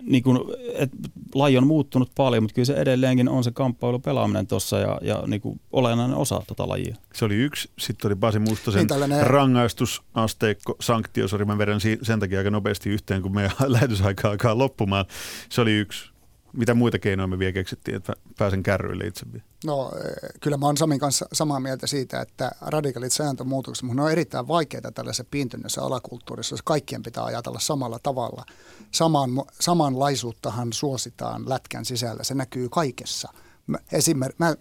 niin 0.02 0.22
kuin, 0.22 0.38
että 0.74 0.96
laji 1.34 1.58
on 1.58 1.66
muuttunut 1.66 2.10
paljon, 2.16 2.42
mutta 2.42 2.54
kyllä 2.54 2.66
se 2.66 2.74
edelleenkin 2.74 3.28
on 3.28 3.44
se 3.44 3.50
kamppailu 3.50 3.98
pelaaminen 3.98 4.46
tuossa 4.46 4.78
ja, 4.78 4.98
ja 5.02 5.22
niin 5.26 5.40
kuin 5.40 5.60
olennainen 5.72 6.16
osa 6.16 6.42
tuota 6.46 6.68
lajia. 6.68 6.96
Se 7.14 7.24
oli 7.24 7.34
yksi. 7.34 7.70
Sitten 7.78 8.08
oli 8.08 8.16
Pasi 8.16 8.38
Mustosen 8.38 8.78
niin 8.78 8.88
tällainen... 8.88 9.26
rangaistusasteikko, 9.26 10.76
sanktio, 10.80 11.26
mä 11.46 11.58
vedän 11.58 11.80
sen 12.02 12.20
takia 12.20 12.38
aika 12.38 12.50
nopeasti 12.50 12.90
yhteen, 12.90 13.22
kun 13.22 13.34
meidän 13.34 13.52
lähetysaika 13.66 14.30
alkaa 14.30 14.58
loppumaan. 14.58 15.04
Se 15.48 15.60
oli 15.60 15.72
yksi 15.72 16.10
mitä 16.52 16.74
muita 16.74 16.98
keinoja 16.98 17.26
me 17.26 17.38
vielä 17.38 17.52
keksittiin, 17.52 17.96
että 17.96 18.12
pääsen 18.38 18.62
kärryille 18.62 19.06
itse 19.06 19.26
vielä? 19.32 19.44
No 19.64 19.92
kyllä 20.40 20.56
mä 20.56 20.66
oon 20.66 20.76
Samin 20.76 20.98
kanssa 20.98 21.26
samaa 21.32 21.60
mieltä 21.60 21.86
siitä, 21.86 22.20
että 22.20 22.50
radikaalit 22.60 23.12
sääntömuutokset, 23.12 23.82
mutta 23.82 23.96
ne 23.96 24.02
on 24.02 24.12
erittäin 24.12 24.48
vaikeita 24.48 24.92
tällaisessa 24.92 25.24
piintyneessä 25.30 25.82
alakulttuurissa, 25.82 26.52
jos 26.52 26.62
kaikkien 26.62 27.02
pitää 27.02 27.24
ajatella 27.24 27.58
samalla 27.58 27.98
tavalla. 28.02 28.44
Saman, 28.90 29.30
samanlaisuuttahan 29.60 30.72
suositaan 30.72 31.48
lätkän 31.48 31.84
sisällä, 31.84 32.24
se 32.24 32.34
näkyy 32.34 32.68
kaikessa. 32.68 33.28
Mä, 33.66 33.78
esimerk, 33.92 34.38
mä, 34.38 34.56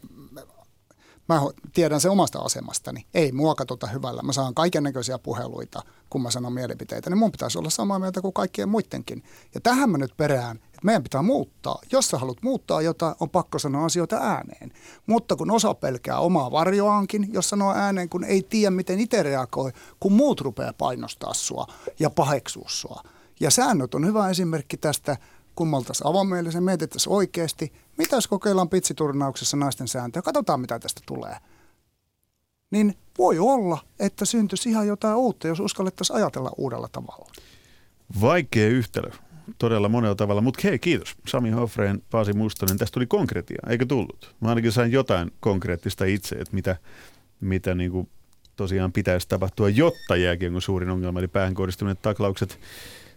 mä 1.29 1.41
tiedän 1.73 2.01
se 2.01 2.09
omasta 2.09 2.39
asemastani. 2.39 3.05
Ei 3.13 3.31
mua 3.31 3.55
katsota 3.55 3.87
hyvällä. 3.87 4.21
Mä 4.21 4.33
saan 4.33 4.53
kaiken 4.53 4.83
näköisiä 4.83 5.17
puheluita, 5.17 5.81
kun 6.09 6.21
mä 6.21 6.31
sanon 6.31 6.53
mielipiteitä. 6.53 7.09
Niin 7.09 7.17
mun 7.17 7.31
pitäisi 7.31 7.57
olla 7.57 7.69
samaa 7.69 7.99
mieltä 7.99 8.21
kuin 8.21 8.33
kaikkien 8.33 8.69
muidenkin. 8.69 9.23
Ja 9.55 9.61
tähän 9.61 9.89
mä 9.89 9.97
nyt 9.97 10.17
perään, 10.17 10.55
että 10.57 10.79
meidän 10.83 11.03
pitää 11.03 11.21
muuttaa. 11.21 11.81
Jos 11.91 12.07
sä 12.07 12.17
haluat 12.17 12.41
muuttaa 12.41 12.81
jotain, 12.81 13.15
on 13.19 13.29
pakko 13.29 13.59
sanoa 13.59 13.85
asioita 13.85 14.17
ääneen. 14.17 14.71
Mutta 15.05 15.35
kun 15.35 15.51
osa 15.51 15.73
pelkää 15.73 16.19
omaa 16.19 16.51
varjoankin, 16.51 17.33
jos 17.33 17.49
sanoo 17.49 17.73
ääneen, 17.73 18.09
kun 18.09 18.23
ei 18.23 18.43
tiedä, 18.43 18.71
miten 18.71 18.99
itse 18.99 19.23
reagoi, 19.23 19.71
kun 19.99 20.13
muut 20.13 20.41
rupeaa 20.41 20.73
painostaa 20.73 21.33
sua 21.33 21.67
ja 21.99 22.09
paheksua 22.09 22.67
sua. 22.67 23.01
Ja 23.39 23.51
säännöt 23.51 23.95
on 23.95 24.05
hyvä 24.05 24.29
esimerkki 24.29 24.77
tästä– 24.77 25.17
kummaltaisiin 25.57 26.07
avomielisen, 26.07 26.63
mietittäisiin 26.63 27.13
oikeasti, 27.13 27.73
mitä 27.97 28.15
jos 28.15 28.27
kokeillaan 28.27 28.69
pitsiturnauksessa 28.69 29.57
naisten 29.57 29.87
sääntöjä, 29.87 30.21
katsotaan 30.21 30.61
mitä 30.61 30.79
tästä 30.79 31.01
tulee. 31.05 31.35
Niin 32.71 32.97
voi 33.17 33.39
olla, 33.39 33.77
että 33.99 34.25
syntyisi 34.25 34.69
ihan 34.69 34.87
jotain 34.87 35.15
uutta, 35.15 35.47
jos 35.47 35.59
uskallettaisiin 35.59 36.17
ajatella 36.17 36.51
uudella 36.57 36.89
tavalla. 36.91 37.31
Vaikea 38.21 38.67
yhtälö, 38.67 39.11
todella 39.57 39.89
monella 39.89 40.15
tavalla, 40.15 40.41
mutta 40.41 40.59
hei 40.63 40.79
kiitos 40.79 41.15
Sami 41.27 41.51
Hofreen, 41.51 42.01
Paasi 42.11 42.33
Mustonen, 42.33 42.77
tästä 42.77 42.93
tuli 42.93 43.05
konkretia, 43.05 43.61
eikö 43.69 43.85
tullut? 43.85 44.35
Mä 44.39 44.49
ainakin 44.49 44.71
sain 44.71 44.91
jotain 44.91 45.31
konkreettista 45.39 46.05
itse, 46.05 46.35
että 46.35 46.55
mitä, 46.55 46.75
mitä 47.41 47.75
niin 47.75 47.91
kuin 47.91 48.09
tosiaan 48.55 48.91
pitäisi 48.91 49.27
tapahtua, 49.27 49.69
jotta 49.69 50.15
jääkiekon 50.15 50.61
suurin 50.61 50.89
ongelma, 50.89 51.19
eli 51.19 51.27
päähän 51.27 51.53
kohdistuneet 51.53 52.01
taklaukset 52.01 52.59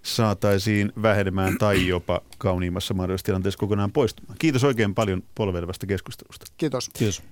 saataisiin 0.02 0.92
vähenemään 1.02 1.58
tai 1.58 1.86
jopa 1.86 2.20
kauniimmassa 2.38 2.94
mahdollisessa 2.94 3.26
tilanteessa 3.26 3.58
kokonaan 3.58 3.92
poistumaan. 3.92 4.36
Kiitos 4.38 4.64
oikein 4.64 4.94
paljon 4.94 5.22
polvelevasta 5.34 5.86
keskustelusta. 5.86 6.46
Kiitos. 6.56 6.90
Kiitos. 6.98 7.22